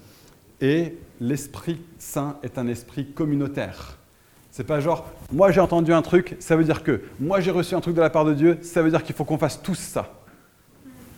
Et 0.61 0.97
l'Esprit 1.19 1.81
Saint 1.99 2.37
est 2.43 2.57
un 2.57 2.67
esprit 2.67 3.11
communautaire. 3.11 3.97
C'est 4.51 4.63
pas 4.63 4.79
genre, 4.79 5.05
moi 5.31 5.51
j'ai 5.51 5.61
entendu 5.61 5.93
un 5.93 6.01
truc, 6.01 6.35
ça 6.39 6.55
veut 6.55 6.63
dire 6.63 6.81
que, 6.81 7.01
moi 7.19 7.41
j'ai 7.41 7.51
reçu 7.51 7.75
un 7.75 7.81
truc 7.81 7.95
de 7.95 8.01
la 8.01 8.09
part 8.09 8.25
de 8.25 8.33
Dieu, 8.33 8.57
ça 8.63 8.81
veut 8.81 8.89
dire 8.89 9.03
qu'il 9.03 9.13
faut 9.13 9.23
qu'on 9.23 9.37
fasse 9.37 9.61
tous 9.61 9.77
ça. 9.77 10.13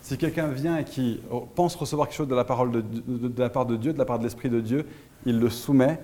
Si 0.01 0.17
quelqu'un 0.17 0.47
vient 0.47 0.77
et 0.77 0.83
qui 0.83 1.21
pense 1.55 1.75
recevoir 1.75 2.07
quelque 2.07 2.17
chose 2.17 2.27
de 2.27 2.35
la, 2.35 2.43
parole 2.43 2.71
de 2.71 3.41
la 3.41 3.49
part 3.49 3.65
de 3.65 3.77
Dieu, 3.77 3.93
de 3.93 3.97
la 3.97 4.05
part 4.05 4.19
de 4.19 4.23
l'Esprit 4.23 4.49
de 4.49 4.59
Dieu, 4.59 4.85
il 5.25 5.39
le 5.39 5.49
soumet 5.49 5.99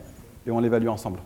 et 0.46 0.52
on 0.52 0.60
l'évalue 0.60 0.88
ensemble. 0.88 1.20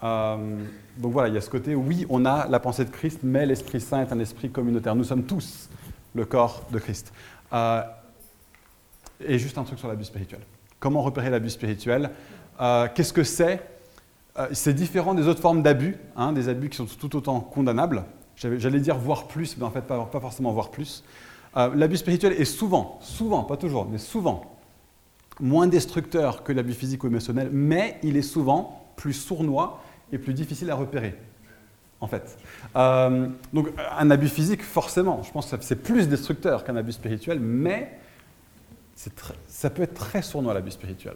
donc 0.00 1.12
voilà, 1.12 1.28
il 1.28 1.34
y 1.34 1.38
a 1.38 1.40
ce 1.40 1.50
côté, 1.50 1.74
oui, 1.74 2.06
on 2.08 2.24
a 2.24 2.46
la 2.48 2.60
pensée 2.60 2.84
de 2.84 2.90
Christ, 2.90 3.20
mais 3.22 3.46
l'Esprit 3.46 3.80
Saint 3.80 4.02
est 4.02 4.12
un 4.12 4.18
esprit 4.18 4.50
communautaire. 4.50 4.94
Nous 4.94 5.04
sommes 5.04 5.24
tous 5.24 5.68
le 6.14 6.24
corps 6.24 6.62
de 6.72 6.78
Christ. 6.78 7.12
et 7.52 9.38
juste 9.38 9.58
un 9.58 9.64
truc 9.64 9.78
sur 9.78 9.88
l'abus 9.88 10.04
spirituel. 10.04 10.40
Comment 10.80 11.02
repérer 11.02 11.30
l'abus 11.30 11.50
spirituel? 11.50 12.10
Qu'est-ce 12.94 13.12
que 13.12 13.24
c'est? 13.24 13.60
C'est 14.52 14.74
différent 14.74 15.14
des 15.14 15.26
autres 15.26 15.40
formes 15.40 15.62
d'abus, 15.62 15.96
hein, 16.16 16.32
des 16.32 16.48
abus 16.48 16.68
qui 16.68 16.76
sont 16.76 16.86
tout 16.86 17.16
autant 17.16 17.40
condamnables. 17.40 18.04
J'allais 18.36 18.78
dire 18.78 18.96
voir 18.96 19.26
plus, 19.26 19.56
mais 19.56 19.64
en 19.64 19.70
fait 19.70 19.82
pas, 19.82 20.08
forcément 20.20 20.52
voir 20.52 20.70
plus. 20.70 21.02
Euh, 21.56 21.70
l'abus 21.74 21.96
spirituel 21.96 22.34
est 22.34 22.44
souvent, 22.44 22.98
souvent, 23.02 23.42
pas 23.42 23.56
toujours, 23.56 23.86
mais 23.90 23.98
souvent, 23.98 24.57
moins 25.40 25.66
destructeur 25.66 26.42
que 26.42 26.52
l'abus 26.52 26.74
physique 26.74 27.04
ou 27.04 27.06
émotionnel, 27.06 27.50
mais 27.52 27.98
il 28.02 28.16
est 28.16 28.22
souvent 28.22 28.92
plus 28.96 29.12
sournois 29.12 29.82
et 30.12 30.18
plus 30.18 30.34
difficile 30.34 30.70
à 30.70 30.74
repérer, 30.74 31.14
en 32.00 32.06
fait. 32.06 32.38
Euh, 32.76 33.28
donc 33.52 33.68
un 33.98 34.10
abus 34.10 34.28
physique, 34.28 34.62
forcément, 34.62 35.22
je 35.22 35.30
pense 35.30 35.50
que 35.50 35.56
c'est 35.60 35.82
plus 35.82 36.08
destructeur 36.08 36.64
qu'un 36.64 36.76
abus 36.76 36.92
spirituel, 36.92 37.40
mais 37.40 37.98
ça 39.46 39.70
peut 39.70 39.82
être 39.82 39.94
très 39.94 40.22
sournois 40.22 40.54
l'abus 40.54 40.72
spirituel. 40.72 41.14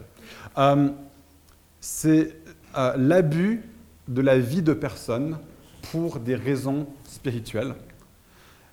Euh, 0.57 0.89
c'est 1.81 2.37
l'abus 2.95 3.61
de 4.07 4.21
la 4.21 4.39
vie 4.39 4.61
de 4.61 4.73
personnes 4.73 5.37
pour 5.91 6.19
des 6.19 6.35
raisons 6.35 6.87
spirituelles, 7.03 7.75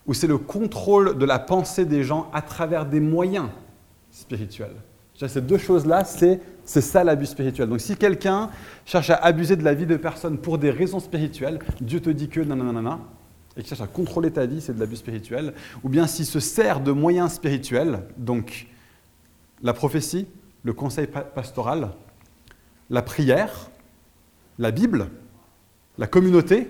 où 0.07 0.15
c'est 0.15 0.27
le 0.27 0.39
contrôle 0.39 1.19
de 1.19 1.25
la 1.25 1.39
pensée 1.39 1.85
des 1.85 2.05
gens 2.05 2.31
à 2.33 2.41
travers 2.41 2.87
des 2.87 3.01
moyens 3.01 3.49
spirituels. 4.13 4.77
Ces 5.29 5.41
deux 5.41 5.59
choses-là, 5.59 6.05
c'est, 6.05 6.41
ça 6.65 7.05
l'abus 7.05 7.27
spirituel. 7.27 7.69
Donc 7.69 7.81
si 7.81 7.97
quelqu'un 7.97 8.51
cherche 8.87 9.11
à 9.11 9.17
abuser 9.17 9.57
de 9.57 9.65
la 9.65 9.75
vie 9.75 9.87
de 9.87 9.97
personnes 9.97 10.39
pour 10.39 10.59
des 10.59 10.71
raisons 10.71 11.01
spirituelles, 11.01 11.59
Dieu 11.81 12.01
te 12.01 12.11
dit 12.11 12.29
que 12.29 12.41
nanana, 12.41 13.01
et 13.57 13.63
qui 13.63 13.69
cherche 13.69 13.81
à 13.81 13.87
contrôler 13.87 14.31
ta 14.31 14.47
vie, 14.47 14.61
c'est 14.61 14.75
de 14.75 14.81
l'abus 14.81 14.97
spirituel. 14.97 15.53
Ou 15.83 15.89
bien 15.89 16.07
s'il 16.07 16.27
se 16.27 16.41
sert 16.41 16.81
de 16.81 16.93
moyens 16.93 17.33
spirituels, 17.33 18.01
donc 18.17 18.67
la 19.63 19.73
prophétie, 19.73 20.27
le 20.63 20.73
conseil 20.73 21.07
pastoral, 21.07 21.91
la 22.89 23.03
prière, 23.03 23.71
la 24.59 24.71
Bible, 24.71 25.09
la 25.99 26.07
communauté, 26.07 26.69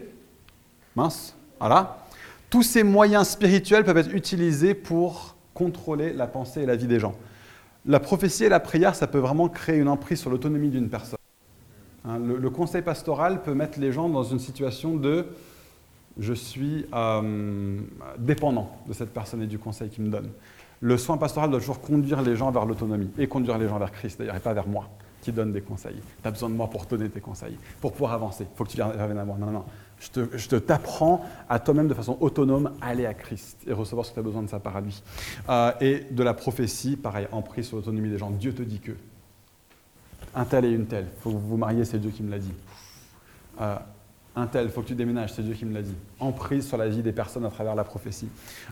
mince, 0.96 1.36
voilà. 1.58 2.06
Tous 2.48 2.62
ces 2.62 2.82
moyens 2.82 3.28
spirituels 3.28 3.84
peuvent 3.84 3.98
être 3.98 4.14
utilisés 4.14 4.74
pour 4.74 5.36
contrôler 5.54 6.12
la 6.12 6.26
pensée 6.26 6.62
et 6.62 6.66
la 6.66 6.74
vie 6.74 6.88
des 6.88 6.98
gens. 6.98 7.14
La 7.86 8.00
prophétie 8.00 8.44
et 8.44 8.48
la 8.48 8.60
prière, 8.60 8.94
ça 8.94 9.06
peut 9.06 9.18
vraiment 9.18 9.48
créer 9.48 9.78
une 9.78 9.88
emprise 9.88 10.20
sur 10.20 10.30
l'autonomie 10.30 10.68
d'une 10.68 10.88
personne. 10.88 11.18
Hein, 12.04 12.18
le, 12.18 12.50
conseil 12.50 12.82
pastoral 12.82 13.42
peut 13.42 13.54
mettre 13.54 13.78
les 13.78 13.92
gens 13.92 14.08
dans 14.08 14.22
une 14.22 14.38
situation 14.38 14.96
de 14.96 15.26
je 16.18 16.32
suis 16.32 16.86
euh, 16.94 17.78
dépendant 18.18 18.70
de 18.86 18.92
cette 18.92 19.12
personne 19.12 19.42
et 19.42 19.46
du 19.46 19.58
conseil 19.58 19.88
qu'il 19.88 20.04
me 20.04 20.10
donne. 20.10 20.30
Le 20.80 20.96
soin 20.96 21.18
pastoral 21.18 21.50
doit 21.50 21.60
toujours 21.60 21.80
conduire 21.80 22.22
les 22.22 22.36
gens 22.36 22.50
vers 22.50 22.64
l'autonomie 22.64 23.10
et 23.18 23.26
conduire 23.26 23.58
les 23.58 23.68
gens 23.68 23.78
vers 23.78 23.92
Christ, 23.92 24.18
d'ailleurs, 24.18 24.36
et 24.36 24.40
pas 24.40 24.54
vers 24.54 24.66
moi 24.66 24.88
qui 25.20 25.32
donne 25.32 25.52
des 25.52 25.60
conseils. 25.60 26.00
Tu 26.22 26.28
as 26.28 26.30
besoin 26.30 26.48
de 26.48 26.54
moi 26.54 26.68
pour 26.68 26.86
te 26.86 26.94
donner 26.94 27.10
tes 27.10 27.20
conseils, 27.20 27.56
pour 27.80 27.92
pouvoir 27.92 28.12
avancer. 28.12 28.46
Il 28.50 28.56
faut 28.56 28.64
que 28.64 28.70
tu 28.70 28.76
viennes 28.78 29.18
à 29.18 29.24
moi. 29.24 29.36
Non, 29.38 29.46
non, 29.46 29.52
non 29.52 29.64
je 30.00 30.48
te, 30.48 30.56
t'apprends 30.56 31.24
à 31.48 31.58
toi-même 31.58 31.86
de 31.86 31.94
façon 31.94 32.16
autonome 32.20 32.72
aller 32.80 33.04
à 33.04 33.12
Christ 33.12 33.58
et 33.66 33.72
recevoir 33.72 34.06
ce 34.06 34.10
que 34.10 34.14
tu 34.14 34.20
as 34.20 34.24
besoin 34.24 34.42
de 34.42 34.48
sa 34.48 34.58
part 34.58 34.80
lui. 34.80 35.02
Euh, 35.48 35.72
et 35.80 36.06
de 36.10 36.22
la 36.22 36.32
prophétie, 36.32 36.96
pareil, 36.96 37.28
emprise 37.32 37.66
sur 37.66 37.76
l'autonomie 37.76 38.08
des 38.08 38.18
gens. 38.18 38.30
Dieu 38.30 38.54
te 38.54 38.62
dit 38.62 38.80
que. 38.80 38.92
Un 40.34 40.44
tel 40.44 40.64
et 40.64 40.70
une 40.70 40.86
telle, 40.86 41.06
faut 41.20 41.30
que 41.30 41.36
vous 41.36 41.48
vous 41.48 41.56
mariez, 41.56 41.84
c'est 41.84 41.98
Dieu 41.98 42.10
qui 42.10 42.22
me 42.22 42.30
l'a 42.30 42.38
dit. 42.38 42.54
Euh, 43.60 43.76
un 44.36 44.46
tel, 44.46 44.70
faut 44.70 44.80
que 44.80 44.86
tu 44.86 44.94
déménages, 44.94 45.32
c'est 45.32 45.42
Dieu 45.42 45.54
qui 45.54 45.64
me 45.64 45.74
l'a 45.74 45.82
dit. 45.82 45.96
Emprise 46.20 46.66
sur 46.66 46.76
la 46.76 46.88
vie 46.88 47.02
des 47.02 47.12
personnes 47.12 47.44
à 47.44 47.50
travers 47.50 47.74
la 47.74 47.82
prophétie. 47.82 48.28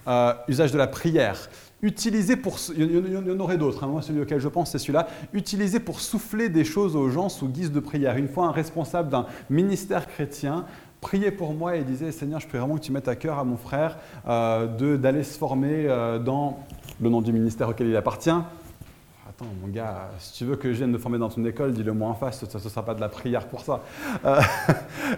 Euh, 0.07 0.33
usage 0.47 0.73
de 0.73 0.79
la 0.79 0.87
prière. 0.87 1.51
Utilisé 1.83 2.37
pour. 2.37 2.59
Il 2.77 3.13
y 3.13 3.17
en 3.17 3.41
aurait 3.41 3.59
d'autres, 3.59 3.85
hein. 3.85 3.89
moi 3.89 4.03
celui 4.03 4.21
auquel 4.21 4.41
je 4.41 4.49
pense 4.49 4.71
c'est 4.71 4.79
celui-là. 4.79 5.09
Utilisé 5.33 5.81
pour 5.81 6.01
souffler 6.01 6.49
des 6.49 6.65
choses 6.65 6.97
aux 6.97 7.11
gens 7.11 7.29
sous 7.29 7.49
guise 7.49 7.73
de 7.73 7.81
prière. 7.81 8.17
Une 8.17 8.29
fois 8.29 8.47
un 8.47 8.53
responsable 8.53 9.11
d'un 9.11 9.27
ministère 9.51 10.07
chrétien 10.07 10.65
priait 11.01 11.31
pour 11.31 11.55
moi 11.55 11.77
et 11.77 11.83
disait 11.83 12.13
Seigneur, 12.13 12.41
je 12.41 12.49
prie 12.49 12.59
vraiment 12.59 12.77
que 12.77 12.81
tu 12.81 12.93
mettes 12.93 13.09
à 13.09 13.17
cœur 13.17 13.39
à 13.39 13.45
mon 13.45 13.57
frère 13.57 13.99
euh, 14.29 14.97
d'aller 14.97 15.23
se 15.23 15.39
former 15.39 15.87
euh, 15.87 16.19
dans 16.19 16.59
le 17.01 17.09
nom 17.09 17.21
du 17.21 17.33
ministère 17.33 17.69
auquel 17.69 17.89
il 17.89 17.97
appartient. 17.97 18.31
Attends, 18.31 19.47
mon 19.63 19.69
gars, 19.69 20.11
si 20.19 20.33
tu 20.33 20.45
veux 20.45 20.57
que 20.57 20.73
je 20.73 20.79
vienne 20.79 20.91
me 20.91 20.99
former 20.99 21.19
dans 21.19 21.29
ton 21.29 21.45
école, 21.45 21.73
dis-le 21.73 21.93
moi 21.93 22.09
en 22.09 22.15
face, 22.15 22.45
ce 22.45 22.57
ne 22.57 22.61
sera 22.61 22.85
pas 22.85 22.95
de 22.95 23.01
la 23.01 23.09
prière 23.09 23.47
pour 23.47 23.61
ça. 23.61 23.83
Euh, 24.25 24.41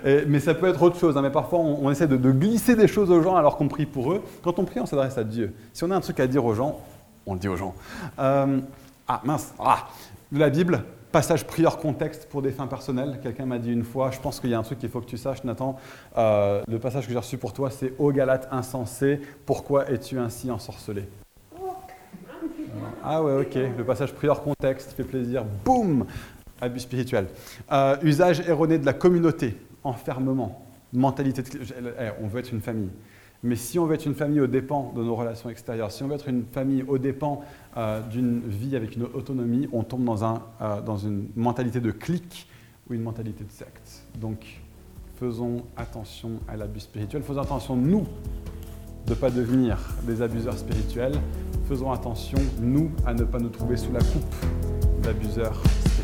mais 0.29 0.41
ça 0.41 0.53
peut 0.53 0.69
être 0.69 0.83
autre 0.83 0.99
chose. 0.99 1.17
Hein, 1.17 1.23
mais 1.23 1.31
parfois, 1.31 1.61
on, 1.61 1.91
essaie 1.91 2.09
de, 2.09 2.17
glisser 2.31 2.77
des 2.77 2.89
choses 2.89 3.11
aux 3.11 3.23
gens 3.23 3.37
alors 3.37 3.57
qu'on 3.57 3.69
prie 3.69 3.87
pour 3.87 4.13
eux. 4.13 4.23
Quand 4.43 4.59
on 4.59 4.65
prie, 4.65 4.81
on 4.81 4.87
s'adresse 4.87 5.17
à 5.17 5.25
Dieu. 5.25 5.55
Si 5.73 5.85
on 5.85 5.91
a 5.91 5.97
un 5.97 6.01
truc 6.01 6.21
à 6.21 6.27
dire 6.27 6.45
aux 6.45 6.55
gens, 6.55 6.81
on 7.25 7.35
le 7.35 7.41
dit 7.41 7.49
aux 7.49 7.57
gens. 7.57 7.75
ah, 8.19 8.47
mince, 9.25 9.55
ah, 9.59 9.89
la 10.33 10.51
Bible, 10.51 10.85
Passage 11.13 11.45
prière 11.45 11.79
contexte 11.79 12.29
pour 12.29 12.41
des 12.41 12.53
fins 12.53 12.69
personnelles. 12.69 13.19
Quelqu'un 13.21 13.45
m'a 13.45 13.59
dit 13.59 13.73
une 13.73 13.83
fois, 13.83 14.13
je 14.13 14.21
pense 14.21 14.39
qu'il 14.39 14.51
y 14.51 14.55
a 14.55 14.59
un 14.59 14.63
truc 14.63 14.79
qu'il 14.79 14.89
faut 14.89 15.01
que 15.01 15.07
tu 15.07 15.17
saches, 15.17 15.43
Nathan. 15.43 15.77
Euh, 16.17 16.63
le 16.69 16.79
passage 16.79 17.07
que 17.07 17.13
j'ai 17.13 17.19
reçu 17.19 17.37
pour 17.37 17.53
toi, 17.53 17.69
c'est 17.69 17.95
Ô 17.99 18.13
Galate 18.13 18.47
insensé, 18.53 19.21
pourquoi 19.45 19.91
es-tu 19.91 20.21
ainsi 20.21 20.53
ensorcelé? 20.53 21.09
Ah 23.03 23.23
ouais, 23.23 23.41
ok. 23.41 23.55
Le 23.77 23.85
passage 23.85 24.13
prière 24.13 24.41
contexte 24.41 24.93
fait 24.93 25.03
plaisir. 25.03 25.45
Boum 25.65 26.07
Abus 26.61 26.81
spirituel. 26.81 27.27
Euh, 27.73 27.97
usage 28.03 28.49
erroné 28.49 28.79
de 28.79 28.87
la 28.87 28.93
communauté. 28.93 29.57
Enfermement. 29.83 30.65
Mentalité. 30.93 31.43
De... 31.43 31.49
On 32.23 32.29
veut 32.29 32.39
être 32.39 32.53
une 32.53 32.61
famille. 32.61 32.91
Mais 33.43 33.57
si 33.57 33.79
on 33.79 33.87
veut 33.87 33.95
être 33.95 34.07
une 34.07 34.15
famille 34.15 34.41
aux 34.41 34.47
dépens 34.47 34.93
de 34.95 35.03
nos 35.03 35.15
relations 35.15 35.49
extérieures, 35.49 35.91
si 35.91 36.03
on 36.03 36.09
veut 36.09 36.15
être 36.15 36.29
une 36.29 36.45
famille 36.45 36.83
aux 36.83 36.99
dépens 36.99 37.43
euh, 37.77 38.03
d'une 38.03 38.41
vie 38.41 38.77
avec 38.77 38.97
une 38.97 39.05
autonomie, 39.05 39.67
on 39.73 39.83
tombe 39.83 40.05
dans, 40.05 40.25
un, 40.25 40.43
euh, 40.61 40.83
dans 40.83 40.99
une 40.99 41.29
mentalité 41.37 41.81
de 41.81 41.91
clique 41.91 42.47
ou 42.89 42.95
une 42.95 43.03
mentalité 43.03 43.45
de 43.45 43.51
secte. 43.51 44.05
Donc, 44.21 44.61
faisons 45.17 45.65
attention 45.77 46.33
à 46.49 46.57
l'abus 46.57 46.81
spirituel. 46.81 47.23
Faisons 47.23 47.41
attention, 47.41 47.77
nous, 47.77 48.07
de 49.07 49.11
ne 49.11 49.15
pas 49.15 49.31
devenir 49.31 49.79
des 50.07 50.21
abuseurs 50.21 50.59
spirituels. 50.59 51.15
Faisons 51.67 51.93
attention, 51.93 52.39
nous, 52.61 52.91
à 53.07 53.15
ne 53.15 53.25
pas 53.25 53.39
nous 53.39 53.49
trouver 53.49 53.79
sous 53.79 53.93
la 53.93 54.01
coupe 54.01 54.35
d'abuseurs 55.03 55.55
spirituels 55.55 56.00